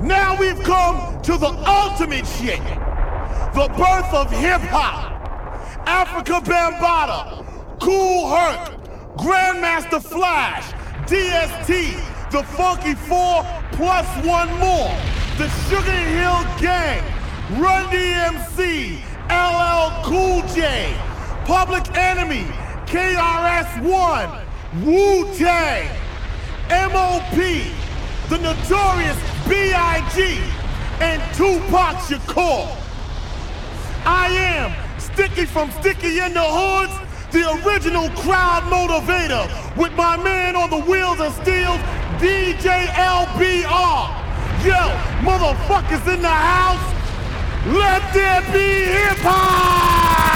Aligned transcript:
Now 0.00 0.36
we've 0.38 0.62
come 0.62 1.20
to 1.22 1.38
the 1.38 1.48
ultimate 1.66 2.26
shit. 2.26 2.60
The 3.54 3.68
birth 3.76 4.12
of 4.12 4.30
hip 4.30 4.60
hop. 4.70 5.14
Afrika 5.86 6.40
Bambaataa, 6.44 7.80
Kool 7.80 8.28
Herc, 8.28 9.16
Grandmaster 9.16 10.02
Flash, 10.02 10.72
DST, 11.08 12.30
the 12.30 12.42
Funky 12.42 12.94
Four, 12.94 13.44
plus 13.72 14.06
one 14.26 14.48
more. 14.58 14.94
The 15.38 15.48
Sugar 15.68 15.90
Hill 15.90 16.44
Gang, 16.60 17.02
Run 17.58 17.86
DMC, 17.86 18.98
LL 19.30 20.02
Cool 20.04 20.42
J, 20.54 20.94
Public 21.46 21.96
Enemy, 21.96 22.44
KRS-One, 22.86 24.28
Wu-Tang, 24.84 25.88
MOP, 26.68 27.85
the 28.28 28.38
Notorious 28.38 29.16
B.I.G., 29.48 30.40
and 31.00 31.22
Tupac 31.36 31.96
Shakur. 32.08 32.74
I 34.04 34.28
am 34.28 34.74
Sticky 34.98 35.44
from 35.44 35.70
Sticky 35.72 36.18
in 36.18 36.32
the 36.32 36.42
Hoods, 36.42 36.92
the 37.30 37.44
original 37.62 38.08
crowd 38.22 38.62
motivator, 38.64 39.46
with 39.76 39.92
my 39.92 40.16
man 40.16 40.56
on 40.56 40.70
the 40.70 40.80
wheels 40.80 41.20
of 41.20 41.34
steel, 41.34 41.76
DJ 42.18 42.86
LBR. 42.86 44.08
Yo, 44.64 44.82
motherfuckers 45.22 46.12
in 46.12 46.22
the 46.22 46.28
house, 46.28 46.94
let 47.66 48.02
there 48.14 48.40
be 48.52 48.90
hip 48.90 49.18
hop! 49.22 50.35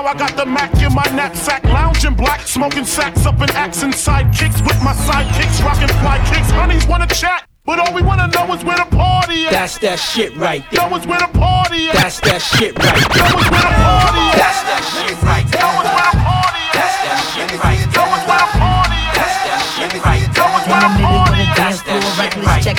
Now 0.00 0.04
I 0.04 0.14
got 0.14 0.36
the 0.36 0.46
Mac 0.46 0.72
in 0.80 0.94
my 0.94 1.04
knapsack, 1.12 1.62
lounging 1.64 2.14
black, 2.14 2.40
smoking 2.46 2.86
sacks 2.86 3.26
up 3.26 3.40
in 3.42 3.50
axe 3.50 3.82
and 3.82 3.92
sidekicks 3.92 4.64
with 4.64 4.82
my 4.82 4.94
sidekicks, 4.94 5.62
rocking 5.62 5.88
fly 6.00 6.16
kicks. 6.32 6.50
Honeys 6.52 6.86
wanna 6.86 7.06
chat. 7.06 7.46
But 7.66 7.80
all 7.80 7.92
we 7.92 8.00
wanna 8.00 8.28
know 8.28 8.54
is 8.54 8.64
where 8.64 8.78
the 8.78 8.86
party 8.96 9.44
at. 9.44 9.52
That's 9.52 9.78
that 9.78 9.96
shit 9.96 10.34
right 10.36 10.64
there. 10.70 10.88
Know 10.88 10.96
is 10.96 11.06
where 11.06 11.18
the 11.18 11.28
party 11.38 11.88
at. 11.88 11.96
That's 11.96 12.20
that 12.20 12.40
shit 12.40 12.78
right 12.78 13.12
there. 13.12 13.28
Know 13.28 13.40
is 13.40 13.50
where 13.50 13.60
the 13.60 13.76
party 13.76 14.24
at. 14.30 14.36
That's 14.40 14.62
that 14.70 14.82
shit 14.94 15.22
right 15.22 15.46
there. 15.50 15.89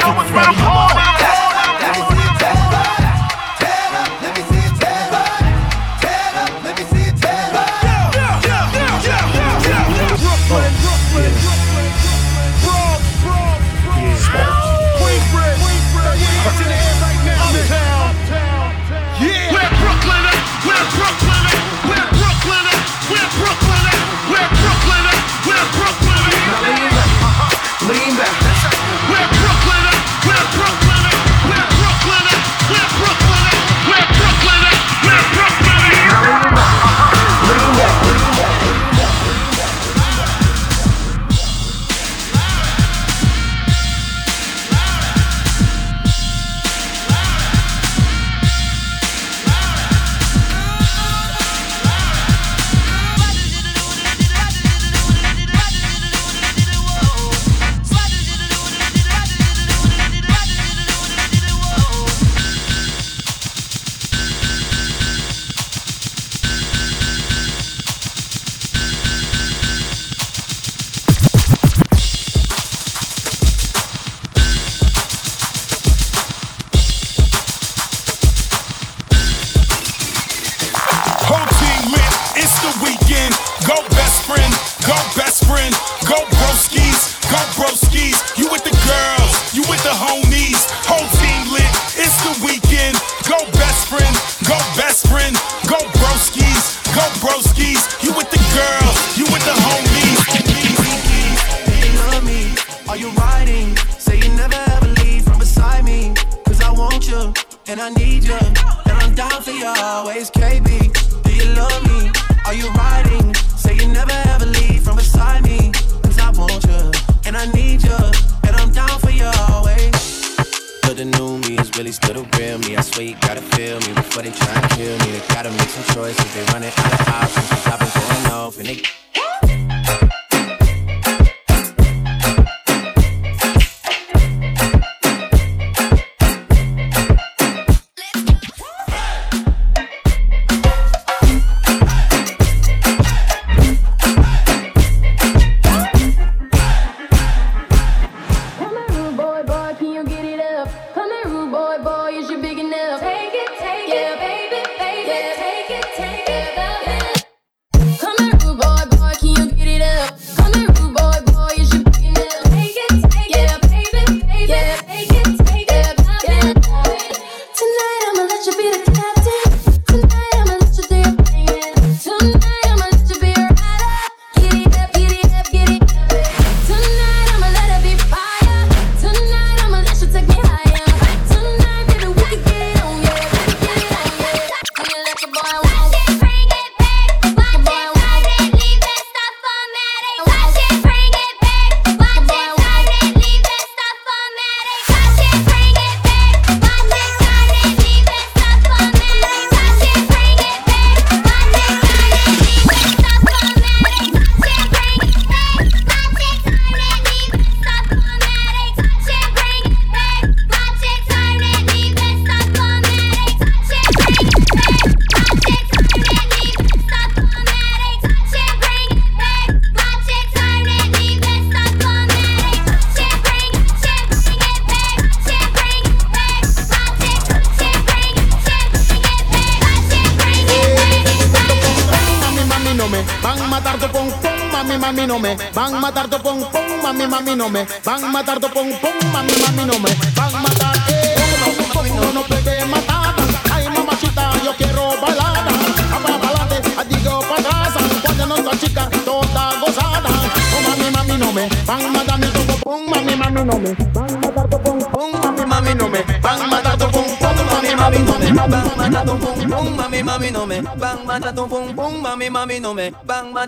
Shit 0.01 0.31
right 0.33 0.61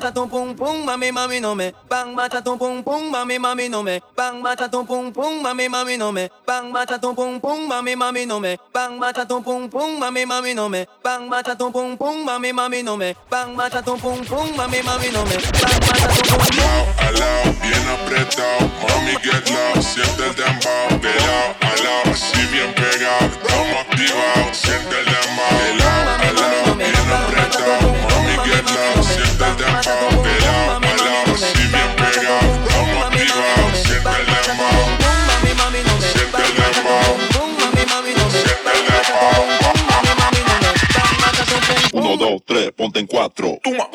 van 0.03 0.09
a 0.09 0.11
matar 0.11 0.13
tu 0.13 0.27
pum 0.27 0.55
pum, 0.55 0.85
mami, 0.85 1.11
mami, 1.11 1.39
no 1.39 1.55
me 1.55 1.71
van 1.89 2.09
a 2.09 2.11
matar 2.11 2.43
tu 2.43 2.57
pum 2.57 2.83
pum, 2.83 3.11
mami, 3.11 3.39
mami, 3.39 3.69
no 3.69 3.83
me 3.83 3.99
bang 4.15 4.41
mata 4.41 4.67
tum 4.69 4.85
pum 4.85 5.11
pum 5.11 5.43
mami 5.43 5.67
mami 5.69 5.97
no 5.97 6.11
me 6.11 6.29
bang 6.45 6.71
mata 6.71 6.97
tum 6.99 7.15
pum 7.15 7.39
pum 7.39 7.67
mami 7.67 7.95
mami 7.95 8.25
no 8.25 8.39
me 8.39 8.57
bang 8.71 8.99
mata 8.99 9.25
tum 9.25 9.43
pum 9.43 9.69
pum 9.69 9.99
mami 9.99 10.25
mami 10.25 10.53
no 10.55 10.69
me 10.69 10.85
bang 11.03 11.29
mata 11.29 11.55
tum 11.55 11.71
pum 11.71 11.97
pum 11.97 12.25
mami 12.25 12.51
mami 12.51 12.83
no 12.83 12.95
me 12.97 13.15
bang 13.29 13.55
mata 13.55 13.81
tum 13.81 13.99
pum 13.99 14.25
pum 14.25 14.47
mami 14.57 14.81
mami 14.81 15.11
no 15.13 15.25
me 15.25 15.43
bang 15.59 15.81
mata 15.87 16.09
tum 16.15 16.29
pum 16.29 16.49
pum 16.55 16.93
al 17.05 17.13
lado 17.19 17.53
bien 17.61 17.85
apretado 17.95 18.69
mami 18.81 19.13
get 19.23 19.49
loud 19.49 19.81
siente 19.81 20.23
el 20.27 20.35
dembow 20.35 20.99
de 21.01 21.13
lado 21.25 21.55
a 21.61 21.73
lado 21.83 22.11
así 22.11 22.41
bien 22.51 22.73
pegado 22.73 23.25
estamos 23.33 23.77
activados 23.83 24.57
siente 24.63 24.95
el 24.99 25.05
dembow 25.13 25.53
de 25.59 25.71
lado 25.79 26.11
a 26.11 26.31
lado 26.39 26.75
bien 26.75 27.11
apretado 27.11 27.87
mami 28.09 28.22
get 28.45 28.67
si 28.67 29.15
bien. 31.63 32.03
Uno, 41.93 42.17
dos, 42.17 42.41
tres, 42.45 42.71
ponte 42.71 42.99
en 42.99 43.07
cuatro. 43.07 43.59
Tuma. 43.63 43.87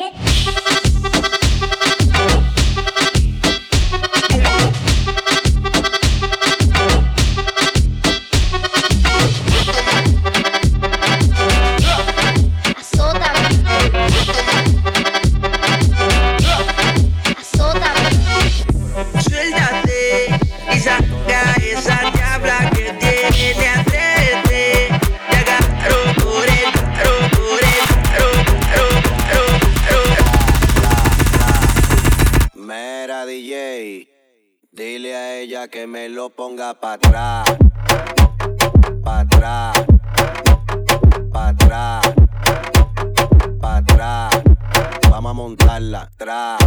Para 36.79 36.93
atrás. 36.93 37.57
Pa' 39.03 39.19
atrás. 39.19 39.85
Pa' 41.31 41.47
atrás. 41.49 42.13
Pa' 43.59 43.77
atrás. 43.77 44.41
Vamos 45.09 45.29
a 45.29 45.33
montarla 45.33 46.01
atrás. 46.01 46.59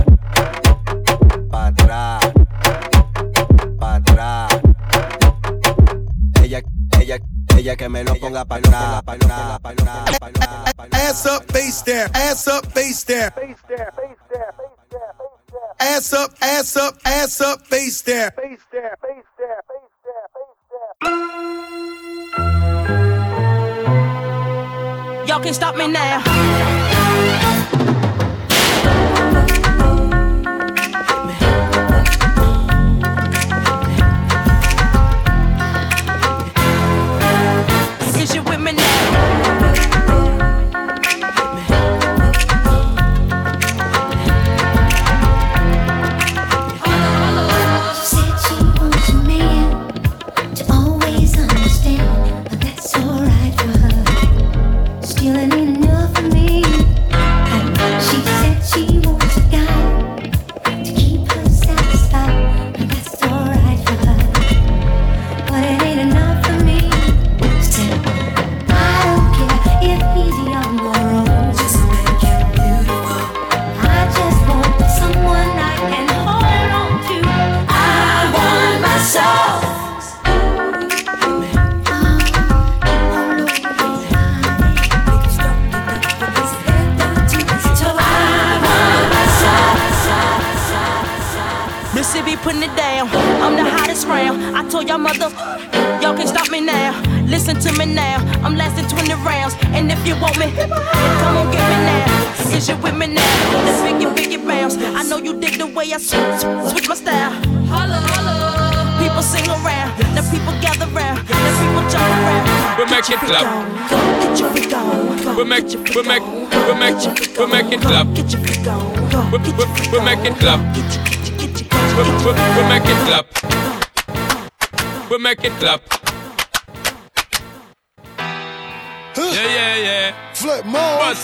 Pa' 1.50 1.66
atrás. 1.66 2.32
Pa' 3.78 3.94
atrás. 3.94 4.60
Ella, 6.42 6.60
ella, 7.00 7.18
ella 7.56 7.76
que 7.76 7.88
me 7.88 8.04
lo 8.04 8.14
ponga 8.16 8.44
para 8.44 8.60
atrás. 8.60 9.02
Ass 10.92 11.26
up, 11.26 11.50
face 11.52 11.82
there. 11.82 12.10
Ass 12.14 12.48
up, 12.48 12.66
face 12.72 13.04
there. 13.04 13.30
Face 13.30 13.56
there, 13.68 13.92
face 13.92 14.18
there, 14.30 14.52
face 14.58 14.82
there. 14.90 15.14
Ass 15.78 16.12
up, 16.12 16.30
ass 16.40 16.76
up, 16.76 16.94
ass 17.04 17.40
up, 17.40 17.66
face 17.66 18.02
there. 18.02 18.30
Face 18.32 18.60
there, 18.70 18.96
face 19.02 19.24
there, 19.38 19.60
face 19.66 19.68
there, 19.68 19.71
can 25.42 25.54
stop 25.54 25.76
me 25.76 25.88
now. 25.88 26.81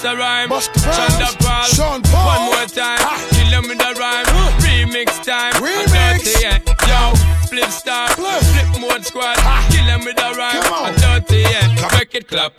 bust 0.02 0.19
rhyme. 0.19 0.49
Bust 0.49 0.75
the 0.75 1.75
Sean 1.75 2.02
Paul. 2.02 2.26
One 2.26 2.45
more 2.47 2.67
time. 2.67 2.99
Ah. 3.00 3.28
Kill 3.31 3.47
him 3.47 3.69
with 3.69 3.78
the 3.78 3.95
rhyme. 3.99 4.26
Remix 4.62 5.25
time. 5.25 5.52
Remix. 5.55 6.25
Dirty, 6.25 6.45
yeah. 6.45 7.11
Yo, 7.11 7.17
flip 7.49 7.71
star. 7.71 8.09
Flip, 8.11 8.43
flip 8.43 8.81
mode 8.81 9.05
squad. 9.05 9.37
Ah. 9.38 9.67
Kill 9.71 9.85
him 9.85 10.05
with 10.05 10.17
the 10.17 10.35
rhyme. 10.37 10.62
I'm 10.64 10.95
dirty, 10.97 11.40
yeah. 11.40 11.99
Make 11.99 12.14
it 12.14 12.28
clap. 12.28 12.52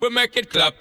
We 0.00 0.10
make 0.10 0.36
it 0.36 0.50
clap. 0.50 0.74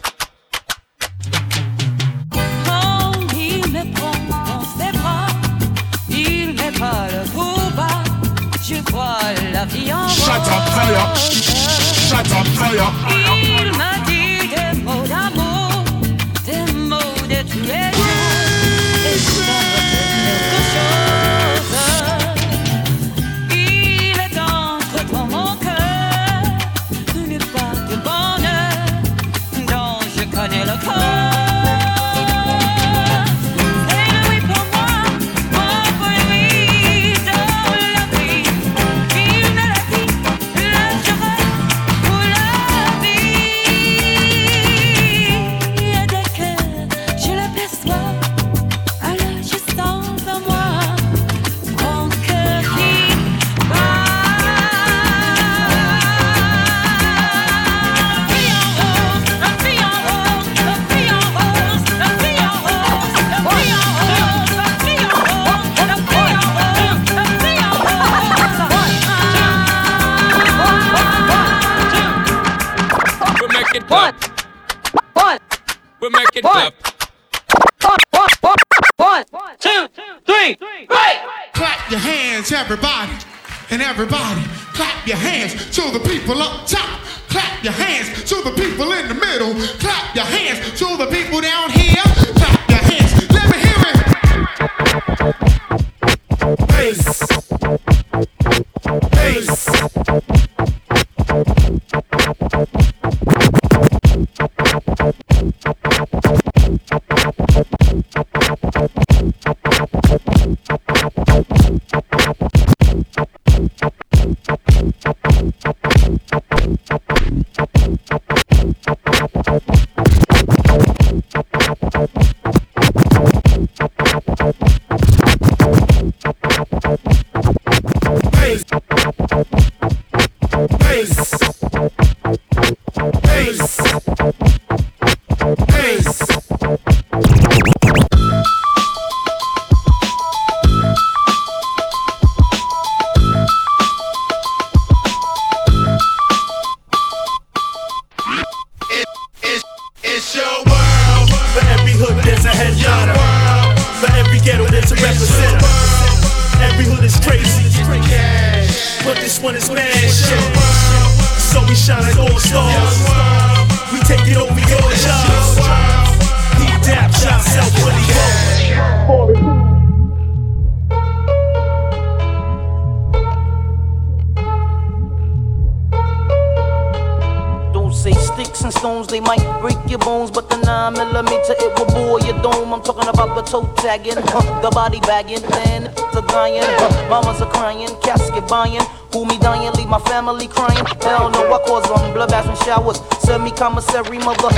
Every 193.96 194.18
mother. 194.18 194.50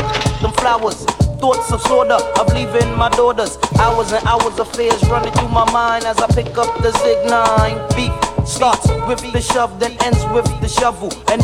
Them 0.41 0.51
flowers, 0.53 1.05
thoughts 1.39 1.71
of 1.71 1.79
slaughter 1.83 2.17
of 2.39 2.51
leaving 2.55 2.97
my 2.97 3.07
daughters. 3.09 3.55
Hours 3.79 4.11
and 4.11 4.25
hours 4.25 4.57
of 4.57 4.67
fears 4.75 4.99
running 5.09 5.31
through 5.33 5.49
my 5.49 5.71
mind 5.71 6.05
as 6.05 6.17
I 6.17 6.25
pick 6.33 6.57
up 6.57 6.75
the 6.81 6.91
Zig 7.03 7.29
9. 7.29 7.87
Beat 7.95 8.47
starts 8.47 8.89
with 9.07 9.21
the 9.31 9.39
shove, 9.39 9.79
then 9.79 9.95
ends 10.01 10.25
with 10.33 10.45
the 10.59 10.67
shovel. 10.67 11.13
And 11.29 11.43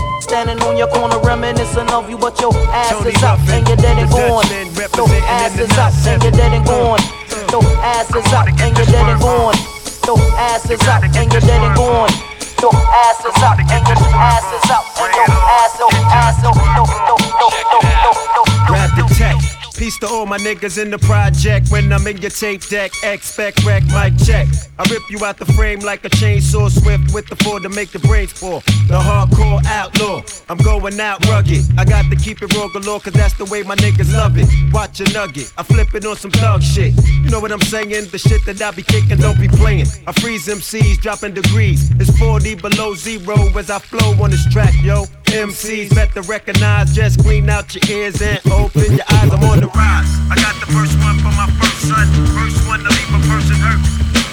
my 20.33 20.39
niggas 20.39 20.81
in 20.81 20.89
the 20.89 20.97
project 20.97 21.69
when 21.69 21.93
I'm 21.93 22.07
in 22.07 22.17
your 22.17 22.31
tape 22.31 22.67
deck. 22.67 22.91
Expect 23.03 23.63
wreck, 23.63 23.83
mic 23.93 24.17
check. 24.25 24.47
I 24.83 24.89
rip 24.91 25.09
you 25.09 25.23
out 25.23 25.37
the 25.37 25.45
frame 25.45 25.79
like 25.79 26.03
a 26.03 26.09
chainsaw 26.09 26.69
swift 26.69 27.13
with 27.13 27.27
the 27.27 27.37
four 27.37 27.59
to 27.61 27.69
make 27.69 27.91
the 27.91 27.99
brains 27.99 28.33
fall. 28.33 28.59
The 28.87 28.99
hardcore 28.99 29.63
outlaw, 29.65 30.21
I'm 30.49 30.57
going 30.57 30.99
out 30.99 31.25
rugged. 31.27 31.63
I 31.77 31.85
got 31.85 32.09
to 32.09 32.17
keep 32.17 32.41
it 32.41 32.53
raw 32.53 32.67
galore, 32.67 32.99
cause 32.99 33.13
that's 33.13 33.33
the 33.37 33.45
way 33.45 33.63
my 33.63 33.75
niggas 33.77 34.11
love 34.11 34.37
it. 34.37 34.47
Watch 34.73 34.99
a 34.99 35.05
nugget, 35.13 35.53
I 35.57 35.63
flip 35.63 35.95
it 35.95 36.05
on 36.05 36.17
some 36.17 36.31
thug 36.31 36.61
shit. 36.61 36.93
You 37.07 37.29
know 37.29 37.39
what 37.39 37.53
I'm 37.53 37.61
saying? 37.61 38.09
The 38.11 38.17
shit 38.17 38.45
that 38.45 38.61
I 38.61 38.71
be 38.71 38.83
kicking, 38.83 39.19
don't 39.19 39.39
be 39.39 39.47
playing. 39.47 39.87
I 40.05 40.11
freeze 40.11 40.47
MCs, 40.47 40.99
dropping 40.99 41.33
degrees. 41.33 41.89
It's 41.91 42.17
40 42.19 42.55
below 42.55 42.93
zero 42.93 43.35
as 43.57 43.69
I 43.69 43.79
flow 43.79 44.21
on 44.21 44.31
this 44.31 44.45
track, 44.51 44.73
yo. 44.83 45.05
MCs 45.27 45.95
better 45.95 46.21
recognize, 46.23 46.93
just 46.93 47.19
clean 47.23 47.49
out 47.49 47.73
your 47.73 47.83
ears 47.89 48.21
and 48.21 48.39
open 48.51 48.91
your 48.91 49.05
eyes. 49.13 49.31
I'm 49.31 49.43
on 49.43 49.61
the 49.61 49.67
rise. 49.67 50.11
I 50.29 50.35
got 50.35 50.59
the 50.59 50.67
first 50.73 50.99
one 50.99 51.17
for 51.19 51.31
my 51.39 51.47
first 51.57 51.87
son. 51.87 52.42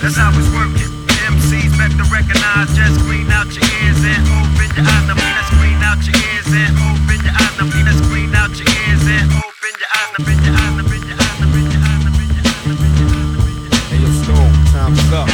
That's 0.00 0.16
how 0.16 0.32
it's 0.32 0.48
working. 0.56 0.88
MCs 1.28 1.76
better 1.76 2.08
recognize, 2.08 2.72
just 2.72 3.04
clean 3.04 3.28
out 3.28 3.52
your 3.52 3.68
ears 3.84 4.00
and 4.00 4.24
open 4.32 4.72
your 4.72 4.88
eyes. 4.88 5.04
Now, 5.04 5.20
let's 5.20 5.52
clean 5.60 5.76
out 5.84 6.00
your 6.08 6.16
ears 6.16 6.48
and 6.48 6.72
open 6.88 7.20
your 7.20 7.36
eyes. 7.36 7.52
Now, 7.60 7.68
let's 7.84 8.00
clean 8.08 8.32
out 8.32 8.48
your 8.56 8.64
ears 8.64 9.04
and 9.04 9.28
open 9.28 9.76
your 9.76 9.92
eyes. 9.92 10.08
Now, 10.16 10.24
open 10.24 10.40
your 10.40 10.56
eyes. 10.56 10.72
Now, 10.72 10.88
open 10.88 11.04
your 11.04 11.20
eyes. 11.20 11.36
Now, 11.36 11.52
open 11.52 11.68
your 11.68 11.84
eyes. 11.84 12.00
Now, 12.00 12.16
open 12.16 12.32
your 12.32 12.40
eyes. 12.40 12.64
Now, 12.64 12.72
open 12.72 12.88
your 12.96 13.12
eyes. 13.12 13.92
Hey, 13.92 14.00
yo, 14.00 14.08
Stone, 14.24 14.56
time's 14.72 15.04
up. 15.12 15.28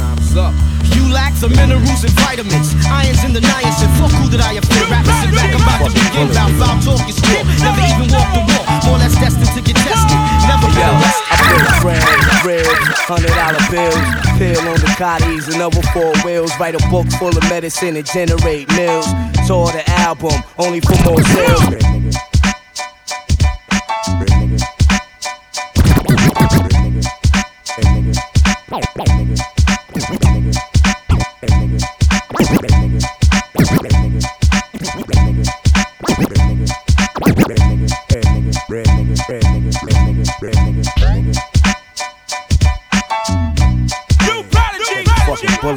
Time's 0.00 0.32
up. 0.40 0.56
You 0.96 1.04
lack 1.12 1.36
the 1.36 1.52
minerals 1.52 2.00
and 2.00 2.16
vitamins, 2.16 2.72
irons 2.88 3.22
in 3.28 3.36
the 3.36 3.44
niacin. 3.44 3.92
Fuck 4.00 4.16
who 4.16 4.32
that 4.32 4.40
I 4.40 4.56
offend. 4.56 4.88
Rappers 4.88 5.20
sit 5.20 5.36
back, 5.36 5.52
I'm 5.52 5.60
about 5.60 5.84
to 5.84 5.92
begin. 5.92 6.32
Bout 6.32 6.48
foul 6.56 6.80
talk 6.80 7.04
is 7.04 7.20
still. 7.20 7.44
Never 7.60 7.84
even 7.92 8.08
walk 8.08 8.32
the 8.32 8.40
walk. 8.40 8.66
More 8.88 8.96
or 8.96 9.04
less 9.04 9.14
destined 9.20 9.52
to 9.52 9.60
get 9.60 9.76
tested. 9.84 10.17
Yo. 10.78 10.86
I 10.86 11.34
put 11.50 11.66
friends, 11.82 12.06
ribs, 12.46 12.70
hundred 13.10 13.34
dollar 13.34 13.58
bills, 13.68 13.98
pill 14.38 14.62
on 14.68 14.78
the 14.78 14.86
cotties 14.94 15.48
another 15.52 15.82
four 15.92 16.14
wheels. 16.24 16.52
Write 16.60 16.76
a 16.76 16.88
book 16.88 17.08
full 17.18 17.36
of 17.36 17.42
medicine 17.50 17.96
and 17.96 18.06
generate 18.06 18.68
mills. 18.76 19.06
Tour 19.46 19.72
the 19.72 19.82
album, 19.98 20.40
only 20.56 20.80
for 20.80 20.94
more 21.04 21.20
sales. 21.22 21.60
Bullet, 21.60 21.82
nigga. 21.82 21.98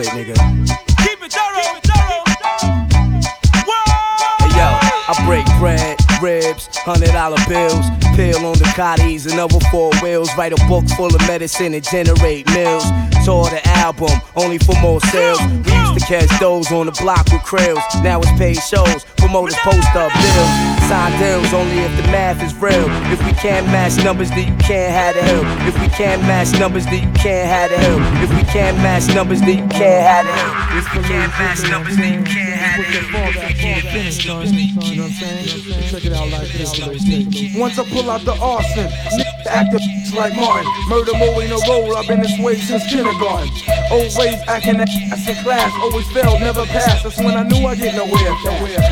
Hey 0.03 0.40
hundred 6.77 7.11
dollar 7.11 7.37
bills, 7.47 7.85
pill 8.15 8.45
on 8.45 8.57
the 8.57 8.65
cotties 8.75 9.29
and 9.29 9.39
over 9.39 9.59
four 9.71 9.91
wheels. 10.01 10.29
Write 10.37 10.53
a 10.53 10.67
book 10.67 10.87
full 10.97 11.13
of 11.13 11.21
medicine 11.27 11.73
and 11.73 11.83
generate 11.83 12.47
mills. 12.53 12.85
Tour 13.25 13.49
the 13.49 13.61
album, 13.77 14.09
only 14.35 14.57
for 14.57 14.75
more 14.81 14.99
sales. 15.13 15.39
We 15.41 15.71
used 15.71 15.93
to 15.93 16.05
catch 16.07 16.31
those 16.39 16.71
on 16.71 16.87
the 16.87 16.91
block 16.93 17.25
with 17.31 17.41
krills. 17.41 17.83
Now 18.03 18.19
it's 18.19 18.31
paid 18.39 18.57
shows, 18.57 19.05
promoters 19.17 19.55
post 19.61 19.93
up 19.95 20.11
bills. 20.11 20.51
Sign 20.89 21.11
deals 21.19 21.53
only 21.53 21.79
if 21.79 21.95
the 21.97 22.03
math 22.11 22.41
is 22.43 22.55
real. 22.55 22.89
If 23.13 23.23
we 23.25 23.33
can't 23.33 23.65
match 23.67 24.03
numbers, 24.03 24.29
then 24.31 24.51
you 24.51 24.57
can't 24.57 24.91
have 24.91 25.15
the 25.15 25.23
hill. 25.23 25.43
If 25.67 25.79
we 25.79 25.87
can't 25.89 26.21
match 26.23 26.51
numbers, 26.59 26.85
then 26.85 27.07
you 27.07 27.13
can't 27.13 27.47
have 27.47 27.69
the 27.69 27.77
hill. 27.77 27.99
If 28.23 28.29
we 28.35 28.43
can't 28.51 28.77
match 28.77 29.07
numbers, 29.13 29.39
then 29.41 29.57
you 29.59 29.67
can't 29.69 30.01
have 30.01 30.25
the 30.25 30.33
hill. 30.33 30.79
If 30.79 30.85
we 30.95 31.01
can't 31.03 31.31
match 31.37 31.69
numbers, 31.69 31.97
then 31.97 32.19
you 32.19 32.25
can't 32.25 32.50
have 32.61 32.77
the 32.77 33.01
hill. 33.01 33.27
If 33.27 33.35
we 33.35 33.53
can't 33.57 33.85
match 33.85 34.27
numbers, 34.27 34.51
then 34.51 34.59
you 34.59 34.73
can't 34.79 34.97
have 34.97 35.65
the 35.65 35.73
hill. 35.73 35.89
Check 35.89 36.05
it 36.05 36.13
out 36.13 36.29
like 36.29 36.47
this. 36.53 37.57
Once 37.57 37.79
I 37.79 37.83
pull 37.89 38.09
out 38.09 38.21
the 38.21 38.35
arson, 38.39 38.87
acting 39.47 39.81
like 40.15 40.35
Martin. 40.35 40.69
Murder 40.87 41.13
more 41.17 41.41
in 41.43 41.51
a 41.51 41.59
roll, 41.67 41.95
I've 41.95 42.07
been 42.07 42.21
this 42.21 42.37
way 42.39 42.55
since 42.55 42.85
kindergarten. 42.87 43.49
Always 43.91 44.35
acting 44.47 44.79
ass 44.79 45.27
in 45.27 45.35
class, 45.43 45.71
always 45.81 46.07
failed, 46.11 46.39
never 46.39 46.65
passed. 46.65 47.03
That's 47.03 47.17
when 47.17 47.35
I 47.37 47.43
knew 47.43 47.65
I 47.65 47.75
get 47.75 47.95
nowhere. 47.95 48.35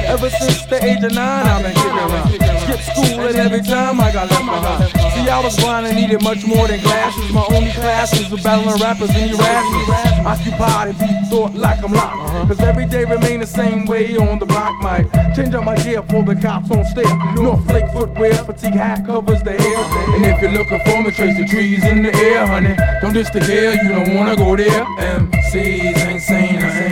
Ever 0.08 0.30
since 0.30 0.66
the 0.66 0.84
age 0.84 1.04
of 1.04 1.14
nine, 1.14 1.46
I've 1.46 1.64
been 1.64 1.74
kicking 1.76 1.98
around. 1.98 2.49
Skip 2.70 2.96
school 2.96 3.20
and 3.22 3.36
every 3.36 3.62
time 3.62 4.00
I 4.00 4.12
got 4.12 4.30
left 4.30 4.46
behind. 4.46 4.92
See, 5.14 5.28
I 5.28 5.42
was 5.44 5.58
blind 5.58 5.88
and 5.88 5.96
needed 5.96 6.22
much 6.22 6.46
more 6.46 6.68
than 6.68 6.80
glasses. 6.82 7.32
My 7.32 7.44
only 7.50 7.72
classes 7.72 8.30
were 8.30 8.38
battling 8.38 8.80
rappers 8.80 9.10
and 9.10 9.32
Erasmus. 9.32 9.90
Occupied 10.24 10.90
and 10.90 11.00
beat 11.00 11.30
thought 11.30 11.56
like 11.56 11.84
I'm 11.84 11.94
locked. 11.94 12.16
Uh-huh. 12.16 12.46
Cause 12.46 12.60
every 12.60 12.86
day 12.86 13.06
remain 13.06 13.40
the 13.40 13.48
same 13.48 13.86
way 13.86 14.16
on 14.18 14.38
the 14.38 14.46
block 14.46 14.78
mic. 14.84 15.12
Change 15.36 15.56
up 15.56 15.64
my 15.64 15.76
gear 15.78 16.04
for 16.04 16.22
the 16.22 16.36
cops 16.36 16.70
on 16.70 16.86
stare. 16.86 17.06
North 17.34 17.66
Flake 17.66 17.90
footwear, 17.92 18.36
fatigue 18.36 18.74
hat 18.74 19.04
covers 19.04 19.42
the 19.42 19.54
hair. 19.54 19.78
And 20.14 20.26
if 20.26 20.40
you're 20.40 20.52
looking 20.52 20.80
for 20.86 21.02
me, 21.02 21.10
trace 21.10 21.38
the 21.38 21.48
trees 21.48 21.84
in 21.86 22.04
the 22.04 22.14
air, 22.14 22.46
honey. 22.46 22.76
Don't 23.02 23.14
diss 23.14 23.32
the 23.32 23.44
hair, 23.44 23.82
you 23.82 23.90
don't 23.90 24.16
wanna 24.16 24.36
go 24.36 24.56
there. 24.56 24.86
MCs 25.18 25.98
ain't 26.06 26.22
saying 26.22 26.62
a 26.62 26.70
thing. 26.70 26.92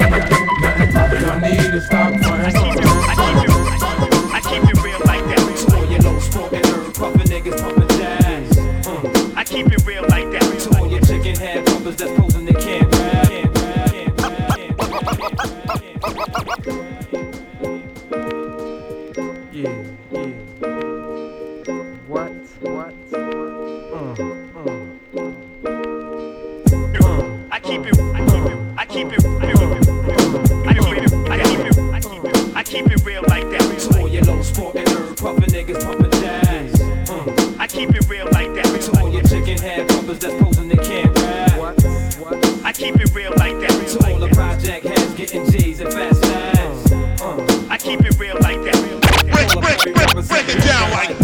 Y'all 1.22 1.40
need 1.40 1.72
to 1.72 1.82
stop 1.82 2.14
running. 2.22 2.87
Niggas 35.68 35.84
pumpin' 35.84 36.12
jazz. 36.12 36.82
Uh, 37.10 37.56
I 37.60 37.68
keep 37.68 37.94
it 37.94 38.08
real 38.10 38.26
like 38.32 38.54
that. 38.56 38.66
tour 38.66 39.10
your 39.10 39.24
chicken 39.24 39.58
head 39.58 39.88
pumpers 39.90 40.20
that's 40.20 40.42
posing 40.42 40.70
they 40.70 40.78
can't 40.78 41.18
rap. 41.20 41.76
I 42.64 42.72
keep 42.74 42.96
it 42.96 43.14
real 43.14 43.34
like 43.38 43.60
that. 43.60 43.72
Tour 43.88 44.20
the 44.20 44.30
project 44.34 44.86
heads 44.86 45.14
getting 45.14 45.50
G's 45.50 45.80
and 45.82 45.92
fast 45.92 46.24
ass. 46.24 46.92
Uh, 47.22 47.68
I 47.70 47.78
keep 47.78 48.02
it 48.02 48.18
real 48.20 48.38
like 48.42 48.62
that. 48.64 48.78
break, 49.32 49.84
break, 49.84 49.96
break, 49.96 50.28
break 50.28 50.56
it 50.56 50.64
down 50.64 50.92
like 50.92 51.17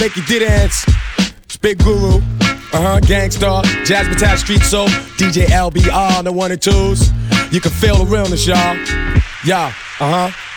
make 0.00 0.16
you 0.16 0.22
did 0.24 0.40
dance. 0.40 0.84
It's 1.44 1.58
Big 1.58 1.78
Guru. 1.78 2.16
Uh 2.72 2.80
huh. 2.80 3.00
Gang 3.00 3.30
Starr. 3.30 3.62
Jasmine 3.84 4.16
Tap 4.16 4.38
Street 4.38 4.62
Soul. 4.62 4.88
DJ 5.18 5.46
LBR. 5.46 6.24
The 6.24 6.32
one 6.32 6.50
and 6.50 6.60
twos. 6.60 7.10
You 7.52 7.60
can 7.60 7.70
feel 7.70 7.96
the 7.96 8.06
realness, 8.06 8.46
y'all. 8.46 8.76
Yeah. 9.44 9.66
Uh 10.00 10.30
huh. 10.30 10.49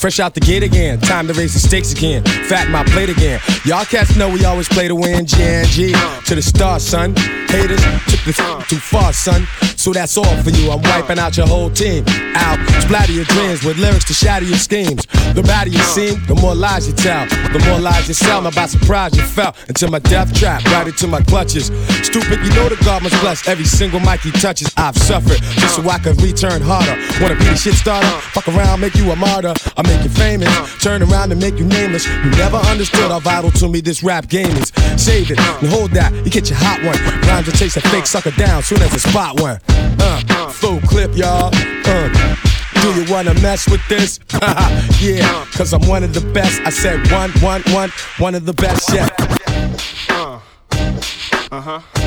Fresh 0.00 0.18
out 0.18 0.32
the 0.32 0.40
gate 0.40 0.62
again, 0.62 0.98
time 0.98 1.26
to 1.26 1.34
raise 1.34 1.52
the 1.52 1.60
stakes 1.60 1.92
again. 1.92 2.24
Fatten 2.48 2.72
my 2.72 2.82
plate 2.84 3.10
again. 3.10 3.38
Y'all 3.66 3.84
cats 3.84 4.16
know 4.16 4.30
we 4.30 4.46
always 4.46 4.66
play 4.66 4.88
to 4.88 4.94
win. 4.94 5.26
GNG 5.26 6.24
to 6.24 6.34
the 6.34 6.40
stars, 6.40 6.82
son. 6.86 7.14
Haters 7.48 7.82
took 8.08 8.24
the 8.24 8.64
too 8.66 8.76
far, 8.76 9.12
son. 9.12 9.46
So 9.76 9.92
that's 9.92 10.16
all 10.16 10.36
for 10.42 10.50
you. 10.50 10.70
I'm 10.70 10.80
wiping 10.82 11.18
out 11.18 11.36
your 11.36 11.46
whole 11.46 11.68
team. 11.68 12.04
Out, 12.34 12.58
splatter 12.80 13.12
your 13.12 13.24
dreams 13.24 13.62
with 13.62 13.76
lyrics 13.76 14.04
to 14.06 14.14
shatter 14.14 14.46
your 14.46 14.56
schemes. 14.56 15.04
The 15.34 15.42
badder 15.42 15.70
you 15.70 15.80
seem, 15.80 16.24
the 16.26 16.34
more 16.34 16.54
lies 16.54 16.86
you 16.86 16.94
tell. 16.94 17.26
The 17.52 17.58
more 17.68 17.78
lies 17.78 18.08
you 18.08 18.14
sell. 18.14 18.40
Now 18.40 18.52
by 18.52 18.66
surprise 18.66 19.16
you 19.16 19.22
fell 19.22 19.54
into 19.68 19.90
my 19.90 19.98
death 19.98 20.32
trap, 20.32 20.64
right 20.66 20.86
into 20.86 21.08
my 21.08 21.20
clutches. 21.22 21.66
Stupid, 22.04 22.40
you 22.40 22.50
know 22.54 22.68
the 22.68 22.80
God 22.84 23.02
must 23.02 23.20
bless 23.20 23.46
every 23.48 23.64
single 23.64 24.00
mic 24.00 24.20
he 24.20 24.30
touches. 24.32 24.72
I've 24.76 24.96
suffered 24.96 25.42
just 25.60 25.76
so 25.76 25.88
I 25.90 25.98
could 25.98 26.20
return 26.22 26.62
harder. 26.62 26.96
Wanna 27.20 27.36
be 27.36 27.44
the 27.44 27.56
shit 27.56 27.74
starter? 27.74 28.06
Fuck 28.32 28.48
around, 28.48 28.80
make 28.80 28.94
you 28.94 29.10
a 29.10 29.16
martyr. 29.16 29.54
I 29.76 29.82
make 29.90 30.04
you 30.04 30.10
famous. 30.10 30.48
Turn 30.82 31.02
around 31.02 31.32
and 31.32 31.40
make 31.40 31.58
you 31.58 31.64
nameless. 31.64 32.06
You 32.06 32.30
never 32.30 32.56
understood 32.56 33.10
how 33.10 33.20
vital 33.20 33.50
to 33.52 33.68
me 33.68 33.80
this 33.80 34.02
rap 34.02 34.28
game 34.28 34.54
is. 34.56 34.72
Save 34.96 35.30
it 35.30 35.38
and 35.38 35.68
hold 35.68 35.90
that. 35.92 36.12
You 36.24 36.30
get 36.30 36.48
your 36.48 36.58
hot 36.58 36.78
one. 36.82 36.98
Rhymes 37.28 37.46
to 37.50 37.52
chase 37.52 37.76
a 37.76 37.80
fake 37.80 38.06
sucker 38.06 38.30
down 38.32 38.62
soon 38.62 38.80
as 38.82 38.92
I 38.94 38.98
spot 38.98 39.40
one. 39.40 39.58
Uh, 39.68 40.48
full 40.50 40.80
clip, 40.82 41.16
y'all. 41.16 41.50
Uh. 41.52 42.36
Do 42.80 42.94
you 42.94 43.12
wanna 43.12 43.34
mess 43.42 43.68
with 43.68 43.86
this? 43.88 44.20
yeah, 45.02 45.44
cause 45.52 45.74
I'm 45.74 45.86
one 45.86 46.02
of 46.02 46.14
the 46.14 46.22
best. 46.32 46.62
I 46.62 46.70
said 46.70 47.10
one, 47.12 47.30
one, 47.42 47.62
one, 47.74 47.90
one 48.18 48.34
of 48.34 48.46
the 48.46 48.54
best 48.54 48.90
yet. 48.94 49.10
Uh 51.52 51.60
huh. 51.60 51.99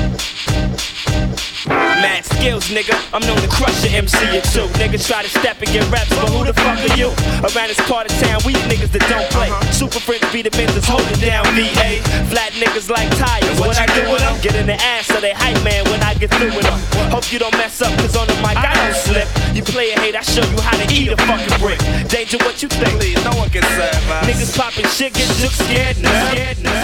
Mad 1.68 2.26
skills, 2.26 2.68
nigga. 2.68 2.96
I'm 3.14 3.24
known 3.24 3.40
to 3.40 3.48
crush 3.48 3.84
your 3.84 3.96
MC 3.96 4.20
or 4.36 4.44
two. 4.52 4.68
Niggas 4.76 5.08
try 5.08 5.24
to 5.24 5.30
step 5.30 5.62
and 5.64 5.72
get 5.72 5.88
reps, 5.88 6.10
but 6.10 6.28
who 6.30 6.44
the 6.44 6.54
fuck 6.54 6.76
are 6.76 6.98
you? 7.00 7.10
Around 7.40 7.70
this 7.72 7.80
part 7.88 8.12
of 8.12 8.14
town, 8.20 8.42
we 8.46 8.54
niggas 8.68 8.92
that 8.92 9.06
don't 9.08 9.28
play. 9.32 9.48
Super 9.72 10.00
friends 10.00 10.28
be 10.32 10.42
the 10.42 10.52
that's 10.52 10.88
holding 10.88 11.20
down 11.24 11.48
VA. 11.56 12.04
Flat 12.28 12.52
niggas 12.60 12.90
like 12.90 13.08
tires. 13.16 13.60
What, 13.60 13.80
I 13.80 13.88
do 13.96 14.04
with 14.12 14.20
them? 14.20 14.36
Get 14.42 14.56
in 14.56 14.68
the 14.68 14.76
ass 14.76 15.10
of 15.12 15.22
they 15.22 15.32
hype 15.32 15.62
man 15.64 15.84
when 15.88 16.04
I 16.04 16.14
get 16.16 16.32
through 16.36 16.52
with 16.52 16.68
them. 16.68 16.80
Hope 17.12 17.32
you 17.32 17.40
don't 17.40 17.56
mess 17.56 17.82
up, 17.82 17.96
cause 18.00 18.16
on 18.16 18.28
the 18.28 18.36
mic 18.44 18.60
I 18.60 18.76
don't 18.76 18.96
slip. 18.96 19.28
You 19.56 19.64
play 19.64 19.92
a 19.92 20.00
hate, 20.00 20.16
I 20.16 20.22
show 20.22 20.44
you 20.44 20.60
how 20.60 20.76
to 20.76 20.88
eat 20.92 21.12
a 21.12 21.18
fucking 21.24 21.60
brick. 21.64 21.80
Danger, 22.10 22.38
what 22.44 22.62
you 22.62 22.68
think? 22.68 23.00
Please, 23.00 23.24
no 23.24 23.32
one 23.40 23.50
can 23.50 23.64
serve 23.76 23.96
us. 24.12 24.28
Niggas 24.28 24.52
popping 24.58 24.88
shit, 24.92 25.14
get 25.14 25.28
shook, 25.40 25.52
scared, 25.52 25.96
nah. 26.02 26.12
Scared, 26.32 26.64
nah. 26.64 26.84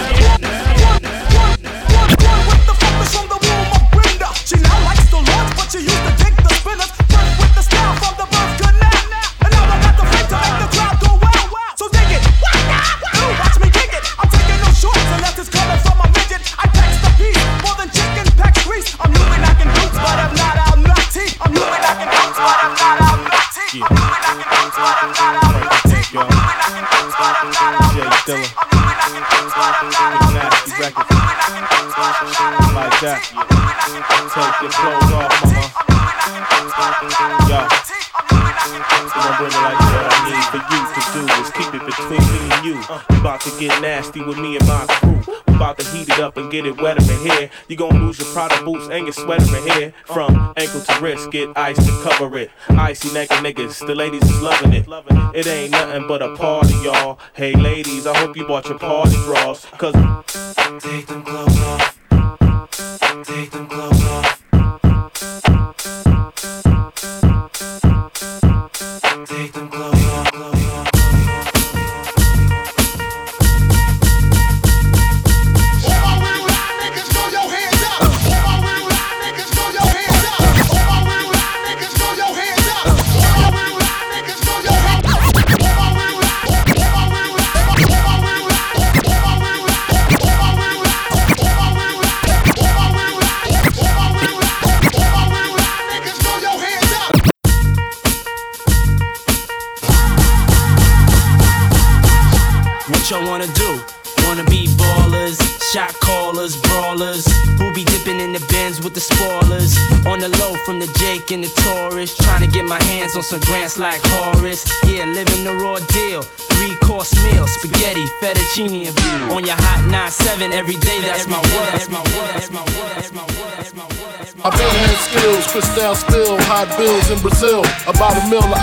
She 4.50 4.58
now 4.58 4.82
likes 4.82 5.06
to 5.14 5.14
launch, 5.14 5.54
but 5.54 5.70
she 5.70 5.78
used 5.78 5.94
to 5.94 6.12
take 6.18 6.34
the 6.34 6.50
spinners. 6.58 6.90
First 7.06 7.38
with 7.38 7.54
the 7.54 7.62
style 7.62 7.94
from 8.02 8.18
the 8.18 8.26
birth 8.26 8.50
canal. 8.58 8.98
And 9.46 9.50
now 9.54 9.62
I 9.62 9.78
got 9.78 9.94
the 9.94 10.02
fame 10.10 10.26
to 10.26 10.36
make 10.42 10.58
the 10.58 10.68
crowd 10.74 10.98
go 10.98 11.10
wow. 11.22 11.70
So 11.78 11.86
dig 11.86 12.18
it. 12.18 12.22
Watch 13.38 13.62
me 13.62 13.70
kick 13.70 13.94
it. 13.94 14.02
I'm 14.18 14.26
taking 14.26 14.58
no 14.58 14.74
shorts 14.74 15.06
unless 15.14 15.38
it's 15.38 15.54
coming 15.54 15.78
from 15.86 16.02
a 16.02 16.06
midget. 16.10 16.42
I 16.58 16.66
tax 16.66 16.98
the 16.98 17.14
piece 17.14 17.38
more 17.62 17.78
than 17.78 17.94
chicken 17.94 18.26
pack 18.34 18.58
grease. 18.66 18.90
I'm 18.98 19.14
new 19.14 19.22
and 19.22 19.46
I 19.46 19.54
can 19.54 19.70
boots, 19.70 19.94
but 20.02 20.18
I'm 20.18 20.34
not 20.34 20.58
out 20.66 20.82
my 20.82 20.98
teeth. 21.14 21.38
I'm 21.46 21.54
new 21.54 21.62
and 21.62 21.86
I 21.86 21.94
can 21.94 22.10
boots, 22.10 22.38
but 22.42 22.58
I'm 22.58 22.74
not 22.74 22.98
out 23.06 23.22
my 23.22 23.38
teeth. 23.54 23.86
I'm 23.86 23.94
new 23.94 24.02
and 24.02 24.26
I 24.26 24.34
can 24.34 24.50
boots, 24.50 24.76
but 24.82 24.98
I'm 24.98 25.14
not 25.14 25.46
out 25.46 25.62
my 25.62 25.78
teeth. 25.86 26.18
I'm 26.18 26.42
and 26.42 26.58
I 26.58 26.74
can 26.74 26.90
boots, 26.90 27.22
but 27.22 27.38
I'm 27.38 27.54
not 27.54 27.78
out 27.78 27.94
my 28.02 28.18
teeth. 28.26 28.50
I'm 28.50 28.82
and 28.82 28.98
I 28.98 29.14
can 29.14 29.22
boots, 29.30 29.54
but 29.54 29.78
I'm 29.78 29.94
not 29.94 30.10
out 30.10 30.34
my 30.34 30.50
teeth. 30.58 30.90
I'm 30.90 31.06
new 31.06 31.30
I 31.30 31.46
can 31.54 31.70
boots, 31.70 31.94
but 31.94 32.18
I'm 32.18 32.34
not 32.34 32.50
out 32.58 32.74
my 32.74 32.90
teeth. 32.90 32.98
Like 32.98 32.98
that. 33.06 33.49
Your 34.60 34.70
clothes 34.72 35.12
off, 35.12 35.32
mama. 35.42 35.70
Yeah. 37.48 37.66
I'ma 39.12 39.36
bring 39.38 39.50
it 39.50 39.62
like 39.64 39.80
what 39.80 40.04
I 40.04 40.16
need 40.28 40.44
for 40.52 40.60
you 40.68 40.80
to 40.92 41.00
do 41.14 41.22
is 41.40 41.50
keep 41.52 41.72
it 41.72 41.84
between 41.86 42.20
me 42.20 42.40
and 42.52 42.64
you. 42.66 42.74
You 42.74 43.20
about 43.20 43.40
to 43.40 43.50
get 43.58 43.80
nasty 43.80 44.22
with 44.22 44.36
me 44.36 44.58
and 44.58 44.66
my 44.68 44.84
crew. 44.86 45.22
We 45.48 45.54
about 45.54 45.78
to 45.78 45.84
heat 45.86 46.10
it 46.10 46.20
up 46.20 46.36
and 46.36 46.50
get 46.50 46.66
it 46.66 46.78
wetter 46.78 47.02
in 47.10 47.20
here. 47.20 47.50
You 47.68 47.76
gon' 47.76 48.04
lose 48.04 48.18
your 48.18 48.28
Prada 48.34 48.62
boots 48.62 48.88
and 48.90 49.06
your 49.06 49.14
sweater 49.14 49.56
in 49.56 49.66
here. 49.72 49.94
From 50.04 50.52
ankle 50.58 50.82
to 50.82 51.00
wrist, 51.00 51.30
get 51.30 51.56
ice 51.56 51.78
to 51.78 51.92
cover 52.02 52.36
it. 52.36 52.50
Icy 52.68 53.14
naked 53.14 53.38
niggas, 53.38 53.86
the 53.86 53.94
ladies 53.94 54.22
is 54.24 54.42
loving 54.42 54.74
it. 54.74 54.86
It 55.34 55.46
ain't 55.46 55.70
nothing 55.70 56.06
but 56.06 56.20
a 56.20 56.36
party, 56.36 56.74
y'all. 56.84 57.18
Hey 57.32 57.54
ladies, 57.54 58.06
I 58.06 58.14
hope 58.18 58.36
you 58.36 58.46
bought 58.46 58.68
your 58.68 58.78
party 58.78 59.16
drawers. 59.24 59.64
Cause 59.78 59.94
take 60.82 61.06
them 61.06 61.22
clothes 61.22 61.58
off. 61.60 61.89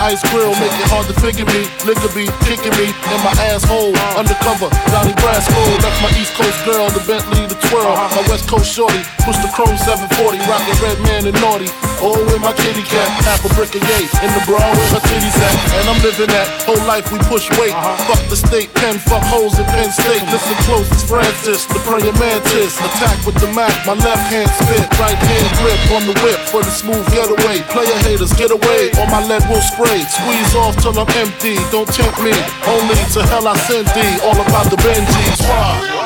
Ice 0.08 0.24
grill, 0.32 0.56
make 0.56 0.72
it 0.72 0.88
hard 0.88 1.04
to 1.04 1.16
figure 1.20 1.44
me. 1.44 1.68
Liquor 1.84 2.08
be 2.16 2.24
kicking 2.48 2.72
me 2.80 2.88
in 2.88 3.20
my 3.20 3.34
asshole. 3.52 3.92
Undercover, 4.16 4.72
Johnny 4.88 5.12
Brasco. 5.20 5.60
That's 5.84 6.00
my 6.00 6.08
East 6.16 6.32
Coast 6.32 6.56
girl, 6.64 6.88
the 6.96 7.04
Bentley, 7.04 7.44
twirl. 7.88 8.08
My 8.12 8.22
West 8.28 8.48
Coast 8.48 8.68
shorty, 8.68 9.00
push 9.24 9.38
the 9.40 9.48
chrome 9.52 9.76
740, 9.76 10.38
rockin' 10.44 10.78
red 10.84 10.98
man 11.04 11.22
and 11.24 11.36
naughty. 11.40 11.68
Oh, 11.98 12.14
with 12.30 12.40
my 12.40 12.52
kitty 12.52 12.84
cat, 12.84 13.08
half 13.26 13.42
a 13.42 13.50
brick 13.56 13.74
of 13.74 13.82
yay. 13.82 14.04
In 14.22 14.30
the 14.36 14.42
bra 14.46 14.60
where 14.60 14.90
her 14.94 15.02
titties 15.02 15.34
at. 15.34 15.54
And 15.80 15.84
I'm 15.90 16.00
living 16.04 16.30
that 16.30 16.46
whole 16.62 16.80
life 16.86 17.10
we 17.10 17.18
push 17.26 17.50
weight. 17.58 17.74
Uh-huh. 17.74 18.14
Fuck 18.14 18.22
the 18.30 18.38
state, 18.38 18.70
pen, 18.78 18.98
fuck 19.02 19.24
hoes 19.26 19.58
in 19.58 19.66
Penn 19.66 19.90
State. 19.90 20.22
Listen 20.30 20.58
close, 20.68 20.86
it's 20.92 21.02
Francis, 21.02 21.66
the 21.66 21.80
praying 21.82 22.14
mantis. 22.18 22.78
Attack 22.78 23.26
with 23.26 23.38
the 23.42 23.50
Mac, 23.50 23.72
my 23.82 23.98
left 23.98 24.30
hand 24.30 24.50
spit, 24.62 24.84
right 25.00 25.18
hand 25.18 25.48
grip 25.58 25.80
on 25.96 26.04
the 26.06 26.14
whip 26.22 26.38
for 26.52 26.62
the 26.62 26.70
smooth 26.70 27.02
getaway. 27.10 27.62
Player 27.72 27.98
haters, 28.06 28.32
get 28.34 28.50
away, 28.54 28.94
or 29.00 29.06
my 29.10 29.24
lead 29.26 29.42
will 29.50 29.62
spray. 29.62 30.06
Squeeze 30.06 30.54
off 30.54 30.78
till 30.78 30.94
I'm 30.94 31.10
empty, 31.18 31.58
don't 31.74 31.88
tempt 31.88 32.22
me. 32.22 32.34
Only 32.66 32.98
to 33.18 33.26
hell 33.26 33.48
I 33.48 33.56
send 33.66 33.90
thee, 33.90 34.14
all 34.22 34.38
about 34.38 34.70
the 34.70 34.78
Benjis. 34.78 35.42
Why? 35.42 35.97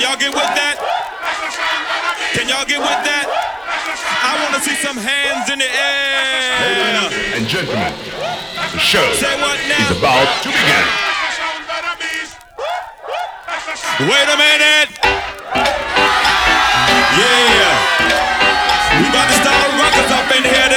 Can 0.00 0.08
y'all 0.08 0.16
get 0.16 0.32
with 0.32 0.52
that? 0.56 0.80
Can 2.32 2.48
y'all 2.48 2.64
get 2.64 2.80
with 2.80 3.00
that? 3.04 3.28
I 3.28 4.32
want 4.40 4.56
to 4.56 4.64
see 4.64 4.72
some 4.80 4.96
hands 4.96 5.52
in 5.52 5.60
the 5.60 5.68
air. 5.68 7.04
Ladies 7.04 7.36
and 7.36 7.44
gentlemen, 7.44 7.92
the 8.72 8.80
show 8.80 9.04
Say 9.20 9.28
what 9.44 9.60
now? 9.68 9.76
is 9.76 10.00
about 10.00 10.24
to 10.40 10.48
begin. 10.48 10.86
Wait 14.08 14.24
a 14.24 14.36
minute. 14.40 14.88
Yeah. 17.20 17.76
We 18.96 19.04
about 19.04 19.28
to 19.28 19.36
start 19.36 19.60
a 19.68 19.70
ruckus 19.84 20.08
up 20.16 20.32
in 20.32 20.48
here 20.48 20.68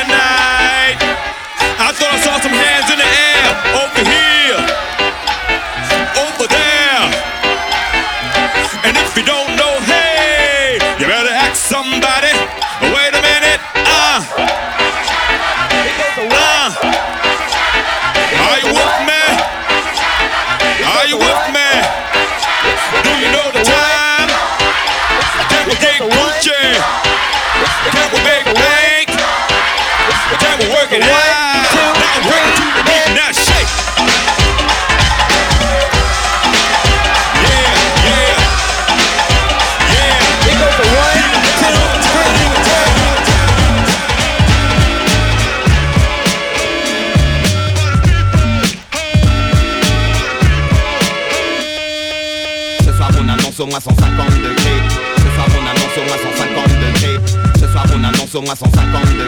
à 58.50 58.56
150 58.56 59.23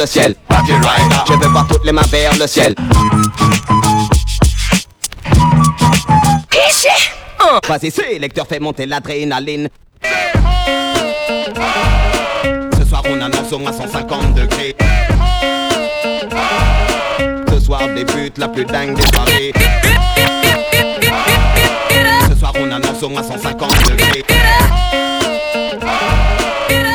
le 0.00 0.06
ciel. 0.06 0.34
Je 1.28 1.34
veux 1.34 1.48
voir 1.48 1.66
toutes 1.68 1.84
les 1.84 1.92
mains 1.92 2.00
vers 2.10 2.34
le 2.38 2.46
ciel. 2.46 2.74
Vas-y, 7.68 7.90
c'est? 7.90 8.18
Lecteur, 8.18 8.46
fait 8.46 8.60
monter 8.60 8.86
l'adrénaline. 8.86 9.68
Ce 12.78 12.84
soir 12.88 13.02
on 13.10 13.20
annonce 13.20 13.52
au 13.52 13.58
moins 13.58 13.72
150 13.72 14.34
degrés. 14.34 14.74
Ce 17.52 17.60
soir 17.60 17.82
débute 17.94 18.38
la 18.38 18.48
plus 18.48 18.64
dingue 18.64 18.96
des 18.96 19.06
soirées. 19.12 19.52
Ce 22.30 22.38
soir 22.38 22.52
on 22.58 22.72
annonce 22.72 23.02
au 23.02 23.10
moins 23.10 23.22
150 23.22 23.70
degrés. 23.90 24.24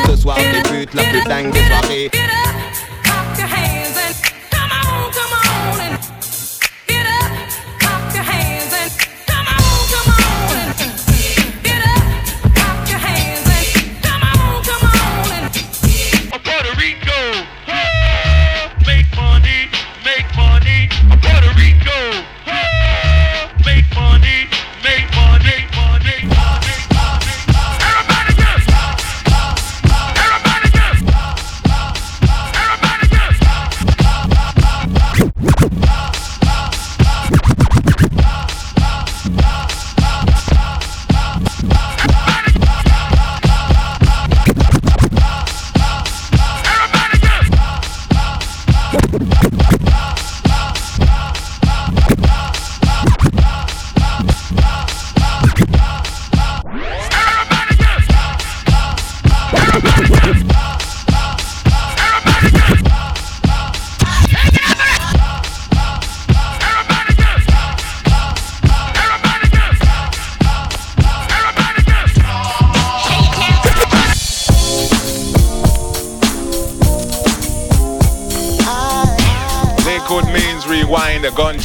Ce 0.08 0.16
soir 0.16 0.38
débute 0.38 0.92
la 0.94 1.04
plus 1.04 1.22
dingue 1.22 1.52
des 1.52 1.64
soirées. 1.66 2.10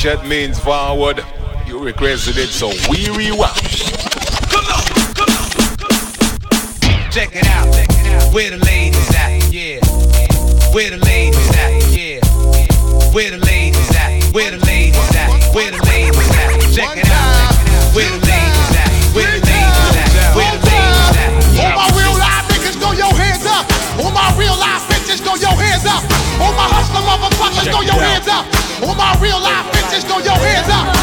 Rewind, 0.04 0.28
means 0.28 0.60
forward. 0.60 1.24
You 1.68 1.78
requested 1.78 2.38
it, 2.38 2.50
so 2.50 2.70
we 2.90 3.10
rewind. 3.14 3.54
Check 7.12 7.36
it 7.36 7.46
out. 7.46 7.70
Where 8.34 8.50
the 8.50 8.58
ladies 8.66 9.14
at? 9.14 9.54
Yeah. 9.54 9.80
Where 10.74 10.90
the 10.90 10.98
ladies 10.98 11.38
at? 11.54 11.86
Yeah. 11.94 12.20
Where 13.14 13.30
the 13.30 13.38
ladies 13.46 13.96
at? 13.96 14.24
Where 14.34 14.50
the 14.50 14.58
ladies 14.66 14.98
at? 15.16 15.54
Where 15.54 15.70
the 15.70 15.84
ladies 15.86 16.30
at? 16.32 16.50
Check 16.74 16.98
it 16.98 17.06
out. 17.06 17.54
Where 17.94 18.10
the 18.10 18.26
ladies 18.26 18.74
at? 18.82 18.90
Where 19.14 19.30
the 19.30 19.46
ladies 19.46 20.16
at? 20.18 20.36
Where 20.36 20.50
the 20.50 20.66
ladies 20.66 21.14
at? 21.22 21.62
All 21.62 21.78
my 21.78 21.90
real 21.94 22.18
life 22.18 22.50
niggas, 22.50 22.80
throw 22.82 22.94
your 22.94 23.14
hands 23.14 23.46
up. 23.46 23.70
All 24.02 24.12
my 24.12 24.34
real 24.40 24.58
life 24.58 24.82
bitches, 24.90 25.22
throw 25.22 25.36
your 25.36 25.54
hands 25.54 25.86
up. 25.86 26.02
All 26.42 26.54
my 26.58 26.66
hustler 26.74 27.06
motherfuckers, 27.06 27.70
throw 27.70 27.82
your 27.82 28.02
hands 28.02 28.28
up. 28.28 28.70
All 28.84 28.96
my 28.96 29.15
real 29.22 29.39
life 29.39 29.65
bitches, 29.72 30.08
throw 30.08 30.17
your 30.17 30.34
hands 30.34 30.67
up. 30.70 31.01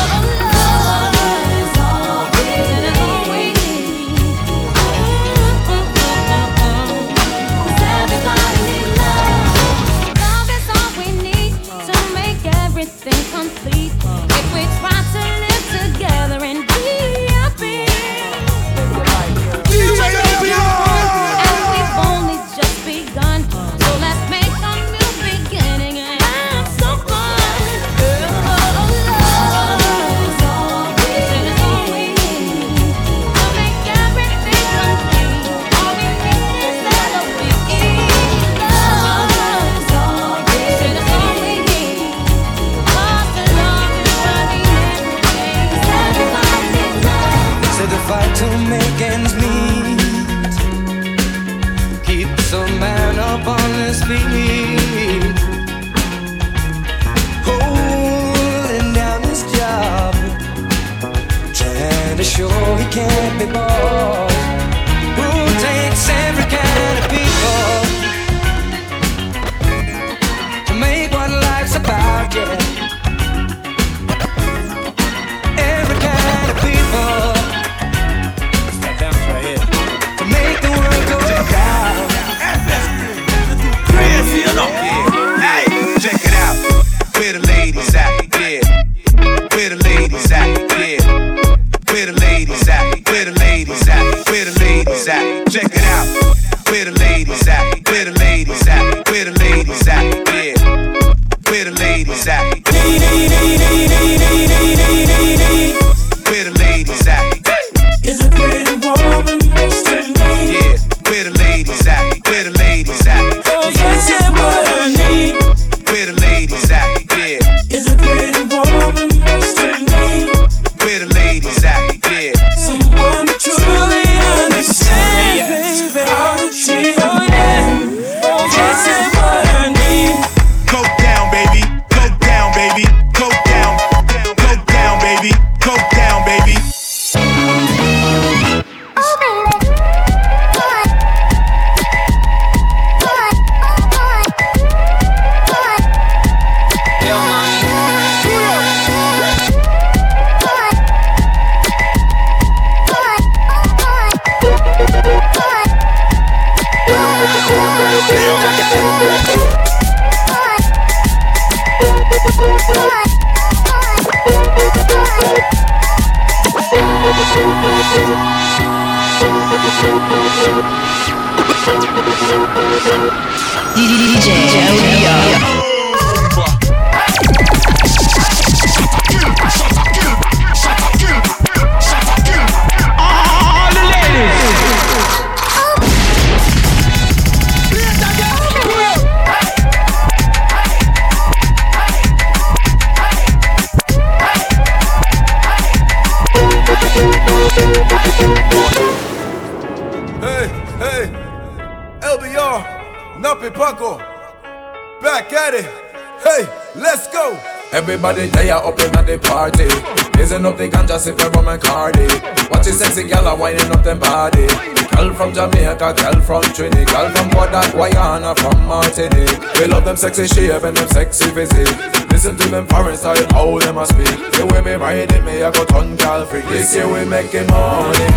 Sexy 220.15 220.35
shape 220.35 220.63
and 220.63 220.77
them 220.77 220.89
sexy 220.89 221.31
physique. 221.31 221.77
Listen 222.11 222.37
to 222.37 222.49
them 222.49 222.67
foreign 222.67 222.97
style, 222.97 223.27
how 223.31 223.59
them 223.59 223.77
a 223.77 223.87
speak. 223.87 224.07
The 224.33 224.49
way 224.53 224.63
me 224.63 224.75
riding 224.75 225.25
me, 225.25 225.43
I 225.43 225.51
go 225.51 225.65
ton 225.65 225.97
gal 225.97 226.25
freak. 226.25 226.47
This 226.47 226.75
year 226.75 226.89
we 226.89 227.05
making 227.05 227.47
money. 227.49 228.09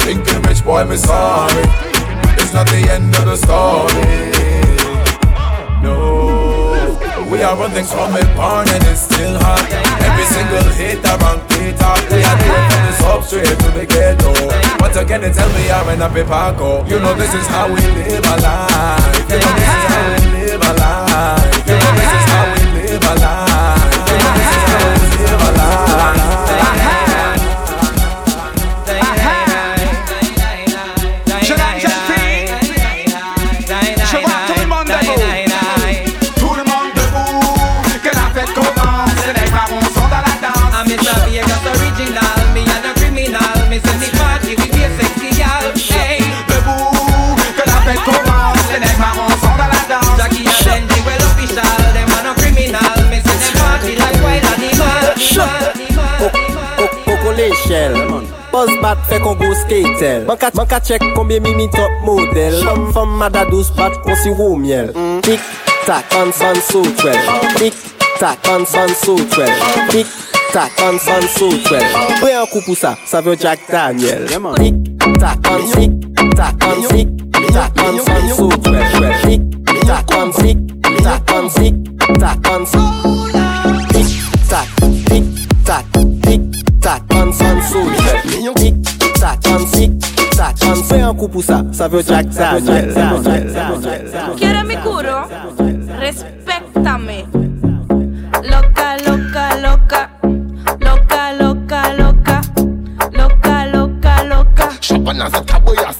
Stinking 0.00 0.42
rich 0.42 0.62
boy, 0.62 0.84
me 0.84 0.96
sorry. 0.96 1.64
It's 2.36 2.52
not 2.52 2.68
the 2.68 2.84
end 2.92 3.14
of 3.16 3.24
the 3.24 3.36
story. 3.36 4.34
No, 5.80 6.98
we 7.30 7.42
are 7.42 7.56
run 7.56 7.70
things 7.70 7.90
from 7.90 8.14
it 8.16 8.28
born 8.36 8.68
and 8.68 8.84
it's 8.84 9.08
still 9.08 9.38
hot. 9.40 9.64
Every 10.04 10.26
single 10.28 10.68
hit 10.76 11.00
around 11.08 11.40
Peter. 11.48 11.92
We 12.12 12.20
are 12.20 12.36
doing 12.36 12.64
from 12.68 12.82
the 12.84 12.94
substrate 13.00 13.58
to 13.64 13.70
the 13.72 13.86
ghetto. 13.86 14.32
Once 14.80 14.96
again, 14.96 15.22
they 15.22 15.32
tell 15.32 15.48
me 15.56 15.70
I'm 15.70 15.88
in 15.88 16.02
a 16.02 16.08
Paco. 16.28 16.84
Oh. 16.84 16.86
You 16.86 17.00
know 17.00 17.14
this 17.14 17.32
is 17.32 17.46
how 17.46 17.72
we 17.72 17.80
fait 59.68 59.82
qu'on 59.82 59.88
go 59.88 59.94
skatel 59.94 60.24
Man 60.26 60.36
ka, 60.36 60.50
man 60.54 60.66
ka 60.66 60.80
check 60.80 61.02
combien 61.14 61.40
mimi 61.40 61.68
top 61.70 61.90
model. 62.04 62.64
Femme 62.64 62.92
femme 62.92 63.16
mada 63.16 63.44
douce 63.44 63.70
bat 63.76 63.90
qu'on 64.02 64.14
si 64.16 64.30
roux 64.30 64.56
miel. 64.56 64.92
Tic 65.22 65.40
tac 65.86 66.04
on 66.16 66.32
son 66.32 66.60
so 66.60 66.82
twel 66.96 67.18
Tic 67.56 67.74
tac 68.18 68.38
on 68.48 68.64
son 68.64 68.88
so 68.88 69.16
twel 69.16 69.50
Tic 69.90 70.06
tac 70.52 70.70
on 70.82 70.98
son 70.98 71.28
so 71.28 71.48
twel 71.64 71.84
coup 72.52 72.60
pour 72.64 72.76
ça, 72.76 72.96
ça 73.06 73.20
veut 73.20 73.36
Jack 73.40 73.60
Daniel. 73.70 74.26
Tic 74.26 74.74
tac 75.18 75.38
on 75.50 75.66
tic 75.72 75.90
tac 76.36 76.54
on 76.64 76.82
tic 76.94 77.08
tac 77.52 77.72
on 77.78 77.98
son 77.98 78.28
so 78.34 78.48
twel 78.48 78.84
Tic 79.22 79.40
tac 79.86 80.04
on 80.16 80.30
tic 80.30 80.58
tac 81.02 81.22
on 81.34 81.48
tic 81.48 81.74
tac 82.18 82.38
on 82.50 82.64
Tic 83.92 84.06
tac 84.48 84.68
tac 89.88 89.90
on 89.90 89.98
tic 89.98 90.30
tac 90.36 90.56
on 90.66 90.74
Fais 90.84 91.00
un 91.00 91.14
coup 91.14 91.28
pour 91.28 91.42
ça, 91.42 91.62
ça 91.72 91.88
veut 91.88 92.02
Jack 92.02 92.26
¿Quieres 94.36 94.64
mi 94.64 94.76
curo? 94.76 95.28
Respéctame. 96.00 97.24
Loca, 98.42 98.96
loca, 99.06 99.56
loca. 99.62 100.10
Loca, 100.80 101.32
loca, 101.40 101.82
loca. 101.96 102.40
Loca, 103.12 103.66
loca, 103.72 104.24
loca. 104.24 104.68
Taboya 105.46 105.92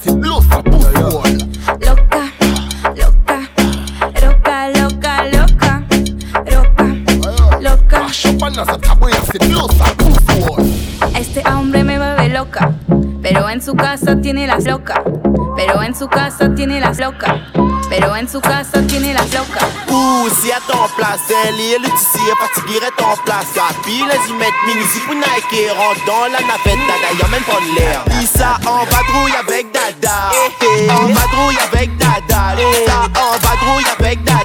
Pero 13.27 13.49
en 13.49 13.59
su 13.59 13.73
casa 13.73 14.15
tiene 14.21 14.45
las 14.45 14.65
loca. 14.65 15.01
Pero 15.55 15.81
en 15.81 15.95
su 15.95 16.07
casa 16.07 16.53
tiene 16.53 16.79
las 16.79 16.99
loca. 16.99 17.41
Pero 17.89 18.15
en 18.15 18.29
su 18.29 18.39
casa 18.39 18.85
tiene 18.85 19.15
las 19.15 19.33
loca. 19.33 19.67
Ouh, 19.89 20.29
si 20.29 20.51
à 20.51 20.59
ton 20.67 20.87
place, 20.95 21.33
elle 21.47 21.81
le 21.81 21.89
tissu 21.89 22.19
est 22.21 22.37
fatigué, 22.37 22.77
reste 22.77 23.01
en 23.01 23.17
place. 23.25 23.47
Puis 23.81 23.97
les 23.97 24.29
y 24.29 24.33
mettre 24.33 24.61
mini 24.67 24.85
pour 25.07 25.15
Nike, 25.15 25.71
rentre 25.75 26.05
dans 26.05 26.25
la 26.31 26.39
navette, 26.39 26.85
dada, 26.85 27.09
y'a 27.19 27.27
même 27.29 27.43
pas 27.45 27.59
l'air. 27.75 28.05
Issa 28.21 28.59
en 28.67 28.85
vadrouille 28.85 29.35
avec 29.39 29.71
dada. 29.71 30.29
En 30.93 31.07
vadrouille 31.07 31.57
avec 31.73 31.97
dada. 31.97 32.53
Issa 32.61 33.09
en 33.15 33.37
vadrouille 33.39 33.89
avec 33.97 34.23
dada. 34.23 34.44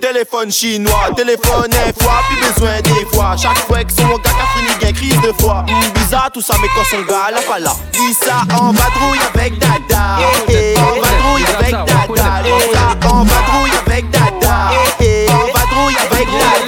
Téléphone 0.00 0.52
chinois, 0.52 1.10
téléphone 1.16 1.70
un 1.72 2.02
fois, 2.02 2.20
plus 2.28 2.36
besoin 2.52 2.80
des 2.82 3.06
fois. 3.16 3.34
Chaque 3.40 3.58
fois 3.66 3.82
que 3.82 3.92
son 3.92 4.06
gars 4.18 4.30
a 4.30 4.58
fini, 4.58 4.68
gagne 4.80 4.92
crise 4.94 5.20
de 5.22 5.32
foi. 5.40 5.64
Hum, 5.68 5.92
bizarre 5.94 6.30
tout 6.32 6.42
ça, 6.42 6.54
mais 6.60 6.68
quand 6.74 6.84
son 6.84 7.02
gars 7.02 7.30
là 7.32 7.40
pas 7.48 7.58
là. 7.58 7.72
Dis 7.92 8.14
ça 8.14 8.42
en 8.60 8.72
vadrouille 8.72 9.18
avec 9.34 9.58
Dada. 9.58 10.18
Eh, 10.48 10.52
eh, 10.52 10.78
En 10.78 11.00
vadrouille 11.00 11.46
avec 11.58 11.70
Dada. 11.70 12.42
Dis 12.44 12.72
ça 12.72 13.08
en 13.08 13.24
vadrouille 13.24 13.70
avec 13.86 14.10
Dada. 14.10 14.70
Eh, 15.00 15.04
eh, 15.04 15.30
En 15.30 15.46
vadrouille 15.58 15.96
avec 16.10 16.26
Dada. 16.26 16.65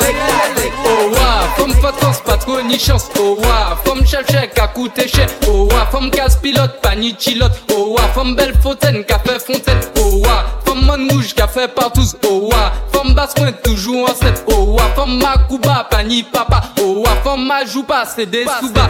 Oh 2.51 2.62
ni 2.62 2.78
chance. 2.78 3.11
Oh 3.18 3.36
wa, 3.38 3.76
femme 3.84 4.07
chef 4.07 4.26
chèque 4.30 4.59
à 4.59 4.68
coûter 4.68 5.07
cher. 5.07 5.28
Oh 5.46 5.68
wa, 5.70 5.84
femme 5.92 6.11
casse 6.11 6.36
pilote, 6.36 6.80
pas 6.80 6.94
ni 6.94 7.14
chilote. 7.18 7.53
Oh 7.70 7.94
wa, 7.94 8.03
femme 8.14 8.34
belle 8.34 8.55
fontaine, 8.62 9.05
café 9.05 9.38
fontaine. 9.38 9.80
Oh 10.01 10.22
wa, 10.24 10.44
femme 10.64 10.86
man 10.86 11.11
rouge, 11.11 11.34
café 11.34 11.68
partout. 11.68 12.01
Oh 12.26 12.49
wa, 12.51 12.72
femme 12.90 13.12
basse 13.12 13.34
pointe, 13.34 13.62
toujours 13.62 14.09
en 14.09 14.14
set. 14.14 14.44
Oh 14.46 14.76
wa, 14.76 14.82
femme 14.96 15.18
macouba, 15.18 15.86
pas 15.90 16.03
ni 16.03 16.22
papa. 16.22 16.62
Oh 16.80 17.03
wa, 17.05 17.11
femme 17.22 17.46
ma 17.46 17.66
joue 17.66 17.82
pas, 17.82 18.07
c'est 18.07 18.24
des 18.24 18.46
sous-bas. 18.61 18.88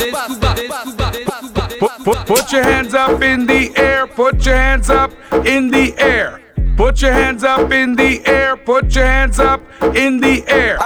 Put, 1.81 2.05
put, 2.05 2.19
put 2.27 2.53
your 2.53 2.63
hands 2.63 2.95
up 2.95 3.21
in 3.23 3.45
the 3.45 3.77
air. 3.77 4.07
Put 4.07 4.45
your 4.47 4.55
hands 4.55 4.89
up 4.89 5.11
in 5.45 5.71
the 5.71 5.95
air. 5.99 6.41
Put 6.79 7.03
your 7.03 7.13
hands 7.13 7.43
up 7.43 7.73
in 7.73 7.97
the 7.97 8.25
air. 8.25 8.57
Put 8.57 8.95
your 8.95 9.05
hands 9.05 9.41
up 9.41 9.61
in 9.97 10.21
the 10.21 10.45
air. 10.47 10.79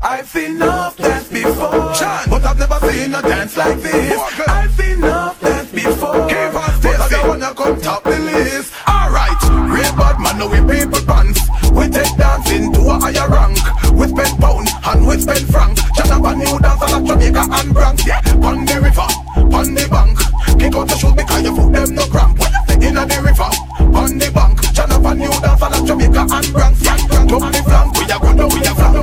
I've 0.00 0.28
seen 0.28 0.54
enough 0.54 0.96
dance 0.96 1.26
before, 1.26 1.92
but 2.30 2.44
I've 2.44 2.56
never 2.56 2.78
seen 2.88 3.12
a 3.12 3.20
dance 3.20 3.56
like 3.56 3.78
this. 3.80 4.16
I've 4.46 4.70
seen 4.70 4.98
enough 4.98 5.40
dance 5.40 5.72
before, 5.72 6.28
but 6.28 6.86
I 6.86 7.08
don't 7.10 7.28
wanna 7.30 7.52
come 7.52 7.80
top 7.80 8.04
the 8.04 8.16
list. 8.20 8.72
Alright, 8.88 9.42
real 9.74 9.90
bad 9.98 10.20
man, 10.20 10.38
now 10.38 10.46
we 10.46 10.60
people 10.70 11.02
pants. 11.04 11.40
We 11.72 11.88
take 11.88 12.16
dancing 12.16 12.72
to 12.72 12.80
a 12.82 13.00
higher 13.00 13.28
rank. 13.28 13.58
We 13.92 14.06
spend 14.06 14.38
pound 14.38 14.68
and 14.84 15.04
we 15.04 15.18
spend 15.18 15.50
franc. 15.50 15.78
Shut 15.96 16.12
up 16.12 16.26
a 16.26 16.36
new 16.36 16.60
dance 16.60 16.80
at 16.80 17.04
Jamaica 17.04 17.48
and 17.50 17.74
Bronx. 17.74 18.06
Yeah, 18.06 18.22
on 18.40 18.64
the 18.66 18.80
river, 18.80 19.10
on 19.50 19.74
the 19.74 19.88
bank. 19.90 20.16
Kick 20.60 20.76
out 20.76 20.86
the 20.86 20.96
shoes 20.96 21.12
because 21.14 21.42
your 21.42 21.56
foot 21.56 21.72
them 21.72 21.94
no 21.96 22.06
cramp 22.06 22.38
in 22.82 22.94
the 22.94 23.18
river, 23.20 23.50
on 23.94 24.18
the 24.18 24.30
bank. 24.32 24.60
Jonathan 24.72 25.18
knew 25.18 25.34
that 25.44 25.58
for 25.58 25.68
the 25.68 25.78
Jamaica 25.84 26.22
and 26.24 26.48
Grand 26.52 26.76
Frank. 26.76 27.02
Top 27.28 27.44
the 27.52 27.60
flank, 27.62 27.88
we 27.96 28.04
are 28.10 28.20
gonna, 28.20 28.46
we 28.48 28.60
are 28.64 28.74
flank. 28.74 28.96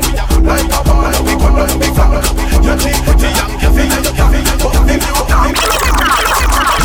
Like 0.44 0.74
a 0.74 0.80
ball, 0.84 1.06
we 1.24 1.34
gonna, 1.38 1.64
we 1.78 1.90
flank. 1.94 2.26
you're 2.66 2.78
the 2.78 3.30
young 3.38 3.54
you're 3.62 4.04
the 4.04 4.12
cafe, 4.18 4.42
the 4.42 4.58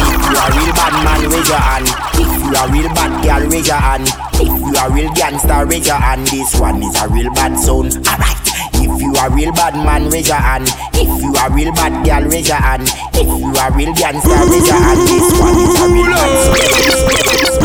If 0.02 0.20
you 0.28 0.36
a 0.36 0.48
real 0.52 0.72
bad 0.76 0.94
man, 1.04 1.22
raise 1.32 1.48
your 1.48 1.58
hand. 1.58 1.88
If 2.14 2.30
you 2.44 2.54
are 2.56 2.68
real 2.70 2.88
bad 2.94 3.12
girl, 3.24 3.42
raise 3.48 3.68
your 3.68 3.76
hand. 3.76 4.06
If 4.34 4.52
you 4.60 4.74
are 4.78 4.90
real 4.92 5.12
gangster, 5.14 5.66
raise 5.66 5.86
your 5.86 5.96
hand. 5.96 6.26
This 6.28 6.54
one 6.60 6.82
is 6.82 7.00
a 7.00 7.08
real 7.08 7.32
bad 7.34 7.58
son. 7.58 7.90
Alright. 8.06 8.61
If 8.82 9.00
you 9.00 9.14
a 9.14 9.30
real 9.30 9.52
bad 9.52 9.74
man, 9.74 10.10
raise 10.10 10.26
your 10.26 10.36
hand. 10.36 10.66
If 10.94 11.22
you 11.22 11.32
a 11.38 11.48
real 11.50 11.72
bad 11.72 12.04
girl, 12.04 12.28
raise 12.28 12.48
your 12.48 12.56
hand. 12.56 12.82
If 13.14 13.26
you 13.26 13.54
a 13.54 13.70
real 13.70 13.94
gangster, 13.94 14.28
raise 14.50 14.66
your 14.66 14.76
hand. 14.76 15.06
This 15.06 15.38
one 15.38 15.54
is 15.54 15.80
a 15.80 15.86
real 15.86 16.10
bad 16.10 17.62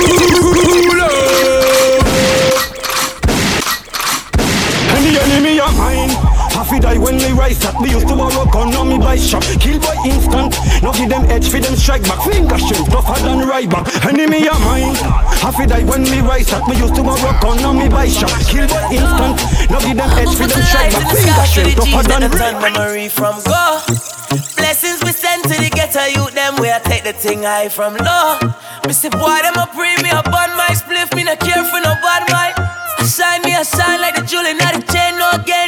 And 4.93 5.05
the 5.05 5.21
enemy 5.23 5.59
of 5.59 5.75
mine 5.77 6.36
Half 6.67 6.81
die 6.81 6.97
when 6.97 7.17
they 7.17 7.31
rise 7.31 7.63
up 7.63 7.79
We 7.79 7.91
used 7.91 8.07
to 8.09 8.15
borrow 8.15 8.43
gun 8.51 8.75
on 8.75 8.89
me 8.89 8.97
by 8.97 9.15
shop. 9.15 9.41
Kill 9.63 9.79
by 9.79 9.95
instant 10.03 10.51
No 10.83 10.91
give 10.91 11.07
them 11.07 11.23
edge 11.31 11.47
for 11.47 11.59
them 11.59 11.75
strike 11.77 12.03
back. 12.03 12.19
Finger 12.27 12.59
strength 12.59 12.91
tougher 12.91 13.23
than 13.23 13.47
right 13.47 13.69
back. 13.69 13.87
Enemy 14.03 14.49
of 14.49 14.59
mine. 14.67 14.95
Half 15.39 15.55
die 15.63 15.85
when 15.85 16.03
we 16.03 16.19
rise 16.19 16.51
up 16.51 16.67
We 16.67 16.75
used 16.75 16.95
to 16.95 17.03
borrow 17.03 17.39
gun 17.39 17.63
on 17.63 17.79
me 17.79 17.87
by 17.87 18.09
shop. 18.09 18.31
Kill 18.51 18.67
by 18.67 18.83
instant 18.91 19.39
No 19.71 19.79
give 19.79 19.95
them 19.95 20.11
edge 20.19 20.35
for 20.35 20.47
them 20.47 20.61
strike 20.67 20.91
back. 20.91 21.07
Finger 21.15 21.45
strength 21.47 21.75
tougher 21.79 22.03
than 22.03 22.31
right 22.35 22.59
memory 22.59 23.07
from 23.07 23.39
go. 23.43 23.79
Blessings 24.59 24.99
we 25.05 25.15
send 25.15 25.43
to 25.43 25.55
the 25.55 25.69
ghetto 25.71 26.03
youth, 26.11 26.35
them 26.35 26.59
where 26.59 26.75
I 26.75 26.79
take 26.79 27.05
the 27.05 27.13
thing 27.13 27.43
high 27.43 27.69
from 27.69 27.95
low. 27.95 28.35
Me 28.85 28.91
say, 28.91 29.07
boy, 29.07 29.39
them 29.39 29.55
a 29.55 29.71
pre 29.71 29.95
me 30.03 30.11
up 30.11 30.27
on 30.27 30.51
my 30.59 30.75
spliff, 30.75 31.15
me 31.15 31.23
not 31.23 31.39
care 31.39 31.63
for 31.63 31.79
no 31.79 31.95
bad 32.03 32.27
mind. 32.27 32.55
I 32.99 33.05
shine 33.07 33.41
me, 33.43 33.55
a 33.55 33.63
shine 33.63 34.01
like 34.01 34.15
the 34.15 34.27
jewel 34.27 34.43
in 34.43 34.57
the 34.57 34.83
chain, 34.91 35.15
no 35.15 35.31
again, 35.31 35.66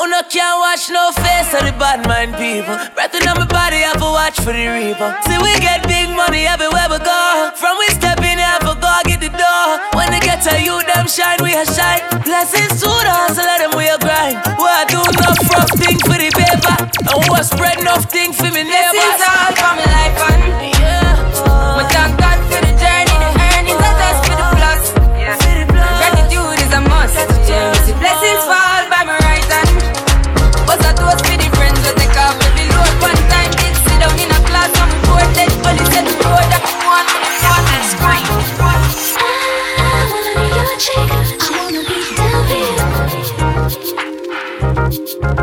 Who 0.00 0.08
no 0.08 0.24
can't 0.32 0.56
watch 0.56 0.88
no 0.88 1.12
face 1.12 1.52
of 1.52 1.60
the 1.60 1.76
bad 1.76 2.08
mind 2.08 2.32
people. 2.40 2.72
Breathing 2.96 3.28
on 3.28 3.36
my 3.36 3.44
body, 3.44 3.84
I 3.84 3.92
to 4.00 4.08
watch 4.08 4.40
for 4.40 4.48
the 4.48 4.64
reaper. 4.64 5.12
See, 5.28 5.36
we 5.36 5.52
get 5.60 5.84
big 5.84 6.08
money 6.08 6.48
everywhere 6.48 6.88
we 6.88 6.96
go. 7.04 7.52
From 7.52 7.76
we 7.76 7.84
step 7.92 8.16
in, 8.24 8.40
I 8.40 8.56
for 8.64 8.80
go 8.80 8.88
get 9.04 9.20
the 9.20 9.28
door. 9.28 9.76
When 9.92 10.08
they 10.08 10.24
get 10.24 10.40
to 10.48 10.56
you, 10.56 10.80
them 10.88 11.04
shine, 11.04 11.36
we 11.44 11.52
a 11.52 11.68
shine. 11.68 12.00
Blessings 12.24 12.80
to 12.80 12.88
the 12.88 13.12
hustle, 13.12 13.44
let 13.44 13.60
them 13.60 13.76
we 13.76 13.92
a 13.92 14.00
grind. 14.00 14.40
We 14.56 14.64
a 14.72 14.88
do 14.88 15.04
enough 15.04 15.36
rough 15.52 15.68
thing 15.76 16.00
for 16.08 16.16
the 16.16 16.32
paper. 16.32 16.76
And 17.04 17.20
we 17.20 17.28
a 17.36 17.44
spread 17.44 17.76
enough 17.84 18.08
thing 18.08 18.32
for 18.32 18.48
me 18.48 18.64
neighbors. 18.64 18.96
This 18.96 19.20
is 19.20 19.28
all 19.28 19.52
for 19.52 19.72
my 19.76 19.84
life 19.84 19.99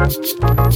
Thank 0.09 0.59
you. 0.59 0.66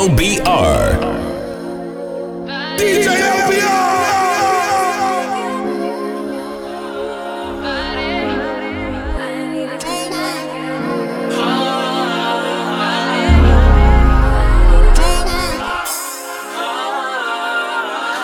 LBR. 0.00 0.96
DJ 2.78 3.06
LBR! 3.20 3.80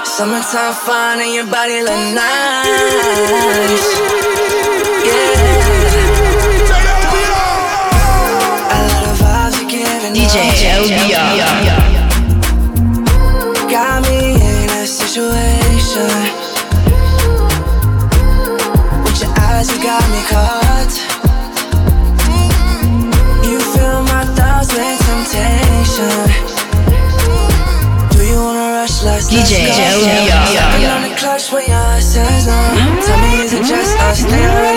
Summertime 0.07 0.73
fun 0.73 1.21
and 1.21 1.35
your 1.35 1.45
body 1.45 1.83
look 1.83 1.93
nice 2.15 2.36
us? 34.33 34.76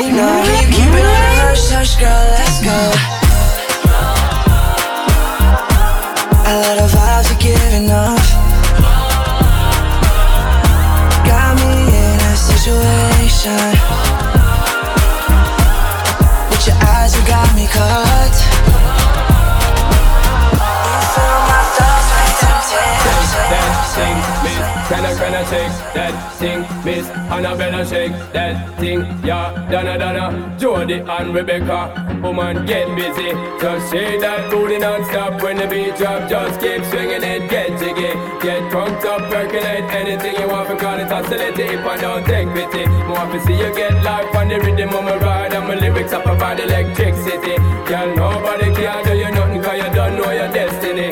Thing, 26.39 26.61
miss? 26.85 27.05
Annabella 27.29 27.85
shake 27.85 28.13
that 28.33 28.79
thing, 28.79 29.01
yeah. 29.23 29.51
Donna, 29.69 29.97
Donna, 29.99 30.57
Jody 30.57 30.99
and 30.99 31.35
Rebecca. 31.35 31.79
Woman, 32.23 32.65
get 32.65 32.87
busy. 32.95 33.31
Just 33.61 33.91
shake 33.91 34.21
that 34.21 34.49
booty 34.49 34.79
non-stop 34.79 35.41
when 35.41 35.57
the 35.57 35.67
beat 35.67 35.95
drop. 35.97 36.29
Just 36.29 36.59
keep 36.59 36.83
swinging 36.85 37.23
it, 37.23 37.49
get 37.49 37.77
jiggy. 37.79 38.11
Get 38.41 38.71
drunk 38.71 39.03
up, 39.05 39.29
percolate 39.29 39.87
anything 39.91 40.35
you 40.39 40.47
want. 40.47 40.69
Because 40.69 41.03
it's 41.03 41.11
oscillate 41.11 41.59
if 41.59 41.85
I 41.85 41.97
don't 41.97 42.25
take 42.25 42.47
pity. 42.55 42.87
More 43.07 43.27
to 43.31 43.39
see 43.45 43.57
you 43.59 43.73
get 43.75 44.03
life 44.03 44.33
on 44.35 44.47
the 44.47 44.59
rhythm 44.59 44.89
of 44.89 45.03
my 45.03 45.17
ride. 45.17 45.53
And 45.53 45.67
my 45.67 45.75
lyrics 45.75 46.13
up 46.13 46.23
provide 46.23 46.59
electricity. 46.59 47.55
Girl, 47.87 48.15
nobody 48.15 48.73
can 48.75 49.03
do 49.05 49.13
you 49.15 49.31
nothing 49.31 49.61
cause 49.61 49.77
you 49.77 49.91
don't 49.93 50.15
know 50.15 50.31
your 50.31 50.51
destiny. 50.51 51.09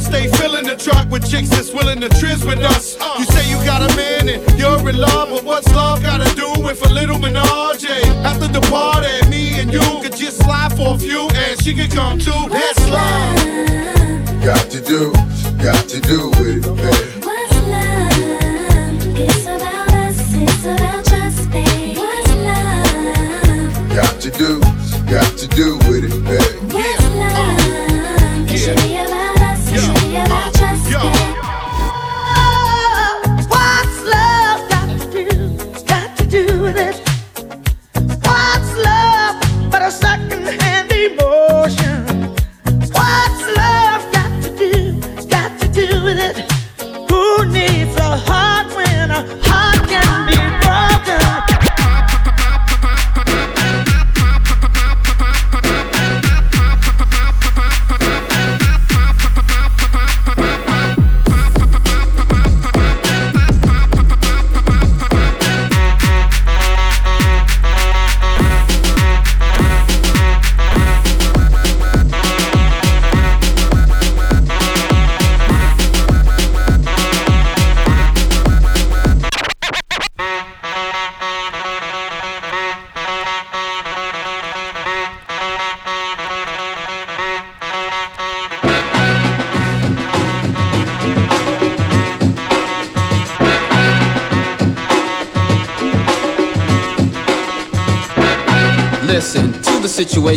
Squad 0.00 0.12
stay 0.12 0.28
filling 0.38 0.64
the 0.64 0.76
truck 0.76 1.08
with 1.10 1.28
chicks 1.28 1.48
that's 1.48 1.72
willing 1.72 2.00
to 2.00 2.08
trizz 2.08 2.46
with 2.46 2.58
us. 2.60 2.96
You 3.18 3.24
say 3.24 3.50
you 3.50 3.56
got 3.64 3.90
a 3.90 3.96
man 3.96 4.28
and 4.28 4.58
you're 4.58 4.88
in 4.88 4.96
love, 4.96 5.30
but 5.30 5.44
what's 5.44 5.72
love 5.74 6.02
gotta 6.02 6.34
do 6.34 6.52
with 6.62 6.84
a 6.84 6.92
little 6.92 7.18
menage? 7.18 7.84
After 8.24 8.48
the 8.48 8.60
party, 8.70 9.28
me 9.28 9.60
and 9.60 9.72
you 9.72 9.80
could 10.02 10.16
just 10.16 10.38
slide 10.38 10.72
for 10.76 10.94
a 10.94 10.98
few, 10.98 11.28
and 11.34 11.62
she 11.62 11.74
could 11.74 11.90
come 11.90 12.18
too. 12.18 12.48
That's 12.50 12.88
love. 12.88 14.44
Got 14.44 14.70
to 14.70 14.80
do, 14.80 15.12
got 15.62 15.88
to 15.88 16.00
do 16.00 16.29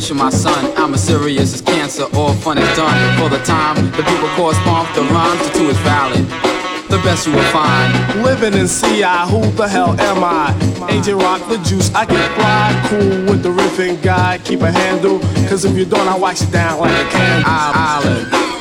situation, 0.04 0.18
my 0.18 0.30
son. 0.30 0.74
I'm 0.78 0.94
as 0.94 1.04
serious 1.04 1.54
as 1.54 1.62
cancer, 1.62 2.06
all 2.16 2.34
fun 2.34 2.58
is 2.58 2.76
done. 2.76 3.18
For 3.18 3.30
the 3.30 3.44
time, 3.44 3.76
the 3.92 4.04
people 4.04 4.30
correspond 4.36 4.94
the 4.96 5.02
rhymes 5.14 5.42
to 5.48 5.54
two 5.54 5.70
is 5.70 5.78
valid. 5.80 6.26
The 6.90 7.00
best 7.04 7.26
you 7.26 7.34
will 7.34 7.52
find. 7.52 8.24
Living 8.24 8.54
in 8.54 8.68
CI, 8.68 9.30
who 9.30 9.42
the 9.52 9.68
hell 9.68 10.00
am 10.00 10.24
I? 10.24 10.54
Agent 10.90 11.22
Rock 11.22 11.48
the 11.48 11.58
juice, 11.70 11.94
I 11.96 12.06
get 12.06 12.30
fly, 12.36 12.88
cool 12.90 13.32
with 13.32 13.44
the 13.44 13.50
riffing 13.50 14.02
guy, 14.02 14.40
keep 14.40 14.62
a 14.62 14.72
handle, 14.72 15.20
cause 15.48 15.66
if 15.66 15.76
you 15.78 15.86
don't, 15.86 16.08
I 16.08 16.18
wax 16.18 16.42
it 16.42 16.52
down 16.52 16.80
like 16.80 16.92
a 16.92 17.10
candle. 17.10 17.52
Island. 17.52 18.53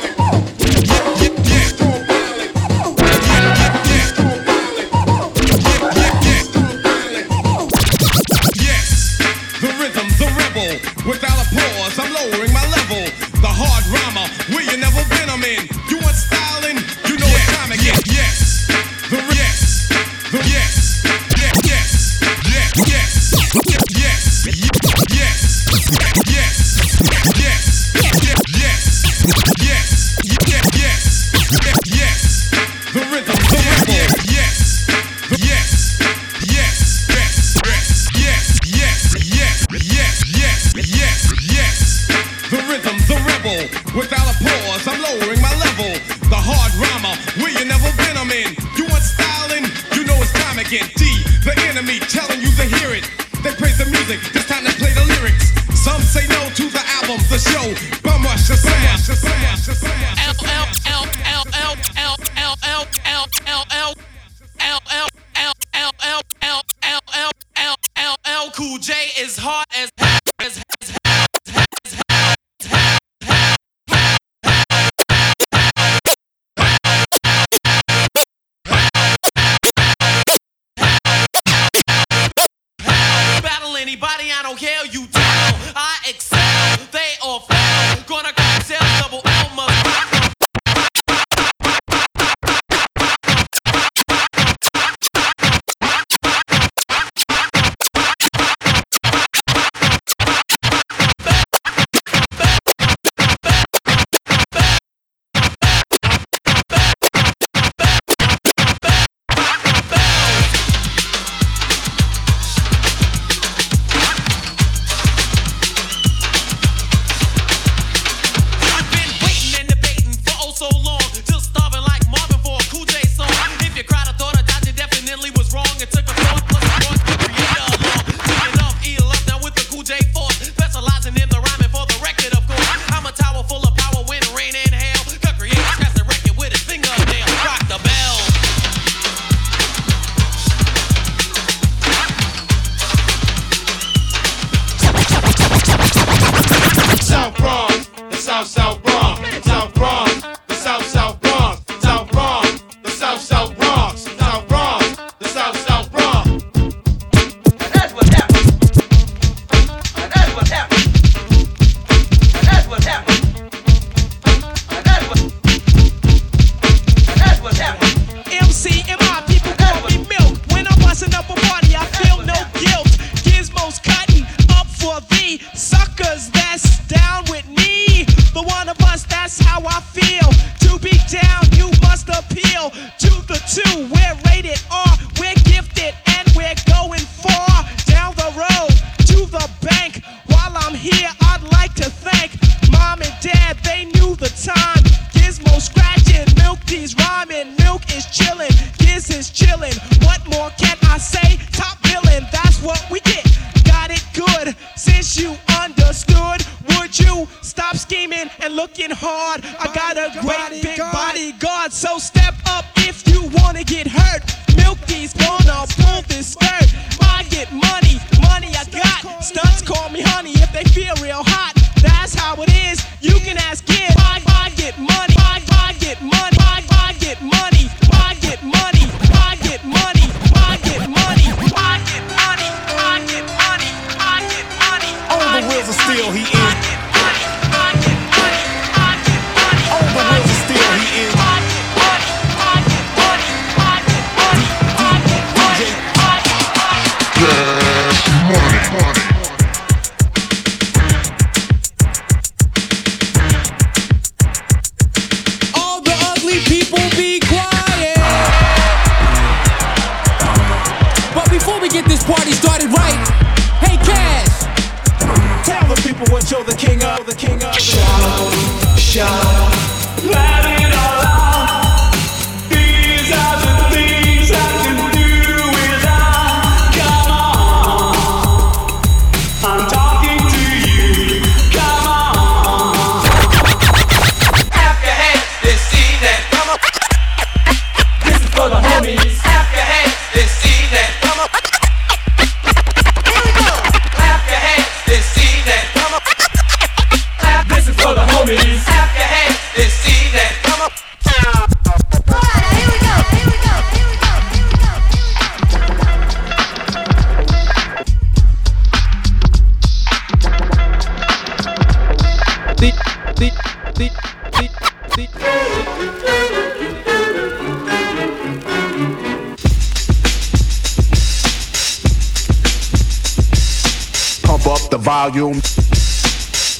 volume. 324.83 325.39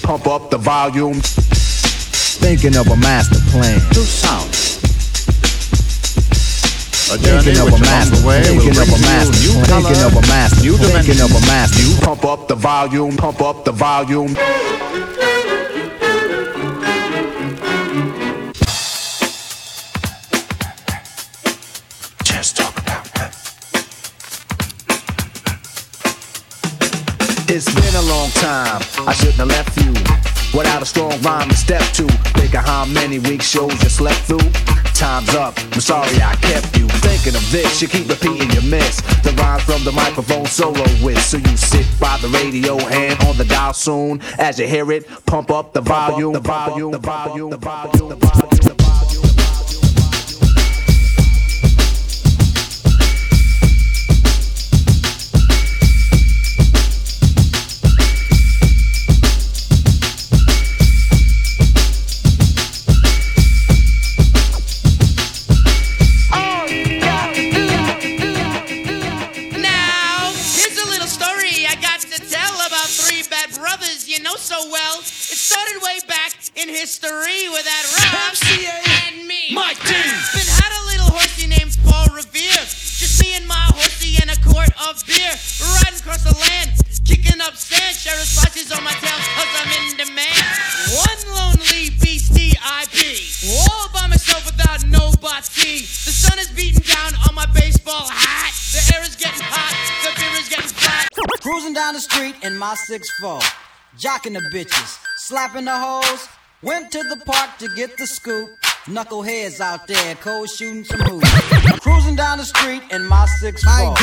Pump 0.02 0.28
up 0.28 0.50
the 0.50 0.58
volume. 0.58 1.20
Thinking 2.40 2.76
of 2.78 2.88
a 2.88 2.96
master 2.96 3.40
plan. 3.52 3.80
Do 3.92 4.02
something. 4.02 4.64
Thinking 7.14 7.60
of 7.62 7.68
a 7.68 7.80
master, 7.80 8.26
way 8.26 8.42
thinking 8.42 8.72
of 8.72 8.90
a 8.90 9.00
master, 9.02 9.38
you, 9.46 9.54
thinking 9.68 10.02
of 10.02 10.16
a 10.18 10.22
master, 10.22 10.66
thinking 10.66 11.22
of 11.22 11.30
a 11.30 11.42
master. 11.46 11.82
You 11.84 11.96
pump 12.02 12.26
up 12.26 12.48
the 12.48 12.56
volume, 12.56 13.16
pump 13.18 13.42
up 13.42 13.66
the 13.66 13.72
volume. 13.72 14.34
A 28.04 28.10
long 28.10 28.30
time. 28.32 28.82
I 29.08 29.14
shouldn't 29.14 29.36
have 29.36 29.48
left 29.48 29.78
you 29.78 29.92
without 30.58 30.82
a 30.82 30.86
strong 30.86 31.20
rhyme 31.22 31.50
to 31.50 31.56
step 31.56 31.82
to. 31.94 32.06
Think 32.38 32.54
of 32.56 32.66
how 32.66 32.86
many 32.86 33.20
week 33.20 33.42
shows 33.42 33.72
you 33.84 33.90
slept 33.90 34.20
through. 34.28 34.50
Time's 34.94 35.34
up. 35.36 35.58
I'm 35.72 35.82
sorry 35.82 36.22
I 36.22 36.36
kept 36.36 36.78
you 36.78 36.88
thinking 37.06 37.36
of 37.36 37.46
this. 37.52 37.82
You 37.82 37.88
keep 37.88 38.08
repeating 38.08 38.50
your 38.52 38.64
miss. 38.64 39.02
The 39.24 39.34
rhymes 39.40 39.64
from 39.64 39.84
the 39.84 39.92
microphone 39.92 40.46
solo 40.46 40.86
with. 41.04 41.22
So 41.22 41.38
you 41.38 41.58
sit 41.58 41.88
by 42.00 42.18
the 42.18 42.30
radio 42.30 42.78
hand 42.78 43.24
on 43.24 43.38
the 43.38 43.46
dial 43.46 43.74
soon. 43.74 44.22
As 44.38 44.60
you 44.60 44.68
hear 44.68 44.92
it, 44.92 45.08
pump 45.26 45.52
up 45.52 45.74
the 45.74 45.82
volume. 45.82 46.34
The 46.34 46.40
volume. 46.40 46.92
The 46.92 47.00
volume. 47.00 47.50
The 47.50 47.58
volume. 47.58 48.10
The 48.10 48.16
volume. 48.16 48.83
564. 102.76 103.40
Jocking 104.00 104.34
the 104.34 104.42
bitches, 104.52 104.98
slapping 105.18 105.66
the 105.66 105.78
hoes. 105.78 106.28
Went 106.64 106.92
to 106.92 107.04
the 107.04 107.18
park 107.24 107.52
to 107.60 107.68
get 107.76 107.98
the 107.98 108.08
scoop. 108.08 108.50
Knuckleheads 108.86 109.60
out 109.60 109.86
there, 109.86 110.16
cold 110.16 110.50
shooting 110.50 110.84
some 110.84 111.00
hoops. 111.02 111.30
Cruising 111.82 112.16
down 112.16 112.40
the 112.40 112.44
street 112.44 112.82
in 112.90 113.06
my 113.06 113.28
six 113.40 113.64
four. 113.64 113.94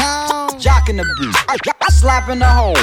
Jocking 0.62 0.98
the 0.98 1.06
beat, 1.18 1.34
slapping 1.90 2.38
the 2.38 2.46
hoes. 2.46 2.78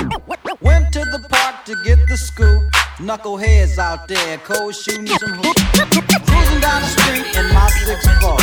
Went 0.59 0.91
to 0.91 1.05
the 1.05 1.25
park 1.29 1.63
to 1.63 1.75
get 1.85 1.99
the 2.09 2.17
scoop. 2.17 2.63
Knuckleheads 2.97 3.77
out 3.77 4.09
there, 4.09 4.37
cold 4.39 4.75
shooting 4.75 5.07
some 5.07 5.35
hoops. 5.35 5.63
Cruising 5.71 6.59
down 6.59 6.81
the 6.81 6.87
street 6.99 7.27
in 7.37 7.53
my 7.53 7.69
six 7.85 8.03
four. 8.19 8.37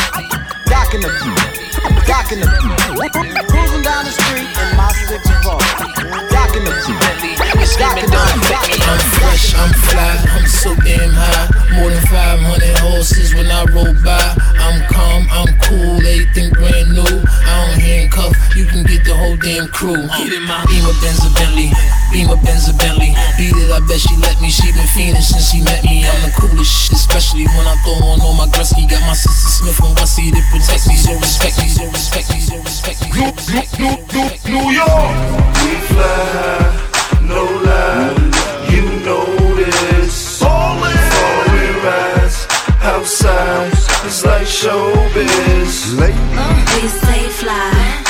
Jocking 0.64 1.03
the 1.05 1.12
beat, 1.20 1.45
jocking 2.09 2.40
the 2.40 2.49
beat. 2.49 3.49
Cruising 3.51 3.82
down 3.82 4.05
the 4.07 4.12
street 4.12 4.49
in 4.49 4.76
my 4.78 4.90
six 5.09 5.28
four. 5.45 6.34
6'4, 6.55 7.35
jocking 7.37 7.61
the 7.61 7.64
beat, 7.77 8.09
jocking 8.09 8.43
the 8.43 8.57
beat. 8.66 8.83
I'm 8.87 9.01
fresh, 9.18 9.55
I'm 9.55 9.72
fly, 9.72 10.14
I'm 10.35 10.47
so 10.47 10.75
damn 10.83 11.11
high. 11.11 11.49
More 11.79 11.91
than 11.91 12.05
500 12.07 12.79
horses 12.79 13.35
when 13.35 13.51
I 13.51 13.64
roll 13.75 13.95
by. 14.05 14.35
I'm 14.62 14.81
calm, 14.89 15.27
I'm 15.31 15.51
cool, 15.66 15.99
everything 16.01 16.51
brand 16.55 16.95
new. 16.95 17.05
I 17.05 17.53
don't 17.66 17.81
handcuff, 17.81 18.33
you 18.57 18.64
can 18.66 18.85
get 18.85 19.05
the 19.05 19.14
whole 19.14 19.37
damn 19.37 19.68
crew. 19.68 20.07
Get 20.18 20.33
in 20.33 20.45
my 20.47 20.64
Beamer 20.70 20.95
Benz 21.03 21.20
a 21.27 21.31
Bentley, 21.35 21.70
Beamer 22.12 22.39
Benz 22.43 22.68
a 22.68 22.75
Bentley. 22.75 23.14
Beat 23.37 23.57
it, 23.57 23.70
I 23.70 23.81
bet 23.87 23.99
she 23.99 24.14
let 24.22 24.41
me. 24.41 24.51
She 24.51 24.70
been 24.72 24.87
fiending 24.95 25.22
since 25.22 25.51
she 25.51 25.61
met 25.62 25.83
me. 25.83 26.07
I'm 26.07 26.22
the 26.22 26.33
coolest 26.39 26.70
shit, 26.70 26.97
especially 26.97 27.47
when 27.51 27.66
I 27.66 27.75
throw 27.83 27.99
on 28.07 28.20
all 28.22 28.35
my 28.35 28.47
Gretzky. 28.47 28.89
Got 28.89 29.03
my 29.03 29.14
sister 29.14 29.51
Smith 29.51 29.81
and 29.83 29.97
Wessie 29.99 30.31
to 30.31 30.43
protect 30.55 30.87
me. 30.87 30.95
So 30.95 31.18
respect 31.18 31.59
me, 31.59 31.68
so 31.68 31.85
respect 31.91 32.31
me, 32.31 32.39
so 32.41 32.57
respect 32.62 33.03
me. 33.03 33.11
so 33.11 33.27
respect 33.35 33.70
me, 33.81 33.91
so. 34.39 34.49
New 34.49 34.70
York, 34.70 35.14
we 35.59 35.75
fly, 35.91 36.93
no 37.23 37.45
lie. 37.67 38.15
You 38.71 38.85
know 39.05 39.55
this. 39.57 40.39
Foreign 40.39 41.75
rides 41.85 42.47
outside, 42.83 43.73
it's 44.07 44.25
like 44.25 44.47
showbiz. 44.47 45.97
We 46.75 46.89
stay 46.89 47.29
fly, 47.29 48.04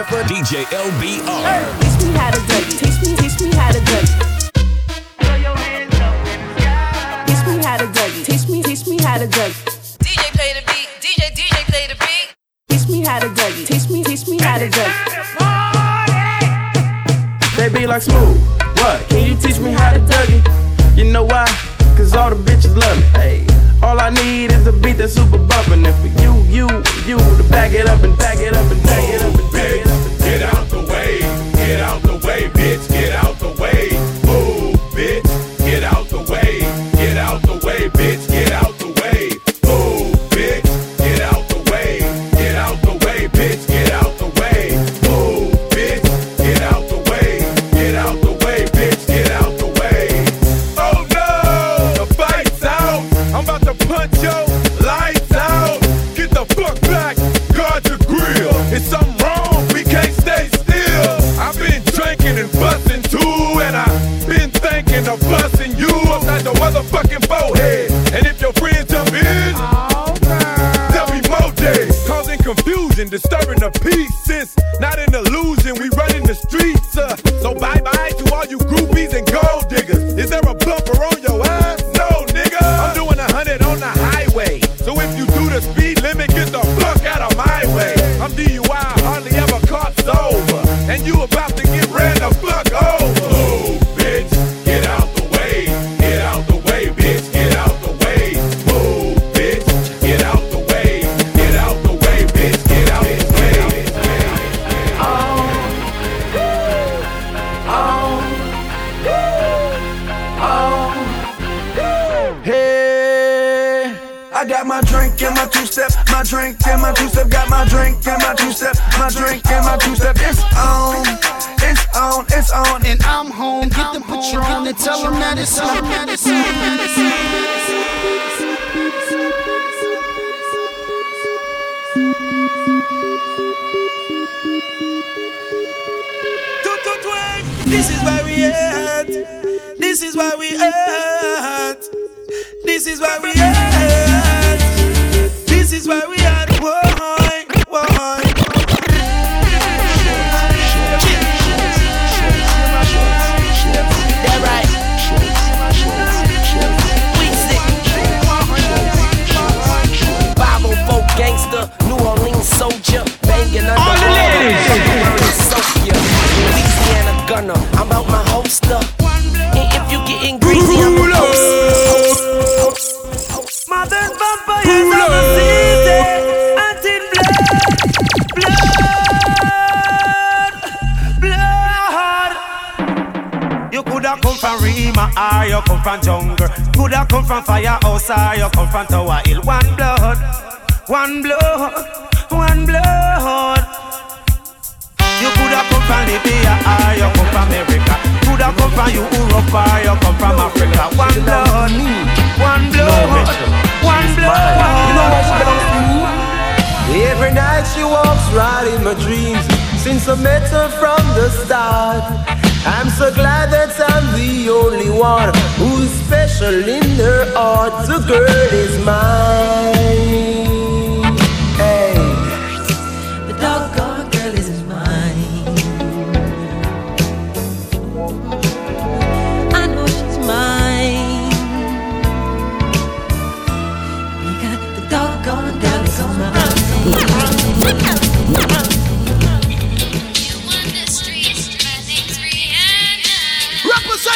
in 0.00 0.06
for 0.06 0.22
DJ 0.24 0.64
LBR. 0.64 1.60
Teach 1.80 1.98
me 2.04 2.12
how 2.16 2.30
to 2.30 2.40
Dougie. 2.48 2.78
Teach 2.80 2.98
me, 3.04 3.16
teach 3.16 3.40
me 3.40 3.50
how 3.54 3.70
to 3.72 3.80
Dougie. 3.80 4.16
Teach 7.26 7.44
me 7.46 7.54
how 7.64 7.76
to 7.76 7.86
Dougie. 7.86 8.24
Teach 8.24 8.48
me, 8.48 8.62
teach 8.62 8.86
me 8.86 8.98
how 9.02 9.18
to 9.18 9.26
Dougie. 9.26 9.64
DJ 9.98 10.22
play 10.36 10.52
the 10.56 10.62
beat. 10.68 10.88
DJ, 11.04 11.22
DJ 11.38 11.64
play 11.70 11.86
the 11.88 11.96
beat. 12.00 12.34
Teach 12.68 12.88
me 12.88 13.04
how 13.04 13.18
to 13.18 13.28
Dougie. 13.28 13.66
Teach 13.66 13.90
me, 13.90 14.04
teach 14.04 14.26
me 14.28 14.38
how 14.38 14.58
to 14.58 14.68
Dougie. 14.68 14.96
They 17.56 17.68
be 17.68 17.86
like 17.86 18.02
smooth. 18.02 18.40
What? 18.78 19.06
Can 19.08 19.26
you 19.26 19.36
teach 19.36 19.58
me 19.58 19.72
how 19.72 19.92
to 19.92 20.00
Dougie? 20.00 20.96
You 20.96 21.12
know 21.12 21.24
why? 21.24 21.46
Cause 21.96 22.14
all 22.14 22.30
the 22.30 22.36
bitches 22.36 22.74
love 22.76 22.96
me. 22.96 23.04
Hey, 23.20 23.49
all 23.82 23.98
I 23.98 24.10
need 24.10 24.52
is 24.52 24.66
a 24.66 24.72
beat 24.72 24.98
that's 24.98 25.14
super 25.14 25.38
bumpin'. 25.38 25.84
And 25.84 25.96
for 26.00 26.22
you, 26.22 26.32
you, 26.48 26.66
you 27.06 27.16
to 27.18 27.44
back 27.50 27.72
it 27.72 27.86
up 27.88 28.02
and 28.02 28.16
back 28.18 28.38
it 28.38 28.54
up 28.54 28.70
and 28.70 28.82
back 28.82 29.08
it 29.08 29.22
up 29.22 29.34
and 29.38 29.52
back 29.52 29.72
it 29.72 29.86
up. 29.86 30.10
and 30.10 30.18
Get 30.18 30.42
out 30.42 30.68
the 30.68 30.80
way, 30.92 31.18
get 31.56 31.80
out 31.80 32.02
the 32.02 32.14
way, 32.26 32.48
bitch, 32.50 32.89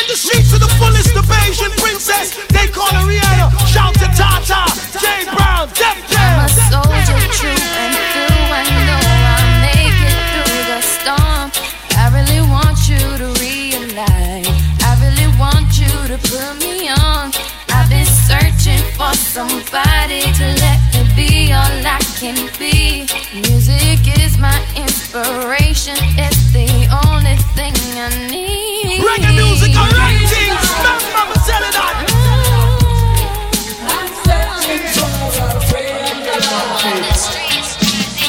Represent 0.04 0.20
the 0.20 0.28
streets 0.28 0.52
to 0.52 0.58
the 0.58 0.68
fullest, 0.76 1.14
the 1.14 1.24
Asian 1.48 1.72
princess. 1.80 2.36
They 2.52 2.68
call 2.68 2.92
her 2.92 3.08
Rihanna. 3.08 3.48
Shout 3.64 3.94
to 3.94 4.08
Tata, 4.12 4.68
Jane 5.00 5.32
Brown, 5.32 5.68
Def 5.72 5.96
I'm 6.12 6.44
a 6.44 6.48
Jam. 6.48 6.68
soldier, 6.68 7.20
true 7.32 7.56
and 7.56 7.94
through. 8.12 8.52
I 8.52 8.68
know 8.84 9.00
I'll 9.00 9.48
make 9.64 9.96
it 10.04 10.20
through 10.28 10.64
the 10.68 10.80
storm. 10.84 11.46
I 11.96 12.12
really 12.12 12.44
want 12.52 12.76
you 12.84 13.00
to 13.00 13.28
realize. 13.40 14.52
I 14.84 14.92
really 15.00 15.30
want 15.40 15.72
you 15.80 15.88
to 16.12 16.16
put 16.20 16.52
me 16.60 16.90
on. 16.92 17.32
I've 17.72 17.88
been 17.88 18.04
searching 18.04 18.84
for 19.00 19.12
somebody 19.16 20.28
to 20.36 20.46
let 20.60 20.80
me 20.92 21.00
be 21.16 21.52
all 21.52 21.80
I 21.80 22.00
can 22.20 22.36
be. 22.58 23.08
Music 23.32 24.04
is 24.20 24.36
my 24.36 24.60
inspiration. 24.76 25.96
It's 26.20 26.52
the 26.52 26.68
only 27.08 27.36
thing 27.56 27.72
I 27.96 28.28
need. 28.28 28.53
Reggae 29.04 29.34
music, 29.36 29.76
alright 29.76 30.18
things. 30.28 30.60
Stop, 30.60 31.02
mama, 31.12 31.34
tell 31.46 31.62
it 31.62 31.74
that. 31.76 31.96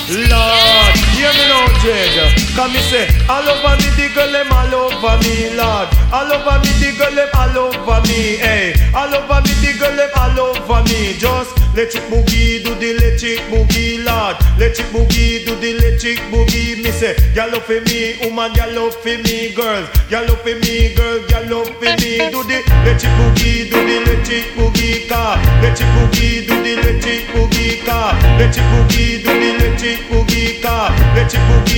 Lord, 0.08 0.96
hear 1.16 1.32
me 1.34 1.46
now, 1.48 1.75
Jaja. 1.86 2.26
Come 2.56 2.74
me 2.74 2.80
say, 2.80 3.06
all 3.30 3.46
over 3.46 3.78
me, 3.78 3.90
the 3.94 4.10
girl 4.16 4.32
them 4.32 4.50
all 4.52 4.74
over 4.74 5.22
me, 5.22 5.54
Lord. 5.54 5.88
All 6.10 6.32
over 6.34 6.58
me, 6.66 6.72
the 6.82 6.98
girl 6.98 7.14
them 7.14 7.30
all 7.38 7.58
over 7.70 8.02
me, 8.10 8.42
hey. 8.42 8.74
All 8.96 9.14
over 9.14 9.40
me, 9.46 9.54
the 9.62 9.78
girl 9.78 9.94
them 9.96 10.10
all 10.18 10.40
over 10.50 10.82
me. 10.90 11.14
Just 11.20 11.54
let 11.76 11.94
it 11.94 12.02
boogie, 12.10 12.64
do 12.64 12.74
the 12.82 12.98
electric 12.98 13.38
boogie, 13.54 14.02
Lord. 14.04 14.34
Let 14.58 14.80
it 14.80 14.88
boogie, 14.90 15.46
do 15.46 15.54
the 15.62 15.78
electric 15.78 16.18
boogie. 16.34 16.82
Me 16.82 16.90
say, 16.90 17.14
y'all 17.36 17.52
love 17.52 17.64
for 17.70 17.78
me, 17.86 18.18
woman, 18.24 18.56
y'all 18.56 18.74
love 18.74 18.96
for 18.96 19.14
me, 19.22 19.54
girls. 19.54 19.86
Y'all 20.10 20.26
love 20.26 20.42
for 20.42 20.56
me, 20.66 20.96
girl, 20.96 21.22
y'all 21.30 21.46
love 21.54 21.70
for 21.78 21.92
me. 22.02 22.18
Do 22.34 22.42
the 22.50 22.66
electric 22.82 23.14
boogie, 23.20 23.70
do 23.70 23.78
the 23.78 23.96
electric 24.02 24.46
boogie, 24.58 25.06
car. 25.06 25.38
Electric 25.62 25.86
boogie, 25.94 26.48
do 26.48 26.56
the 26.66 26.72
electric 26.82 27.22
boogie, 27.36 27.86
car. 27.86 28.18
Electric 28.40 28.66
boogie, 28.74 29.22
do 29.22 29.32
the 29.38 29.50
electric 29.60 30.00
boogie, 30.10 30.62
car. 30.64 30.88
Electric 31.14 31.44
boogie, 31.52 31.75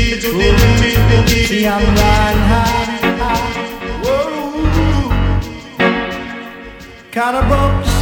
I'm 1.69 1.83
riding 1.95 2.43
high 2.51 2.97
Kinda 7.11 7.41
broke 7.47 7.96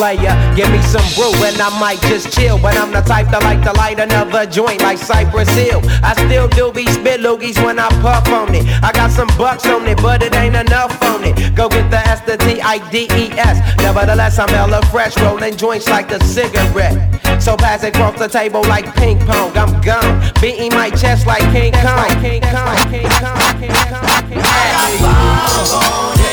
Player, 0.00 0.32
give 0.56 0.72
me 0.72 0.80
some 0.80 1.04
brew 1.12 1.28
and 1.44 1.60
I 1.60 1.68
might 1.78 2.00
just 2.08 2.32
chill. 2.32 2.58
But 2.58 2.74
I'm 2.78 2.90
the 2.90 3.02
type 3.02 3.28
that 3.36 3.44
like 3.44 3.60
to 3.68 3.72
light 3.76 4.00
another 4.00 4.46
joint 4.46 4.80
like 4.80 4.96
Cypress 4.96 5.50
Hill. 5.52 5.82
I 6.00 6.16
still 6.16 6.48
do 6.48 6.72
be 6.72 6.86
spit 6.86 7.20
loogies 7.20 7.62
when 7.62 7.78
I 7.78 7.90
puff 8.00 8.26
on 8.28 8.54
it. 8.54 8.64
I 8.82 8.92
got 8.92 9.10
some 9.10 9.28
bucks 9.36 9.66
on 9.66 9.86
it, 9.86 10.00
but 10.00 10.22
it 10.22 10.34
ain't 10.34 10.56
enough 10.56 10.96
on 11.02 11.22
it. 11.24 11.54
Go 11.54 11.68
get 11.68 11.90
the 11.90 11.98
S, 11.98 12.22
the 12.22 12.38
T, 12.38 12.62
I, 12.62 12.80
D, 12.88 13.12
E, 13.12 13.28
S. 13.36 13.60
Nevertheless, 13.76 14.38
I'm 14.38 14.48
hella 14.48 14.80
fresh, 14.86 15.20
rolling 15.20 15.58
joints 15.58 15.86
like 15.86 16.10
a 16.12 16.24
cigarette. 16.24 16.96
So 17.36 17.54
pass 17.58 17.84
it 17.84 17.94
across 17.94 18.18
the 18.18 18.28
table 18.28 18.62
like 18.72 18.88
ping 18.96 19.18
pong. 19.28 19.52
I'm 19.52 19.82
gone, 19.82 20.32
beating 20.40 20.72
my 20.72 20.88
chest 20.88 21.26
like 21.26 21.44
King 21.52 21.76
Kong. 21.76 22.08
King 22.24 22.40
Kong, 22.40 22.72
King 22.88 23.04
Kong, 23.20 23.36
King 23.60 23.76
Kong, 23.92 24.08
King 24.32 24.40
Kong. 24.40 25.20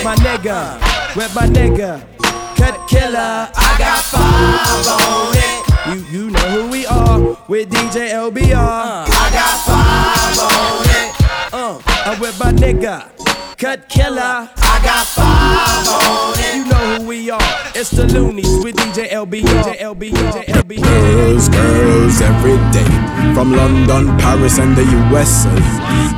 My 0.08 0.16
nigga, 0.24 0.80
with 1.18 1.36
my 1.36 1.48
nigga 1.48 2.17
Cut 2.58 2.88
killer, 2.90 3.50
I 3.56 3.76
got 3.78 4.04
five 4.04 4.88
on 4.88 5.36
it. 5.36 5.68
You, 5.88 6.20
you 6.20 6.32
know 6.32 6.40
who 6.50 6.70
we 6.70 6.86
are 6.86 7.20
With 7.48 7.70
DJ 7.70 8.10
LBR 8.12 8.56
I 8.56 9.30
got 9.32 9.60
five 9.62 10.40
on 10.44 10.86
it. 10.90 11.54
Uh, 11.54 11.82
I'm 12.06 12.20
with 12.20 12.38
my 12.40 12.52
nigga 12.52 13.10
Cut 13.58 13.88
killer, 13.88 14.50
I 14.58 14.82
got 14.84 15.08
five 15.08 15.88
on 15.88 16.34
it. 16.40 16.56
You 16.58 16.66
know 16.66 16.98
who 17.00 17.08
we 17.08 17.30
are. 17.30 17.40
It's 17.74 17.92
the 17.92 18.04
Luniz 18.04 18.64
with 18.64 18.76
DJ 18.76 19.10
LBR 19.10 19.44
DJ 19.44 19.78
LBR, 19.80 20.12
DJ 20.12 20.46
LBR 20.46 20.84
Girls, 20.84 21.50
girls, 21.50 22.22
every 22.22 22.58
day. 22.72 23.27
From 23.38 23.52
London, 23.52 24.18
Paris, 24.18 24.58
and 24.58 24.76
the 24.76 24.82
USA. 24.82 25.54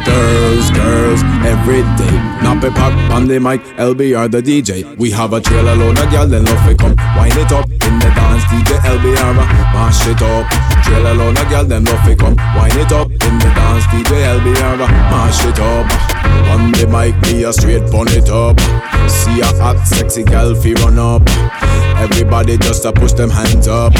Girls, 0.08 0.72
girls, 0.72 1.20
every 1.44 1.84
day. 2.00 2.16
Nappy 2.40 2.74
pop 2.74 2.94
on 3.12 3.28
the 3.28 3.38
mic, 3.42 3.60
LBR 3.76 4.32
the 4.32 4.42
DJ. 4.42 4.98
We 4.98 5.12
have 5.12 5.34
a 5.34 5.42
trailer 5.42 5.76
load 5.76 6.00
of 6.00 6.06
gyal, 6.06 6.30
then 6.30 6.46
love 6.46 6.66
it 6.70 6.78
come. 6.80 6.96
Wind 7.18 7.36
it 7.36 7.52
up 7.52 7.70
in 7.70 8.00
the 8.00 8.10
dance, 8.16 8.44
DJ 8.46 8.72
LBR, 8.88 9.36
mash 9.36 10.08
it 10.08 10.22
up. 10.22 10.48
Trailer 10.86 11.14
load 11.14 11.38
of 11.38 11.44
gyal, 11.52 11.68
then 11.68 11.84
love 11.84 12.08
it 12.08 12.20
come. 12.20 12.38
Wind 12.56 12.80
it 12.80 12.94
up 12.94 13.12
in 13.12 13.36
the 13.44 13.52
dance, 13.52 13.84
DJ 13.92 14.24
LBR, 14.40 14.78
mash 15.12 15.44
it 15.44 15.60
up. 15.60 15.92
On 16.56 16.72
the 16.72 16.88
mic, 16.88 17.22
me 17.24 17.44
a 17.44 17.52
straight 17.52 17.84
bun 17.92 18.08
it 18.08 18.30
up. 18.30 18.58
See 19.12 19.42
a 19.42 19.46
hot, 19.60 19.86
sexy 19.86 20.24
gal, 20.24 20.56
fi 20.56 20.74
run 20.76 20.98
up. 20.98 21.24
Everybody 22.00 22.58
just 22.60 22.86
a 22.86 22.94
push 22.94 23.12
them 23.12 23.30
hands 23.30 23.68
up. 23.68 23.92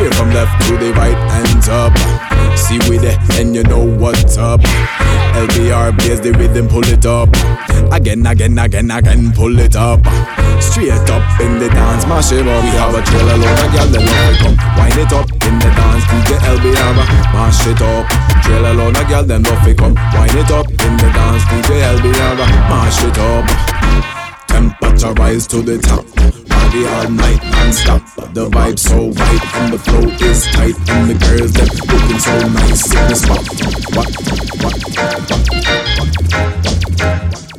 We're 0.00 0.10
from 0.14 0.30
left 0.30 0.66
to 0.66 0.76
the 0.78 0.92
right, 0.94 1.14
hands 1.30 1.68
up. 1.68 2.39
See 2.56 2.78
we 2.88 2.98
there, 2.98 3.18
and 3.32 3.54
you 3.54 3.62
know 3.64 3.84
what's 3.84 4.36
up. 4.36 4.60
LBR 5.34 5.98
plays 5.98 6.20
the 6.20 6.32
rhythm, 6.32 6.68
pull 6.68 6.84
it 6.86 7.06
up. 7.06 7.28
Again, 7.92 8.26
again, 8.26 8.58
again, 8.58 8.90
again, 8.90 9.32
pull 9.32 9.58
it 9.58 9.76
up. 9.76 10.00
Straight 10.60 11.08
up 11.10 11.40
in 11.40 11.58
the 11.58 11.68
dance, 11.68 12.06
mash 12.06 12.32
it 12.32 12.46
up. 12.46 12.62
We 12.62 12.70
have 12.76 12.94
a 12.94 13.02
trailer 13.02 13.36
load 13.36 13.58
of 13.58 13.70
gyal, 13.72 13.88
then 13.90 14.06
love 14.06 14.30
it 14.30 14.38
come. 14.38 14.56
Wind 14.76 14.98
it 14.98 15.12
up 15.12 15.30
in 15.30 15.58
the 15.58 15.70
dance, 15.72 16.04
DJ 16.04 16.30
LBR, 16.44 16.94
mash 17.32 17.66
it 17.66 17.80
up. 17.80 18.06
Trailer 18.44 18.74
load 18.74 18.96
of 18.96 19.06
gyal, 19.06 19.26
then 19.26 19.42
love 19.42 19.66
it 19.66 19.78
come. 19.78 19.94
Wind 19.94 20.38
it 20.38 20.50
up 20.50 20.68
in 20.68 20.96
the 20.96 21.08
dance, 21.14 21.42
DJ 21.44 21.82
LBR, 21.96 22.36
mash 22.68 23.02
it 23.02 23.18
up. 23.18 24.19
Temperature 24.50 25.12
rise 25.14 25.46
to 25.46 25.62
the 25.62 25.78
top. 25.78 26.04
Party 26.48 26.86
all 26.86 27.08
night 27.08 27.42
non-stop. 27.50 28.02
The 28.34 28.48
vibe 28.50 28.78
so 28.78 29.10
right 29.10 29.54
and 29.56 29.72
the 29.72 29.78
flow 29.78 30.06
is 30.28 30.46
tight 30.52 30.76
and 30.90 31.10
the 31.10 31.14
girls 31.24 31.52
them 31.52 31.68
looking 31.88 32.18
so 32.18 32.34
nice 32.48 32.84
in 32.92 33.08
the 33.08 33.14
spot. 33.14 33.46
What? 33.94 34.08
What? 34.62 34.80
DJ 37.00 37.49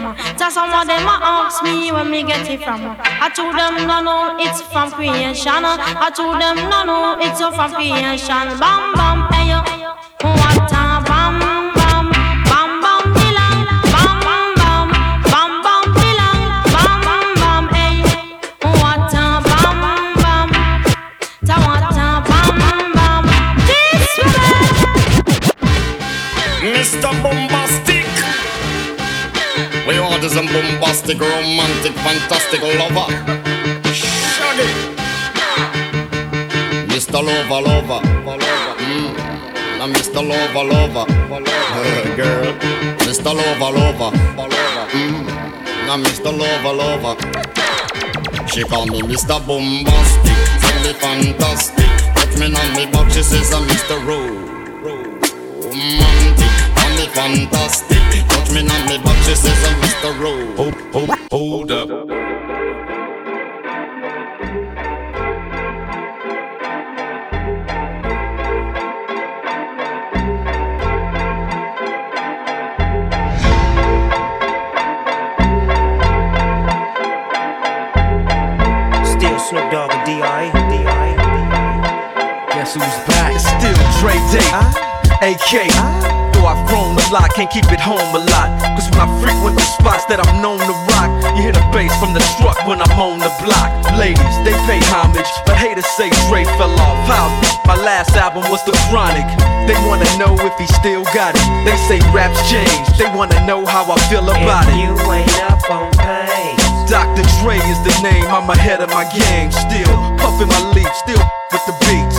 from. 0.00 0.16
Say 0.38 0.50
some 0.50 0.70
of 0.70 0.86
them 0.86 1.06
ask 1.06 1.62
me 1.62 1.92
where 1.92 2.04
me 2.04 2.22
get 2.22 2.48
it 2.48 2.62
from. 2.62 2.96
I 2.98 3.30
told 3.34 3.54
them 3.54 3.86
no 3.86 4.02
no 4.02 4.36
it's 4.38 4.62
from 4.62 4.90
creation. 4.90 5.64
I 5.64 6.10
told 6.14 6.40
them 6.40 6.56
no 6.70 6.84
no 6.84 7.16
it's 7.20 7.40
from 7.40 7.72
creation. 7.72 8.58
Bam 8.58 8.94
bam 8.94 9.23
bombastic, 31.04 31.20
romantic, 31.20 31.92
fantastic 31.92 32.60
lover. 32.62 33.06
Shaggy. 33.92 34.68
Mr. 36.88 37.20
Lover, 37.22 37.60
lover. 37.60 38.00
Mm. 38.78 39.12
Now 39.78 39.86
Mr. 39.88 40.22
Lover, 40.26 40.64
lover. 40.64 41.06
Girl. 42.16 42.52
Mr. 43.04 43.34
Lover, 43.34 43.70
lover. 43.78 44.10
Mm. 44.92 45.26
Now 45.86 45.96
Mr. 45.98 46.32
Lover, 46.32 46.72
lover. 46.72 47.16
She 48.48 48.62
call 48.64 48.86
me 48.86 49.02
Mr. 49.02 49.38
Bombastic. 49.46 50.38
Tell 50.60 50.78
me 50.82 50.92
fantastic. 50.94 51.90
Touch 52.14 52.38
me 52.38 52.46
on 52.46 52.72
me 52.76 52.86
back, 52.90 53.10
she 53.12 53.22
says 53.22 53.52
I'm 53.52 53.66
Mr. 53.68 53.98
Romantic. 54.06 55.10
Call 56.76 56.90
me 56.96 57.06
fantastic. 57.08 57.98
Touch 58.28 58.50
me 58.52 58.60
on 58.60 58.86
me 58.88 58.98
back, 59.04 59.16
she 59.24 59.34
says 59.34 59.64
I'm 59.68 59.80
Mr. 59.82 60.10
Ro. 60.20 60.83
Hold, 61.34 61.68
hold, 61.68 61.90
hold 61.90 61.90
up. 61.90 62.06
Still 79.04 79.38
Snoop 79.40 79.72
Dogg 79.72 79.90
and 79.90 80.06
D.I. 80.06 80.52
Guess 82.50 82.74
who's 82.74 82.84
back? 83.08 83.34
It's 83.34 83.42
still 83.42 83.74
Dre 83.98 84.14
Day. 84.30 84.84
AK. 85.24 85.72
Though 86.34 86.46
I've 86.46 86.68
grown 86.68 86.98
a 86.98 87.12
lot, 87.12 87.32
can't 87.34 87.50
keep 87.50 87.64
it 87.72 87.80
home 87.80 88.14
a 88.14 88.18
lot. 88.18 88.50
Cause 88.76 88.90
when 88.90 89.00
I 89.00 89.08
frequent 89.22 89.56
the 89.56 89.64
spots 89.64 90.04
that 90.06 90.20
I'm 90.20 90.42
known 90.42 90.58
to 90.58 90.76
rock, 90.92 91.08
you 91.36 91.42
hear 91.42 91.52
the 91.52 91.66
bass 91.74 91.90
from 91.98 92.14
the 92.14 92.22
truck 92.38 92.58
when 92.66 92.80
I'm 92.80 92.94
on 92.98 93.18
the 93.18 93.32
block. 93.42 93.70
Ladies, 93.98 94.36
they 94.46 94.54
pay 94.66 94.78
homage, 94.94 95.26
but 95.46 95.58
haters 95.58 95.86
say 95.98 96.10
Dre 96.30 96.44
fell 96.56 96.70
off. 96.78 96.98
How? 97.10 97.26
My 97.66 97.74
last 97.74 98.14
album 98.14 98.46
was 98.50 98.62
The 98.64 98.72
Chronic. 98.88 99.26
They 99.66 99.74
wanna 99.86 100.06
know 100.18 100.38
if 100.46 100.54
he 100.58 100.66
still 100.78 101.02
got 101.10 101.34
it. 101.34 101.44
They 101.66 101.76
say 101.90 101.98
raps 102.14 102.38
change, 102.50 102.86
they 102.98 103.10
wanna 103.16 103.38
know 103.46 103.66
how 103.66 103.90
I 103.90 103.98
feel 104.06 104.28
about 104.28 104.68
it. 104.68 104.78
You 104.78 104.94
ain't 105.10 105.38
up 105.50 105.62
on 105.70 105.90
pain. 105.98 106.54
Dr. 106.86 107.24
Dre 107.40 107.58
is 107.58 107.80
the 107.82 107.94
name, 108.02 108.26
I'm 108.28 108.48
ahead 108.50 108.80
of 108.80 108.90
my 108.90 109.04
game. 109.10 109.50
Still 109.50 109.94
puffin' 110.18 110.48
my 110.48 110.62
leaf, 110.72 110.92
still 110.94 111.22
with 111.50 111.64
the 111.66 111.74
beats. 111.88 112.18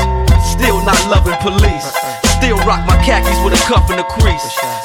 Still 0.51 0.83
not 0.83 0.99
loving 1.07 1.37
police. 1.41 1.85
Uh-uh. 1.85 2.27
Still 2.37 2.57
rock 2.67 2.85
my 2.87 2.97
khakis 3.03 3.37
with 3.43 3.53
a 3.53 3.61
cuff 3.67 3.89
and 3.89 3.99
a 3.99 4.03
crease. 4.03 4.84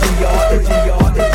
If 0.00 0.20
we 0.20 0.90
are, 0.90 1.18
if. 1.18 1.27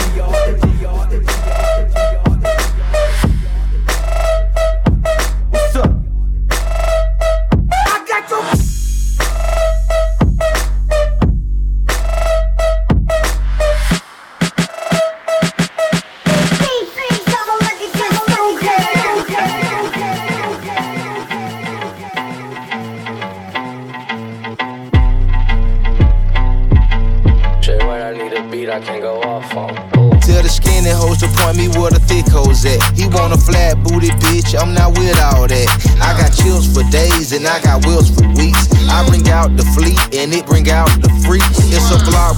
out. 40.68 40.90
the 41.02 41.12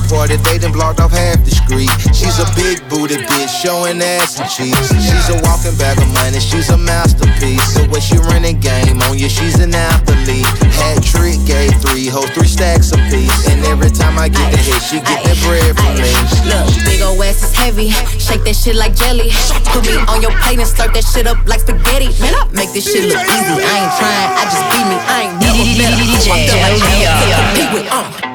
a 0.06 0.14
party, 0.14 0.36
they 0.38 0.57
done 0.57 0.72
blocked 0.72 0.99
off 0.99 1.11
half 1.11 1.44
the 1.44 1.52
street. 1.52 1.90
She's 2.14 2.38
a 2.40 2.48
big 2.56 2.82
booty 2.90 3.18
bitch, 3.18 3.49
showing 3.49 4.02
ass 4.02 4.40
and 4.40 4.49
cheeks. 4.49 4.90
She's 4.94 5.30
a 5.30 5.38
walking 5.44 5.76
bag 5.77 5.98
of 5.98 6.10
money, 6.14 6.40
she's 6.40 6.69
a 6.69 6.77
masterpiece. 6.77 7.61
So 7.73 7.86
when 7.90 8.02
she 8.02 8.18
running 8.18 8.60
game 8.60 9.02
on 9.10 9.18
you, 9.18 9.30
she's 9.30 9.60
an 9.60 9.73
athlete. 9.73 10.45
Hat 10.77 11.02
trick, 11.03 11.40
gave 11.45 11.73
three 11.82 12.07
hoes, 12.07 12.30
three 12.32 12.48
stacks 12.48 12.91
a 12.91 12.98
piece. 13.10 13.34
And 13.49 13.64
every 13.65 13.90
time 13.90 14.18
I 14.18 14.30
get 14.30 14.52
the 14.52 14.57
hit, 14.57 14.82
she 14.82 14.98
get 15.02 15.22
that 15.23 15.38
bread 15.45 15.73
from 15.76 15.94
me. 15.98 16.11
Look, 16.49 16.65
big 16.86 17.02
ol' 17.02 17.22
ass 17.23 17.44
is 17.44 17.53
heavy. 17.56 17.90
Shake 18.19 18.44
that 18.45 18.56
shit 18.56 18.76
like 18.76 18.95
jelly. 18.95 19.32
Put 19.72 19.86
me 19.86 19.98
on 20.10 20.22
your 20.22 20.34
plate 20.44 20.60
and 20.60 20.69
slurp 20.69 20.94
that 20.94 21.06
shit 21.06 21.27
up 21.27 21.40
like 21.45 21.61
spaghetti. 21.61 22.11
Man, 22.22 22.34
I 22.36 22.48
make 22.53 22.72
this 22.73 22.86
shit 22.86 23.06
look 23.10 23.22
easy. 23.22 23.56
I 23.57 23.73
ain't 23.86 23.94
trying, 23.98 24.30
I 24.34 24.44
just 24.49 24.65
be 24.69 24.80
me. 24.86 24.98
I 24.98 25.18
ain't 25.30 25.36
never 25.41 25.64
met 25.77 25.94
a 25.94 25.98
hoe 25.98 26.34
I 26.34 26.40
feel 26.45 26.61
like 26.61 26.77
I 26.77 26.94
can't 26.94 27.34
compete 27.34 27.72
with. 27.73 27.91
Uh. 27.91 28.35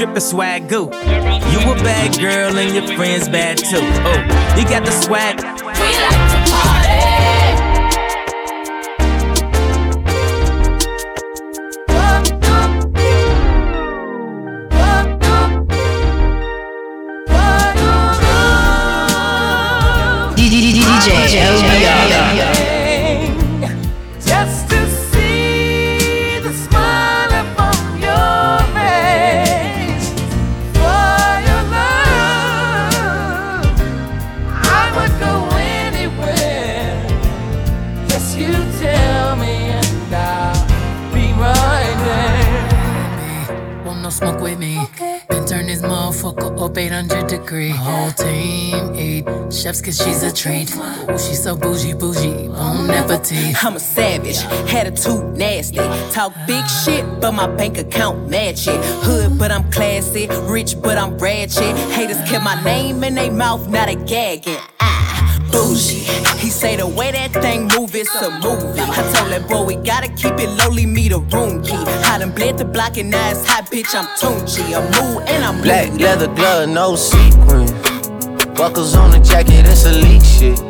Drippin' 0.00 0.20
swag 0.22 0.66
goo. 0.66 0.84
You 0.84 1.60
a 1.60 1.74
bad 1.84 2.18
girl 2.18 2.56
and 2.56 2.74
your 2.74 2.96
friends 2.96 3.28
bad 3.28 3.58
too. 3.58 3.76
Oh, 3.76 4.56
he 4.56 4.64
got 4.64 4.82
the 4.86 4.92
swag. 4.92 5.49
I'm 53.62 53.76
a 53.76 53.80
savage, 53.80 54.38
attitude 54.72 55.36
nasty. 55.36 55.76
Talk 56.12 56.32
big 56.46 56.64
shit, 56.66 57.04
but 57.20 57.32
my 57.32 57.46
bank 57.46 57.76
account 57.76 58.30
match 58.30 58.66
it. 58.66 58.80
Hood, 59.04 59.38
but 59.38 59.50
I'm 59.50 59.70
classy. 59.70 60.28
Rich, 60.44 60.80
but 60.80 60.96
I'm 60.96 61.18
ratchet. 61.18 61.76
Haters 61.92 62.16
kept 62.28 62.42
my 62.42 62.62
name 62.64 63.04
in 63.04 63.14
their 63.16 63.30
mouth, 63.30 63.68
now 63.68 63.84
they 63.84 63.96
gagging. 63.96 64.56
Ah, 64.80 65.38
bougie. 65.52 65.98
He 66.38 66.48
say 66.48 66.76
the 66.76 66.86
way 66.86 67.12
that 67.12 67.32
thing 67.34 67.68
move, 67.76 67.94
it's 67.94 68.14
a 68.14 68.30
movie. 68.30 68.80
I 68.80 69.12
told 69.12 69.30
that 69.30 69.46
boy 69.46 69.64
we 69.64 69.76
gotta 69.76 70.08
keep 70.08 70.32
it 70.38 70.48
lowly, 70.48 70.86
me 70.86 71.08
the 71.10 71.18
room 71.18 71.62
key. 71.62 71.74
I 71.74 72.18
done 72.18 72.32
bled 72.32 72.56
the 72.56 72.64
block 72.64 72.96
and 72.96 73.10
now 73.10 73.30
it's 73.30 73.46
hot, 73.46 73.66
bitch. 73.70 73.94
I'm 73.94 74.06
Tunchi. 74.16 74.64
I'm 74.74 74.84
mood 74.96 75.28
and 75.28 75.44
I'm 75.44 75.60
Black 75.60 75.90
moody. 75.92 76.04
leather 76.04 76.28
glove, 76.28 76.70
no 76.70 76.96
sequin. 76.96 77.66
Buckles 78.54 78.94
on 78.96 79.10
the 79.10 79.20
jacket, 79.20 79.66
it's 79.66 79.84
elite 79.84 80.24
shit. 80.24 80.69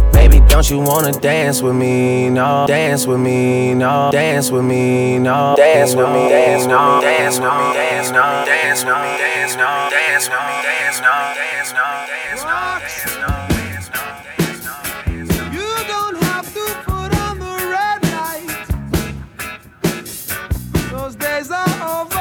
Baby, 0.21 0.39
don't 0.47 0.69
you 0.69 0.79
wanna 0.79 1.13
dance 1.13 1.63
with 1.63 1.73
me? 1.73 2.29
No, 2.29 2.65
dance 2.67 3.07
with 3.07 3.19
me, 3.19 3.73
no, 3.73 4.11
dance 4.11 4.51
with 4.51 4.63
me, 4.63 5.17
no, 5.17 5.55
dance 5.57 5.95
with 5.95 6.07
me, 6.09 6.29
dance 6.29 6.67
no, 6.67 7.01
dance 7.01 7.39
with 7.39 7.49
me, 7.49 7.73
dance 7.73 8.11
no, 8.11 8.45
dance 8.45 8.85
with 8.85 8.93
me, 9.01 9.17
dance 9.17 9.55
no, 9.57 9.89
dance 9.89 10.29
with 10.29 10.37
me, 10.45 10.61
dance 10.61 11.01
no, 11.01 11.33
dance 11.33 11.73
no, 11.73 12.05
dance 12.05 12.43
no, 12.45 12.61
dance 12.85 13.17
no. 13.17 13.49
Dance, 13.49 13.89
no, 13.89 14.05
dance, 14.29 14.59
no, 14.61 14.75
dance. 15.09 15.31
Red 17.73 17.99
light. 18.13 18.61
Those 20.91 21.15
days 21.15 21.49
are 21.49 22.01
over. 22.01 22.20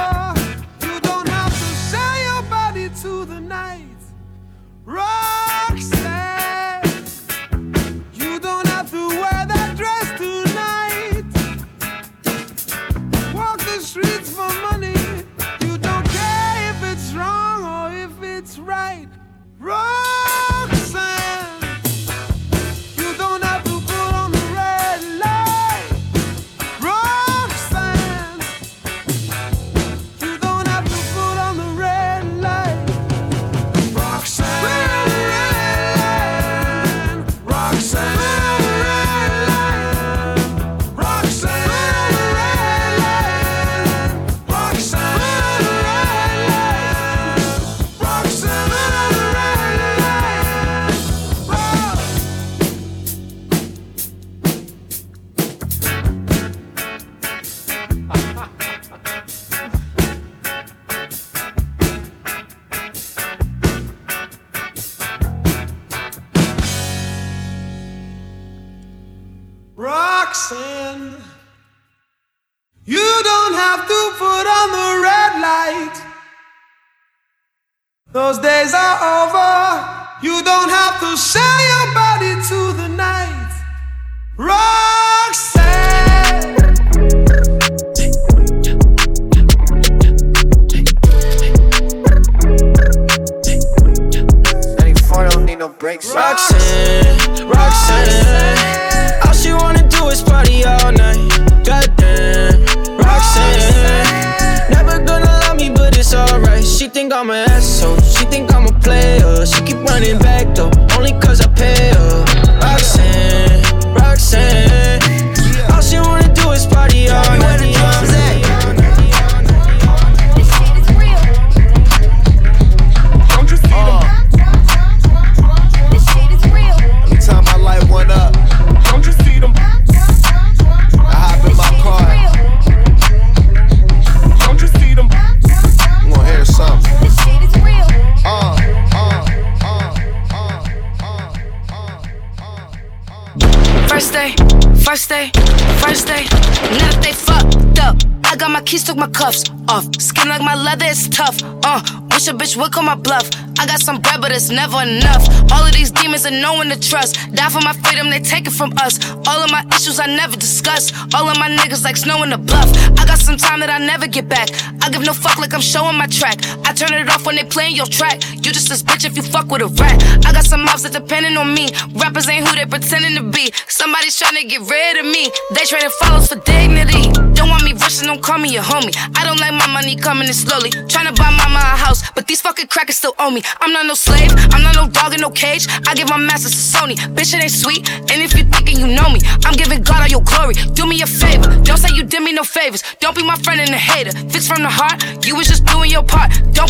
Bitch 152.50 152.60
would 152.60 152.72
call 152.72 152.82
my 152.82 152.94
bluff. 152.94 153.28
I 153.58 153.66
got 153.66 153.80
some 153.80 154.00
bread, 154.00 154.20
but 154.20 154.32
it's 154.32 154.50
never 154.50 154.82
enough. 154.82 155.28
All 155.52 155.64
of 155.64 155.72
these 155.72 155.90
demons 155.90 156.26
are 156.26 156.30
no 156.30 156.54
one 156.54 156.68
to 156.70 156.78
trust. 156.80 157.16
Die 157.34 157.48
for 157.48 157.60
my 157.60 157.72
freedom, 157.74 158.10
they 158.10 158.20
take 158.20 158.46
it 158.46 158.52
from 158.52 158.72
us. 158.80 158.98
All 159.28 159.42
of 159.42 159.50
my 159.50 159.64
issues 159.70 160.00
I 160.00 160.06
never 160.06 160.36
discuss. 160.36 160.92
All 161.14 161.28
of 161.28 161.36
my 161.38 161.48
niggas 161.50 161.84
like 161.84 161.96
snow 161.96 162.22
in 162.22 162.30
the 162.30 162.38
bluff. 162.38 162.68
I 162.98 163.04
got 163.04 163.18
some 163.18 163.36
time 163.36 163.60
that 163.60 163.70
I 163.70 163.78
never 163.78 164.06
get 164.06 164.28
back. 164.28 164.48
I 164.82 164.90
give 164.90 165.02
no 165.02 165.12
fuck 165.12 165.38
like 165.38 165.52
I'm 165.52 165.60
showing 165.60 165.96
my 165.96 166.06
track. 166.06 166.40
Turn 166.80 166.94
it 166.94 167.10
off 167.10 167.26
when 167.26 167.36
they 167.36 167.44
playing 167.44 167.76
your 167.76 167.84
track. 167.84 168.24
You 168.40 168.56
just 168.56 168.70
this 168.70 168.82
bitch 168.82 169.04
if 169.04 169.14
you 169.14 169.22
fuck 169.22 169.50
with 169.50 169.60
a 169.60 169.68
rat. 169.68 170.00
I 170.24 170.32
got 170.32 170.46
some 170.46 170.64
mouths 170.64 170.82
that 170.84 170.94
depending 170.94 171.36
on 171.36 171.52
me. 171.52 171.68
Rappers 171.92 172.26
ain't 172.26 172.48
who 172.48 172.56
they 172.56 172.64
pretending 172.64 173.20
to 173.20 173.22
be. 173.22 173.52
Somebody's 173.68 174.16
trying 174.16 174.36
to 174.40 174.44
get 174.48 174.64
rid 174.64 174.96
of 174.96 175.04
me. 175.04 175.28
They 175.52 175.68
trading 175.68 175.92
follows 176.00 176.28
for 176.32 176.40
dignity. 176.40 177.12
Don't 177.36 177.50
want 177.50 177.64
me 177.64 177.74
rushing, 177.74 178.08
don't 178.08 178.22
call 178.22 178.38
me 178.38 178.48
your 178.48 178.62
homie. 178.62 178.96
I 179.12 179.28
don't 179.28 179.38
like 179.40 179.52
my 179.52 179.66
money 179.68 179.94
coming 179.94 180.26
in 180.26 180.32
slowly. 180.32 180.70
Tryna 180.88 181.12
buy 181.16 181.28
mama 181.28 181.60
a 181.60 181.76
house, 181.76 182.00
but 182.12 182.26
these 182.26 182.40
fucking 182.40 182.68
crackers 182.68 182.96
still 182.96 183.14
owe 183.18 183.30
me. 183.30 183.42
I'm 183.60 183.72
not 183.72 183.84
no 183.84 183.92
slave, 183.92 184.32
I'm 184.48 184.62
not 184.62 184.74
no 184.74 184.88
dog 184.88 185.12
in 185.12 185.20
no 185.20 185.28
cage. 185.28 185.68
I 185.86 185.94
give 185.94 186.08
my 186.08 186.16
masters 186.16 186.52
to 186.52 186.64
Sony. 186.78 186.96
Bitch, 187.12 187.36
it 187.36 187.42
ain't 187.42 187.52
sweet. 187.52 187.90
And 188.08 188.24
if 188.24 188.32
you 188.36 188.44
thinking 188.44 188.80
you 188.80 188.86
know 188.86 189.08
me, 189.12 189.20
I'm 189.44 189.52
giving 189.52 189.82
God 189.82 190.00
all 190.00 190.08
your 190.08 190.24
glory. 190.24 190.54
Do 190.72 190.86
me 190.86 191.02
a 191.02 191.06
favor, 191.06 191.44
don't 191.60 191.76
say 191.76 191.92
you 191.92 192.04
did 192.04 192.22
me 192.22 192.32
no 192.32 192.42
favors. 192.42 192.82
Don't 193.00 193.14
be 193.14 193.22
my 193.22 193.36
friend 193.36 193.60
and 193.60 193.68
a 193.68 193.78
hater. 193.78 194.12
Fix 194.32 194.48
from 194.48 194.62
the 194.62 194.70
heart, 194.70 195.26
you 195.26 195.36
was 195.36 195.46
just 195.46 195.66
doing 195.66 195.90
your 195.90 196.04
part. 196.04 196.32
Don't 196.52 196.69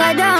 i 0.00 0.14
don't 0.14 0.37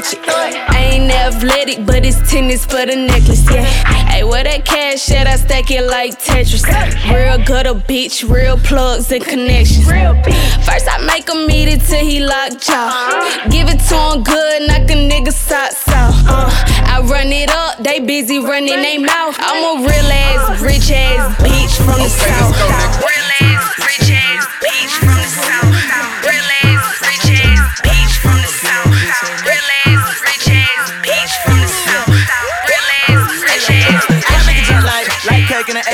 catch 0.00 0.14
it. 0.14 0.28
I 0.28 0.90
ain't 0.92 1.10
athletic, 1.10 1.86
but 1.86 2.04
it's 2.04 2.18
tennis 2.30 2.64
for 2.64 2.84
the 2.84 2.96
necklace, 2.96 3.44
yeah. 3.50 3.64
Hey, 4.10 4.24
where 4.24 4.44
that 4.44 4.64
cash 4.64 5.10
at? 5.10 5.26
I 5.26 5.36
stack 5.36 5.70
it 5.70 5.82
like 5.86 6.18
Tetris. 6.18 6.64
Real 7.12 7.38
gutter 7.44 7.74
bitch, 7.74 8.28
real 8.28 8.58
plugs 8.58 9.10
and 9.12 9.24
connections. 9.24 9.86
First 9.86 10.86
I 10.90 10.98
make 11.06 11.28
him 11.28 11.50
eat 11.50 11.68
it 11.68 11.80
till 11.82 12.04
he 12.04 12.20
lock 12.20 12.60
jaw. 12.60 13.48
Give 13.50 13.68
it 13.68 13.80
to 13.88 13.96
him 13.96 14.22
good, 14.22 14.68
knock 14.68 14.90
a 14.90 14.96
nigga 14.96 15.32
socks 15.32 15.88
off. 15.88 16.14
Uh, 16.26 16.50
I 16.86 17.00
run 17.04 17.32
it 17.32 17.50
up, 17.50 17.78
they 17.78 18.00
busy 18.00 18.38
running 18.38 18.82
they 18.82 18.98
mouth. 18.98 19.36
I'm 19.38 19.78
a 19.78 19.80
real 19.80 20.10
ass, 20.12 20.60
rich 20.60 20.90
ass 20.90 21.36
bitch 21.40 21.76
from 21.84 22.00
the 22.02 22.08
south. 22.08 22.56
Real 23.00 23.28
ass, 23.40 23.78
rich 23.78 24.10
ass 24.12 24.46
bitch 24.60 24.92
from 24.98 25.16
the 25.16 25.28
south. 25.28 25.65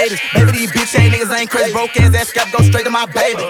Cake 0.09 0.13
80s. 0.19 0.35
Baby, 0.35 0.59
these 0.59 0.73
bitch 0.73 0.99
ain't 0.99 1.15
niggas 1.15 1.39
ain't 1.39 1.51
crazy. 1.51 1.73
Broke 1.73 1.97
ass 2.01 2.15
ass 2.15 2.29
scrap 2.29 2.53
go 2.53 2.63
straight 2.63 2.85
to 2.85 2.91
my 2.91 3.07
baby. 3.07 3.43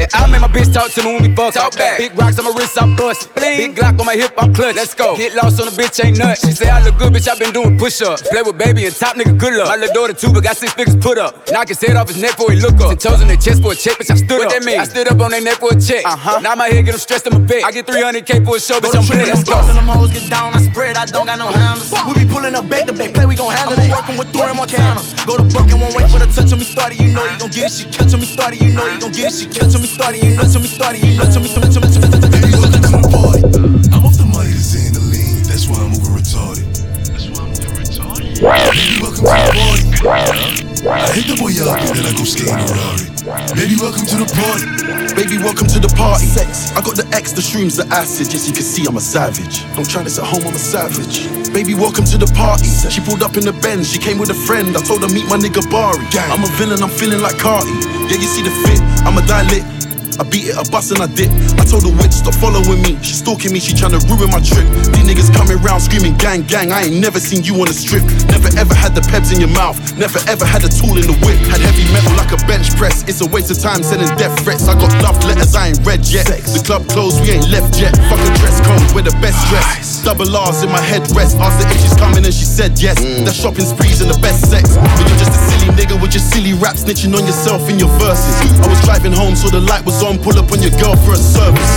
Yeah, 0.00 0.06
I 0.14 0.26
make 0.30 0.40
my 0.40 0.48
bitch 0.48 0.72
talk 0.72 0.90
to 0.92 1.02
me 1.02 1.14
when 1.14 1.22
we 1.22 1.34
fuck. 1.34 1.52
Talk 1.54 1.76
back. 1.76 1.98
Big 1.98 2.16
rocks 2.18 2.38
on 2.38 2.44
my 2.46 2.52
wrist, 2.56 2.80
I'm 2.80 2.96
bust. 2.96 3.34
Big 3.34 3.76
Glock 3.76 3.98
on 4.00 4.06
my 4.06 4.14
hip, 4.14 4.32
I'm 4.38 4.54
clutch. 4.54 4.76
Let's 4.76 4.94
go. 4.94 5.16
Get 5.16 5.34
lost 5.34 5.60
on 5.60 5.66
the 5.66 5.72
bitch, 5.72 6.02
ain't 6.02 6.18
nuts. 6.18 6.46
She 6.46 6.52
say 6.52 6.68
I 6.70 6.82
look 6.84 6.96
good, 6.98 7.12
bitch. 7.12 7.28
I 7.28 7.36
been 7.38 7.52
doing 7.52 7.76
push 7.78 8.00
ups. 8.00 8.22
Play 8.28 8.42
with 8.42 8.56
baby 8.56 8.86
and 8.86 8.94
top 8.94 9.16
nigga, 9.16 9.36
good 9.36 9.54
luck. 9.54 9.68
My 9.68 9.76
little 9.76 9.92
daughter 9.94 10.14
too, 10.14 10.32
but 10.32 10.42
got 10.44 10.56
six 10.56 10.72
figures 10.72 10.96
put 10.96 11.18
up. 11.18 11.34
Knock 11.50 11.68
his 11.68 11.80
head 11.80 11.96
off 11.96 12.08
his 12.08 12.20
neck 12.20 12.36
before 12.36 12.52
he 12.52 12.60
look 12.60 12.80
up. 12.80 12.96
Ten 12.96 12.98
toes 12.98 13.20
in 13.20 13.28
their 13.28 13.36
chest 13.36 13.62
for 13.62 13.72
a 13.72 13.74
check, 13.76 13.98
bitch. 13.98 14.10
I 14.10 14.16
stood 14.16 14.38
What 14.38 14.46
up. 14.46 14.52
that 14.52 14.64
mean? 14.64 14.80
I 14.80 14.84
stood 14.84 15.08
up 15.08 15.20
on 15.20 15.30
their 15.30 15.42
neck 15.42 15.58
for 15.58 15.72
a 15.72 15.80
check. 15.80 16.04
Uh 16.06 16.16
huh. 16.16 16.40
Now 16.40 16.54
my 16.54 16.68
head 16.68 16.84
get 16.84 16.92
them 16.92 17.00
stressed 17.00 17.26
in 17.26 17.32
my 17.34 17.40
bed. 17.40 17.62
I 17.64 17.72
get 17.72 17.86
300k 17.86 18.44
for 18.46 18.56
a 18.56 18.60
show, 18.60 18.80
bitch. 18.80 18.94
I'm 18.96 19.04
Go 19.04 19.12
to 19.12 19.20
blessed. 19.20 19.28
Let's 19.28 19.44
go. 19.44 19.58
and 19.60 19.76
them 19.76 19.88
hoes 19.88 20.12
get 20.12 20.30
down, 20.30 20.54
I 20.54 20.62
spread, 20.62 20.96
I 20.96 21.04
don't 21.06 21.26
got 21.26 21.38
no 21.38 21.48
handles. 21.52 21.92
We 22.08 22.24
be 22.24 22.30
pulling 22.30 22.54
up 22.54 22.68
back 22.70 22.86
to 22.86 22.92
back, 22.94 23.12
play, 23.12 23.26
we 23.26 23.34
gon' 23.36 23.52
handle 23.52 23.76
it. 23.76 23.90
Working 23.90 24.16
with 24.16 24.32
Thor 24.32 24.48
and 24.48 24.56
Montana. 24.56 25.02
Go 25.30 25.36
to 25.36 25.44
Brook 25.44 25.70
and 25.70 25.80
won't 25.80 25.94
wait 25.94 26.10
for 26.10 26.18
the 26.18 26.26
touch 26.26 26.50
on 26.50 26.58
me 26.58 26.64
started, 26.64 26.98
you 26.98 27.12
know 27.12 27.22
you 27.22 27.38
gon' 27.38 27.50
get 27.50 27.70
it. 27.70 27.78
She 27.78 27.84
catch 27.84 28.12
on 28.12 28.18
me 28.18 28.26
started, 28.26 28.60
you 28.60 28.72
know 28.74 28.84
you 28.84 28.98
gon' 28.98 29.12
get 29.12 29.30
it. 29.30 29.38
She 29.38 29.46
catch 29.46 29.76
on 29.76 29.80
me 29.80 29.86
started, 29.86 30.24
you 30.24 30.34
know 30.34 30.42
on 30.42 30.58
me 30.58 30.66
started, 30.66 31.04
you 31.06 31.14
know 31.14 31.22
on 31.22 31.38
me 31.38 31.46
started, 31.46 31.70
you 31.70 31.78
know 31.78 31.86
on 31.86 32.74
me 32.74 33.06
started. 33.06 33.94
I'm 33.94 34.06
off 34.06 34.18
the 34.18 34.26
money 34.26 34.50
to 34.50 34.58
saying 34.58 34.92
the 34.92 34.98
lean, 34.98 35.46
that's 35.46 35.70
why 35.70 35.78
I'm 35.78 35.94
over 35.94 36.18
retarded. 36.18 36.66
That's 37.06 37.30
why 37.30 37.46
I'm 37.46 37.54
over 37.54 37.78
retarded. 37.78 38.42
Welcome 38.42 38.74
to 38.74 39.86
the 39.86 40.02
party. 40.02 40.69
Hit 40.80 41.28
the 41.28 41.36
boy 41.36 41.52
up 41.60 41.76
then 41.92 42.08
I 42.08 42.12
go 42.16 42.24
skating 42.24 42.56
a 42.56 42.64
Rari. 42.64 43.04
Baby, 43.52 43.76
welcome 43.76 44.08
to 44.08 44.16
the 44.16 44.24
party. 44.32 44.64
Baby, 45.12 45.36
welcome 45.36 45.68
to 45.68 45.76
the 45.76 45.92
party. 45.92 46.24
Sex. 46.24 46.72
I 46.72 46.80
got 46.80 46.96
the 46.96 47.04
X, 47.12 47.36
the 47.36 47.44
shrooms, 47.44 47.76
the 47.76 47.84
acid. 47.92 48.32
Yes, 48.32 48.48
you 48.48 48.54
can 48.56 48.64
see 48.64 48.88
I'm 48.88 48.96
a 48.96 49.00
savage. 49.00 49.60
Don't 49.76 49.84
try 49.84 50.02
this 50.02 50.16
at 50.16 50.24
home, 50.24 50.40
I'm 50.40 50.56
a 50.56 50.58
savage. 50.58 51.28
Baby, 51.52 51.76
welcome 51.76 52.08
to 52.08 52.16
the 52.16 52.32
party. 52.32 52.64
She 52.88 53.04
pulled 53.04 53.20
up 53.20 53.36
in 53.36 53.44
the 53.44 53.52
Benz, 53.52 53.92
she 53.92 54.00
came 54.00 54.16
with 54.16 54.30
a 54.30 54.38
friend. 54.48 54.72
I 54.72 54.80
told 54.80 55.04
her 55.04 55.12
meet 55.12 55.28
my 55.28 55.36
nigga 55.36 55.60
Bari. 55.68 56.00
I'm 56.32 56.48
a 56.48 56.50
villain, 56.56 56.80
I'm 56.80 56.88
feeling 56.88 57.20
like 57.20 57.36
Carti. 57.36 57.76
Yeah, 58.08 58.16
you 58.16 58.30
see 58.32 58.40
the 58.40 58.54
fit, 58.64 58.80
I'm 59.04 59.20
a 59.20 59.22
dilate. 59.28 59.79
I 60.18 60.24
beat 60.24 60.50
it, 60.50 60.56
I 60.56 60.64
bust 60.68 60.90
and 60.90 61.02
I 61.04 61.06
dip. 61.06 61.30
I 61.60 61.64
told 61.68 61.84
the 61.86 61.92
witch 61.94 62.16
stop 62.16 62.34
following 62.40 62.80
me. 62.82 62.98
She 63.04 63.14
stalking 63.14 63.52
me, 63.52 63.60
she 63.60 63.76
trying 63.76 63.94
to 63.94 64.02
ruin 64.10 64.32
my 64.32 64.40
trip. 64.42 64.66
These 64.90 65.06
niggas 65.06 65.30
coming 65.30 65.60
round 65.62 65.82
screaming 65.84 66.16
gang 66.16 66.42
gang. 66.48 66.72
I 66.72 66.90
ain't 66.90 66.98
never 66.98 67.20
seen 67.20 67.44
you 67.44 67.54
on 67.60 67.68
a 67.68 67.76
strip. 67.76 68.02
Never 68.32 68.50
ever 68.58 68.74
had 68.74 68.96
the 68.96 69.04
peps 69.12 69.30
in 69.30 69.38
your 69.38 69.52
mouth. 69.52 69.76
Never 69.94 70.18
ever 70.26 70.44
had 70.44 70.64
a 70.64 70.70
tool 70.70 70.98
in 70.98 71.06
the 71.06 71.16
whip. 71.22 71.38
Had 71.52 71.60
heavy 71.60 71.86
metal 71.92 72.12
like 72.16 72.32
a 72.32 72.40
bench 72.48 72.72
press. 72.74 73.04
It's 73.06 73.20
a 73.20 73.28
waste 73.28 73.50
of 73.52 73.60
time 73.60 73.82
sending 73.82 74.10
death 74.16 74.34
threats. 74.42 74.66
I 74.66 74.74
got 74.74 74.90
love 75.04 75.20
letters 75.24 75.54
I 75.54 75.70
ain't 75.70 75.82
read 75.86 76.02
yet. 76.08 76.26
The 76.26 76.62
club 76.64 76.88
closed, 76.88 77.22
we 77.22 77.36
ain't 77.36 77.48
left 77.52 77.78
yet. 77.78 77.94
Fuck 78.08 78.20
a 78.20 78.30
dress 78.40 78.58
code, 78.64 78.82
we're 78.96 79.06
the 79.06 79.16
best 79.20 79.38
dress. 79.52 80.02
Double 80.02 80.28
R's 80.32 80.62
in 80.64 80.70
my 80.72 80.80
headrest. 80.80 81.38
Asked 81.38 81.62
her 81.62 81.68
if 81.68 81.78
she's 81.80 81.96
coming 81.96 82.24
and 82.24 82.34
she 82.34 82.44
said 82.48 82.80
yes. 82.80 82.98
Mm. 82.98 83.24
The 83.24 83.32
shopping 83.32 83.68
sprees 83.68 84.00
and 84.00 84.10
the 84.10 84.18
best 84.18 84.48
sex. 84.48 84.76
But 84.76 85.04
you're 85.06 85.20
just 85.20 85.36
a 85.36 85.42
silly 85.52 85.70
nigga 85.76 85.94
with 86.00 86.16
your 86.16 86.24
silly 86.24 86.54
rap 86.56 86.76
snitching 86.76 87.12
on 87.12 87.26
yourself 87.26 87.68
in 87.68 87.78
your 87.78 87.92
verses. 88.00 88.34
I 88.60 88.66
was 88.68 88.80
driving 88.82 89.12
home, 89.12 89.36
so 89.36 89.48
the 89.48 89.60
light 89.60 89.84
was 89.84 89.99
on. 90.04 90.18
Pull 90.18 90.38
up 90.38 90.50
on 90.52 90.60
your 90.62 90.72
girl 90.80 90.96
for 90.96 91.12
a 91.12 91.20
service. 91.20 91.72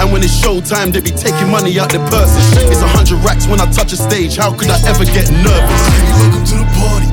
And 0.00 0.12
when 0.12 0.22
it's 0.22 0.32
showtime, 0.32 0.92
they 0.92 1.00
be 1.00 1.10
taking 1.10 1.48
money 1.50 1.78
out 1.78 1.90
their 1.92 2.04
purses. 2.08 2.40
It's 2.68 2.80
a 2.80 2.88
hundred 2.88 3.20
racks 3.24 3.46
when 3.46 3.60
I 3.60 3.70
touch 3.70 3.92
a 3.92 3.96
stage. 3.96 4.36
How 4.36 4.52
could 4.52 4.68
I 4.70 4.80
ever 4.88 5.04
get 5.04 5.28
nervous? 5.30 5.82
welcome 6.16 6.44
to 6.44 6.56
the 6.56 6.68
party. 6.76 7.08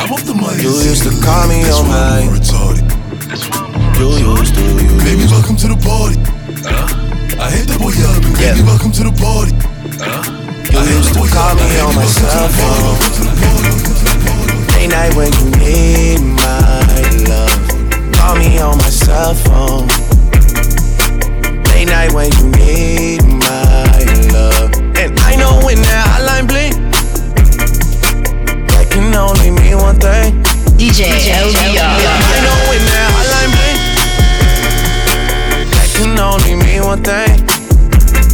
I'm 0.00 0.12
off 0.12 0.24
the 0.24 0.34
money. 0.34 0.62
You 0.62 0.72
used 0.80 1.04
to 1.04 1.12
call 1.20 1.48
me 1.48 1.62
That's 1.62 1.76
on 1.80 1.88
why 1.88 2.24
I'm 2.24 2.32
my. 2.32 2.38
retarded. 2.38 2.84
You 4.00 4.08
used 4.40 4.54
to, 4.54 4.62
you 4.64 4.96
Baby, 5.04 5.24
welcome 5.28 5.56
to 5.56 5.68
the 5.68 5.76
party. 5.84 6.16
I 7.40 7.50
hit 7.50 7.68
the 7.68 7.76
boy 7.78 7.92
up 8.04 8.20
and 8.24 8.36
baby, 8.36 8.62
welcome 8.64 8.92
to 8.92 9.02
the 9.04 9.12
party. 9.20 9.52
You 10.72 10.80
used 10.96 11.12
to 11.14 11.20
call 11.28 11.54
me 11.56 11.80
on 11.80 11.94
my 11.96 12.04
cell 12.04 12.48
phone. 12.56 12.96
Late 14.76 14.88
night 14.88 15.14
when 15.16 15.32
you 15.32 15.50
need 15.60 16.20
my 16.20 17.28
love. 17.28 17.69
Call 18.30 18.38
me 18.38 18.60
on 18.60 18.78
my 18.78 18.88
cell 18.88 19.34
phone. 19.34 19.88
Late 21.74 21.88
night 21.88 22.12
when 22.12 22.30
you 22.38 22.46
need 22.50 23.24
my 23.24 24.04
love. 24.30 24.70
And 24.94 25.18
I 25.18 25.34
know 25.34 25.58
when 25.66 25.82
that 25.82 26.06
hotline 26.06 26.46
bling, 26.46 26.74
that 28.68 28.86
can 28.88 29.12
only 29.16 29.50
mean 29.50 29.78
one 29.78 29.98
thing. 29.98 30.44
DJ 30.78 31.10
LBR. 31.26 31.74
I 31.74 32.38
know 32.46 32.54
when 32.70 32.82
that 32.86 33.10
hotline 33.16 33.50
bling, 33.58 33.78
that 35.72 35.88
can 35.96 36.16
only 36.16 36.54
mean 36.54 36.82
one 36.84 37.02
thing. 37.02 37.34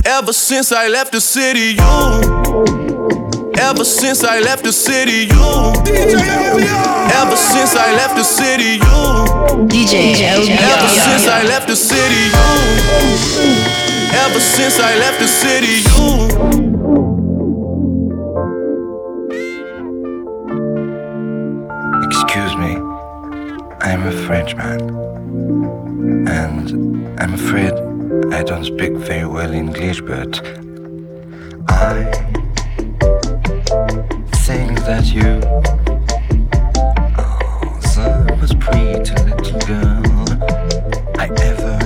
Ever 0.05 0.35
since 0.35 0.73
I 0.73 0.89
left 0.89 1.13
the 1.13 1.23
city, 1.23 1.73
you 1.81 2.86
Ever 3.59 3.85
since 3.85 4.23
I 4.23 4.41
left 4.41 4.65
the 4.65 4.73
city, 4.73 5.27
you. 5.33 5.73
Ever 7.21 7.37
since 7.37 7.75
I 7.75 7.95
left 7.97 8.17
the 8.17 8.25
city, 8.25 8.77
you. 8.77 9.67
DJ 9.67 10.21
Ever 10.21 10.89
since 10.89 11.27
I 11.27 11.43
left 11.43 11.67
the 11.67 11.77
city, 11.77 12.31
you. 12.37 12.47
Ever 14.15 14.41
since 14.41 14.79
I 14.79 14.97
left 14.99 15.19
the 15.21 15.27
city, 15.27 15.83
you. 15.89 16.67
Excuse 22.07 22.57
me, 22.57 22.77
I'm 23.81 24.07
a 24.07 24.13
Frenchman. 24.27 24.81
And 26.29 27.21
I'm 27.21 27.35
afraid 27.35 27.73
I 28.33 28.43
don't 28.43 28.65
speak 28.65 28.93
very 28.93 29.27
well 29.27 29.53
English, 29.53 30.03
but 30.03 30.41
I 31.69 32.46
think 33.67 34.79
that 34.85 35.13
you 35.13 35.41
pretty 38.61 38.99
little 39.25 39.61
girl 39.61 40.03
I 41.19 41.29
ever 41.43 41.86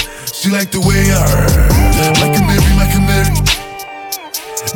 She 0.41 0.49
like 0.49 0.71
the 0.71 0.79
way 0.81 0.97
I 1.13 1.21
Michael 2.17 2.41
Mary, 2.49 2.73
Michael 2.73 3.05
Mary. 3.05 3.29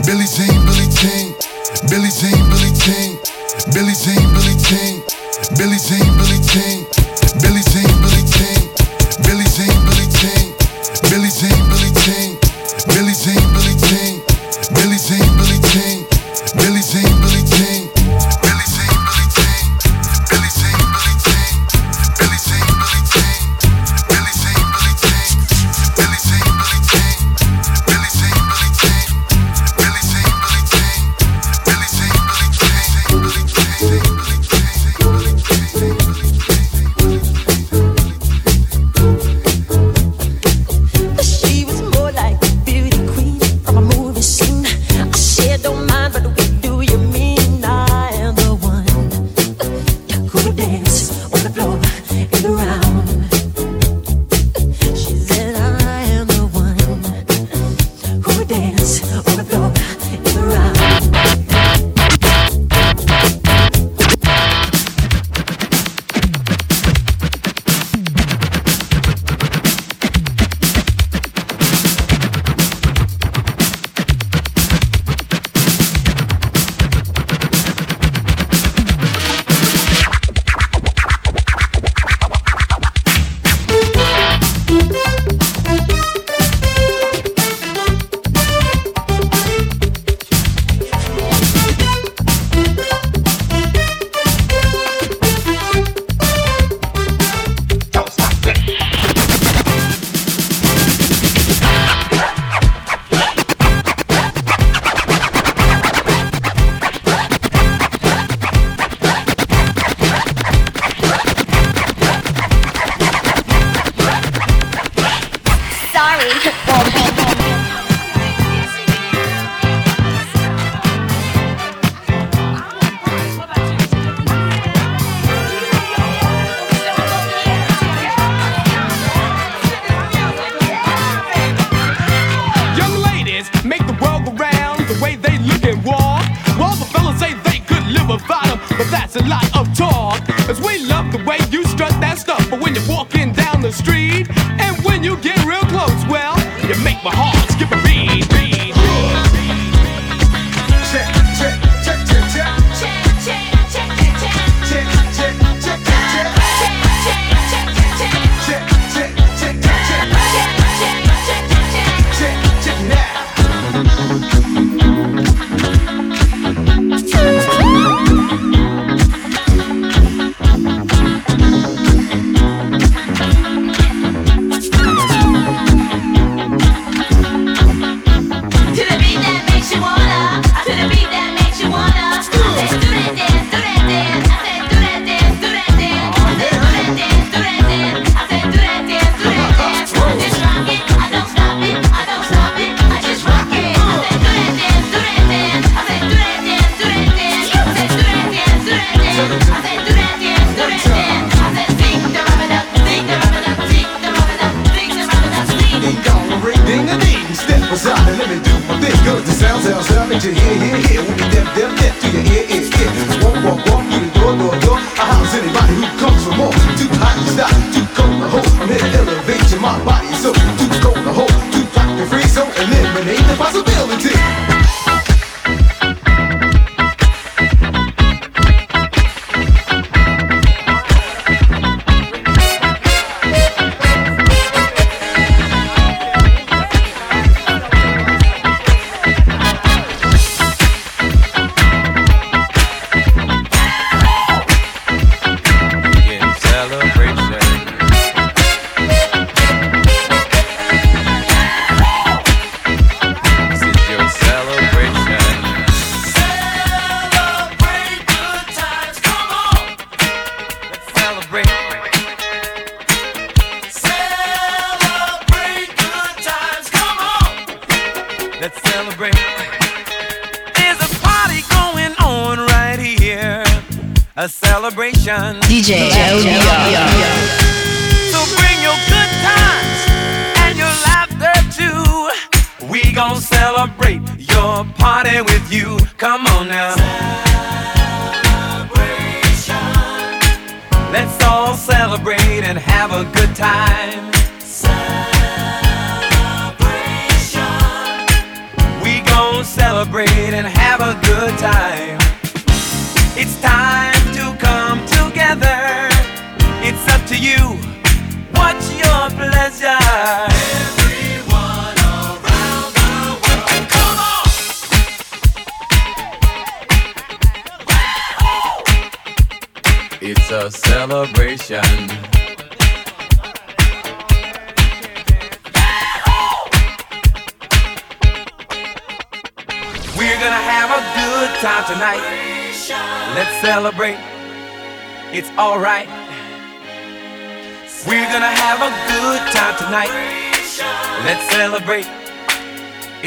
Billie 0.05 0.29
Jean, 0.29 0.61
Billie 0.61 0.85
Jean. 0.93 1.33
Billie 1.89 2.13
Jean, 2.13 2.37
Billie 2.53 2.69
Jean. 2.85 3.17
Billie 3.73 3.97
Jean, 3.97 4.29
Billie 4.37 4.61
Jean. 4.61 5.01
Billie 5.57 5.81
Jean, 5.81 6.05
Billie 6.21 6.37
Jean. 6.45 6.85
Billie 7.41 7.65
Jean, 7.65 7.89
Billie 7.97 8.29
Jean. 8.29 8.54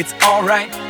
It's 0.00 0.12
alright. 0.22 0.87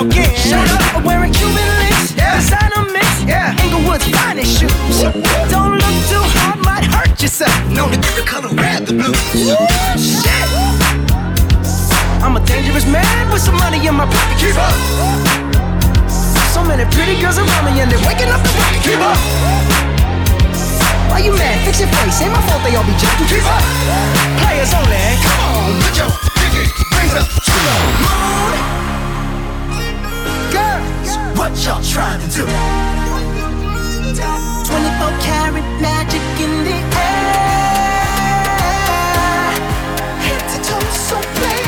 again. 0.00 0.34
Shut 0.36 0.64
up. 0.96 1.04
Wearing 1.04 1.32
Cuban 1.32 1.68
links, 1.78 2.16
yeah. 2.16 2.40
designer 2.40 2.84
mix, 2.92 3.06
yeah. 3.24 3.56
Inglewood's 3.64 4.06
finest 4.08 4.58
shoes. 4.58 4.96
Don't 5.52 5.76
look 5.76 5.96
too 6.08 6.24
hard, 6.36 6.58
might 6.64 6.84
hurt 6.84 7.20
yourself. 7.20 7.52
Known 7.68 7.92
to 7.92 7.98
get 8.00 8.14
the 8.16 8.24
color 8.24 8.48
red, 8.56 8.86
the 8.86 8.94
blue. 8.96 9.12
Ooh, 9.12 9.56
shit. 10.00 10.46
I'm 12.24 12.36
a 12.36 12.42
dangerous 12.44 12.86
man 12.86 13.30
with 13.32 13.42
some 13.42 13.56
money 13.56 13.84
in 13.86 13.94
my 13.94 14.06
pocket. 14.06 14.36
Keep 14.40 14.56
up. 14.56 14.76
So 16.52 16.64
many 16.64 16.84
pretty 16.92 17.20
girls 17.20 17.38
around 17.38 17.64
me, 17.68 17.80
and 17.80 17.90
they're 17.90 18.04
waking 18.08 18.28
up 18.32 18.40
the 18.40 18.52
rocket. 18.56 18.82
Keep 18.84 19.00
up. 19.04 19.20
Why 21.12 21.20
you 21.20 21.32
mad? 21.36 21.60
Fix 21.64 21.80
your 21.80 21.88
face. 21.88 22.20
Ain't 22.22 22.32
my 22.32 22.40
fault 22.48 22.62
they 22.64 22.74
all 22.76 22.84
be 22.84 22.96
jacking. 22.96 23.28
Keep 23.28 23.44
up. 23.44 23.64
Players 24.40 24.72
only. 24.72 25.00
Come 25.24 25.40
on, 25.44 25.76
put 25.84 25.94
your 25.96 26.10
pinky 26.36 26.64
rings 26.96 27.14
up 27.16 27.28
to 27.28 27.52
the 27.52 27.74
moon 28.04 28.49
what 31.40 31.56
y'all 31.64 31.82
trying 31.82 32.20
to 32.20 32.26
do. 32.36 32.44
24 32.44 32.52
karat 35.24 35.64
magic 35.80 36.20
in 36.44 36.52
the 36.68 36.78
air. 37.00 37.30
Head 40.26 40.42
to 40.50 40.58
toe, 40.68 40.90
so 41.08 41.16
clear. 41.36 41.64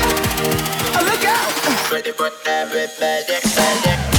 Oh, 0.97 1.03
look 1.09 1.25
out! 1.25 1.91
Ready 1.91 2.13
for 2.13 2.31
everybody, 2.47 3.33
everybody. 3.33 4.12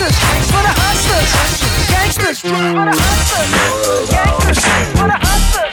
Gangsters, 0.00 0.46
for 0.46 0.62
the 0.62 0.72
hustlers. 0.80 1.90
Gangsters, 1.90 2.40
for 2.40 2.48
the 2.48 2.94
hustlers. 2.96 4.10
Gangsters, 4.10 4.64
for 4.98 5.06
the 5.06 5.12
hustlers. 5.12 5.69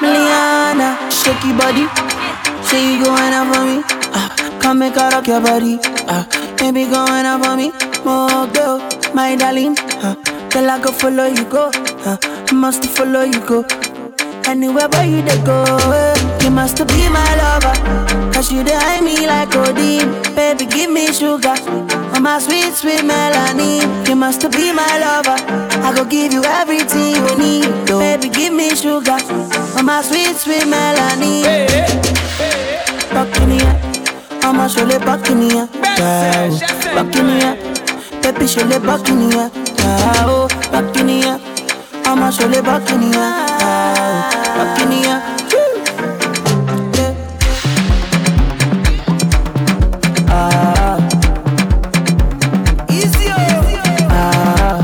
Miliana, 0.00 0.88
shake 1.10 1.40
ah, 1.40 1.48
your 1.48 1.56
body. 1.56 1.84
Ah, 1.88 2.62
Say 2.62 2.92
you 2.92 3.04
going 3.04 3.32
up 3.32 3.48
for 3.54 3.64
me. 3.64 3.80
Uh, 4.12 4.28
come 4.60 4.82
and 4.82 4.94
cut 4.94 5.14
up 5.14 5.26
your 5.26 5.40
body. 5.40 5.78
Uh, 6.06 6.24
maybe 6.60 6.84
going 6.84 7.24
up 7.24 7.42
for 7.42 7.56
me. 7.56 7.72
More 8.04 8.46
girl, 8.52 8.78
my 9.14 9.34
darling. 9.36 9.78
Uh, 10.04 10.14
tell 10.50 10.68
I 10.68 10.78
go 10.78 10.92
follow 10.92 11.24
you 11.24 11.44
go. 11.46 11.70
Uh, 12.04 12.18
must 12.52 12.84
follow 12.84 13.22
you 13.22 13.40
go. 13.46 13.64
Anywhere 14.46 14.88
boy 14.88 15.04
you 15.04 15.22
they 15.22 15.40
go, 15.44 15.64
eh, 15.92 16.44
you 16.44 16.50
must 16.50 16.78
be 16.86 17.08
my 17.08 17.34
lover. 17.36 18.08
Cause 18.32 18.52
you 18.52 18.62
they 18.62 19.00
me 19.00 19.26
like 19.26 19.54
Odin. 19.56 20.06
Baby, 20.36 20.66
give 20.66 20.90
me 20.90 21.12
sugar. 21.12 21.54
Oh, 22.14 22.20
my 22.20 22.38
sweet, 22.38 22.72
sweet 22.72 23.04
Melanie. 23.04 23.82
You 24.08 24.14
must 24.14 24.42
be 24.52 24.72
my 24.72 24.98
lover. 24.98 25.36
I 25.82 25.92
go 25.94 26.04
give 26.04 26.32
you 26.32 26.44
everything 26.44 27.16
you 27.16 27.34
need. 27.36 27.86
Baby, 27.86 28.28
give 28.28 28.52
me 28.54 28.76
sugar. 28.76 29.18
Oh, 29.76 29.82
my 29.82 30.02
sweet, 30.02 30.36
sweet 30.36 30.66
Melanie. 30.68 31.42
Hey, 31.42 31.66
hey, 31.68 31.86
hey. 32.38 33.12
Buccaneer. 33.12 33.74
I'ma 34.42 34.68
show 34.68 34.84
the 34.86 34.98
Buccaneer. 35.00 35.66
Buccaneer. 36.94 37.56
Pepe 38.22 38.46
show 38.46 38.62
the 38.62 38.78
Buccaneer. 38.78 39.50
Buccaneer. 40.70 41.40
I'ma 42.04 42.30
show 42.30 42.46
the 42.46 42.62
Buccaneer. 42.62 43.47
Makinia. 44.58 45.16
Yeah. 46.96 47.14
Ah. 50.28 50.98
Easy. 52.90 53.30
Ah. 54.10 54.82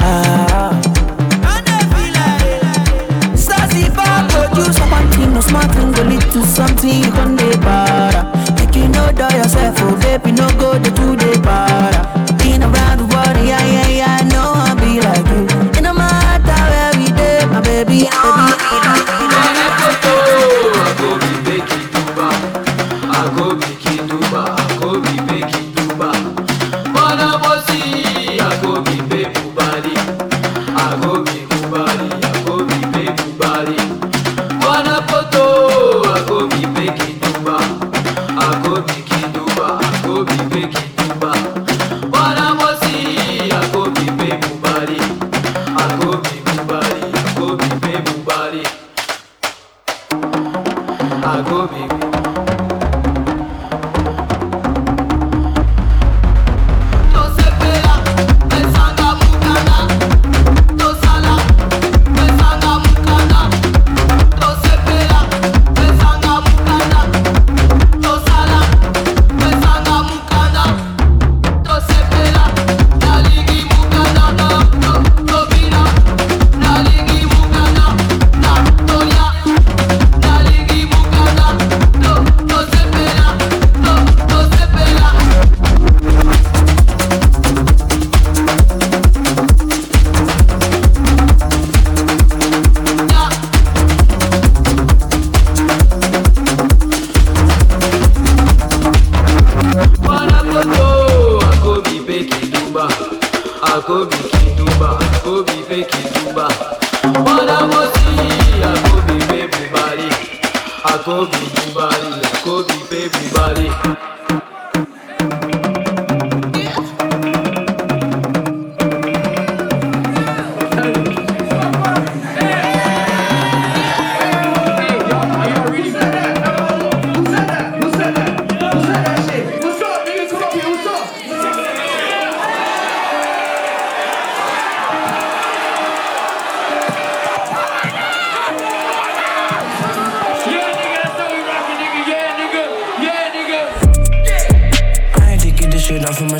Ah. 0.00 0.76
Produce 4.28 4.78
one 4.80 5.08
thing, 5.12 5.32
no 5.32 5.40
thing, 5.72 5.92
go 5.92 6.02
something 6.44 6.90
you 7.02 7.10
can 7.12 7.34
never. 7.36 7.80
Make 8.56 8.76
you 8.76 8.88
know 8.88 9.08
that 9.12 9.32
yourself, 9.32 9.76
oh 9.80 9.96
baby, 10.00 10.32
no 10.32 10.48
good. 10.58 10.97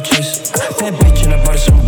my. 0.00 0.50
That 0.78 0.94
bitch 0.94 1.24
and 1.24 1.34
I 1.34 1.44
bought 1.44 1.54
her 1.54 1.58
some 1.58 1.87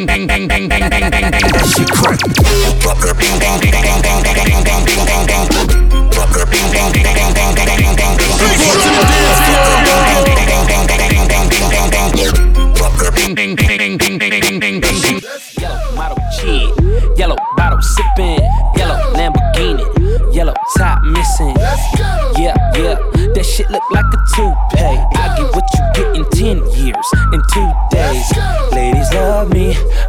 shit 23.51 23.69
look 23.69 23.83
like 23.91 24.05
a 24.05 24.17
toupee. 24.35 24.97
I 25.17 25.35
get 25.37 25.55
what 25.55 25.67
you 25.73 25.83
get 25.93 26.15
in 26.15 26.25
10 26.31 26.85
years, 26.85 27.07
in 27.33 27.41
two 27.53 27.71
days. 27.91 28.70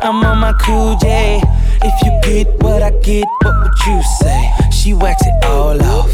I'm 0.03 0.24
on 0.24 0.39
my 0.39 0.53
cool 0.55 0.97
J. 0.97 1.41
If 1.83 1.95
you 2.05 2.12
get 2.23 2.62
what 2.62 2.83
I 2.83 2.91
get, 3.01 3.27
what 3.43 3.55
would 3.62 3.79
you 3.87 4.03
say? 4.20 4.51
She 4.70 4.95
wax 4.95 5.23
it 5.27 5.45
all 5.45 5.81
off, 5.83 6.11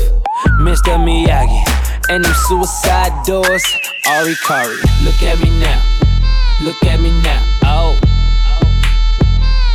Mr. 0.61 0.97
Miyagi. 0.99 1.65
And 2.11 2.25
them 2.25 2.35
suicide 2.49 3.13
doors, 3.27 3.65
Ari 4.07 4.35
Kari. 4.47 4.77
Look 5.05 5.23
at 5.23 5.41
me 5.41 5.51
now, 5.59 5.83
look 6.63 6.83
at 6.85 7.01
me 7.01 7.11
now, 7.23 7.43
oh. 7.65 7.99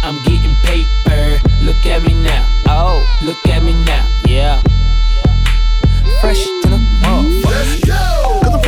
I'm 0.03 0.21
getting 0.25 0.53
paper. 0.63 1.39
Look 1.63 1.85
at 1.85 2.03
me 2.03 2.13
now. 2.13 2.45
Oh, 2.67 2.99
look 3.23 3.37
at 3.47 3.63
me 3.63 3.71
now. 3.85 4.05
Yeah. 4.27 4.61
Fresh 6.19 6.45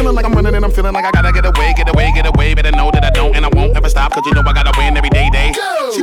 feeling 0.05 0.21
like 0.21 0.25
I'm 0.25 0.33
running 0.33 0.53
and 0.53 0.63
I'm 0.63 0.69
feeling 0.69 0.93
like 0.93 1.03
I 1.03 1.09
gotta 1.09 1.33
get 1.33 1.45
away, 1.45 1.73
get 1.75 1.89
away, 1.89 2.11
get 2.13 2.27
away. 2.27 2.53
Better 2.53 2.69
know 2.69 2.91
that 2.91 3.03
I 3.03 3.09
don't 3.09 3.35
and 3.35 3.43
I 3.43 3.49
won't 3.49 3.75
ever 3.75 3.89
stop. 3.89 4.11
Cause 4.13 4.21
you 4.27 4.33
know 4.35 4.43
I 4.45 4.53
gotta 4.53 4.71
win 4.77 4.95
every 4.95 5.09
day, 5.09 5.27
day. 5.33 5.49
Really, 5.49 5.94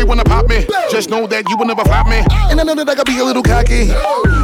really 0.00 0.08
wanna 0.08 0.24
pop 0.24 0.48
me. 0.48 0.66
Just 0.90 1.10
know 1.10 1.26
that 1.26 1.48
you 1.48 1.56
will 1.56 1.66
never 1.66 1.84
flop 1.84 2.06
me. 2.08 2.20
And 2.50 2.60
I 2.60 2.64
know 2.64 2.74
that 2.74 2.88
I 2.88 2.94
gotta 2.94 3.10
be 3.10 3.18
a 3.18 3.24
little 3.24 3.42
cocky. 3.42 3.92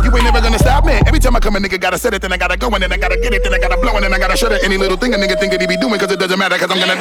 You 0.05 0.11
ain't 0.13 0.25
never 0.25 0.41
gonna 0.41 0.59
stop 0.59 0.85
me. 0.85 0.95
Every 1.07 1.19
time 1.19 1.37
I 1.37 1.41
come, 1.41 1.57
a 1.57 1.59
nigga 1.59 1.81
gotta 1.81 1.99
set 1.99 2.15
it, 2.15 2.23
then 2.23 2.33
I 2.33 2.37
gotta 2.37 2.57
go, 2.57 2.69
and 2.69 2.83
then 2.83 2.93
I 2.93 2.97
gotta 2.97 3.17
get 3.17 3.33
it, 3.33 3.43
then 3.43 3.55
I 3.55 3.59
gotta 3.59 3.77
blow, 3.81 3.95
and 3.97 4.05
then 4.05 4.13
I 4.13 4.19
gotta 4.19 4.37
shut 4.37 4.53
it. 4.53 4.63
Any 4.65 4.77
little 4.77 4.97
thing 4.97 5.15
a 5.15 5.17
nigga 5.17 5.39
think 5.41 5.53
that 5.53 5.61
he 5.61 5.67
be 5.67 5.77
doing, 5.77 5.99
cause 5.99 6.13
it 6.13 6.19
doesn't 6.19 6.39
matter, 6.39 6.59
cause 6.59 6.71
I'm 6.71 6.79
gonna. 6.79 6.97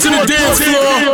to 0.00 0.08
the 0.08 0.24
dance 0.26 0.60
floor. 0.60 1.09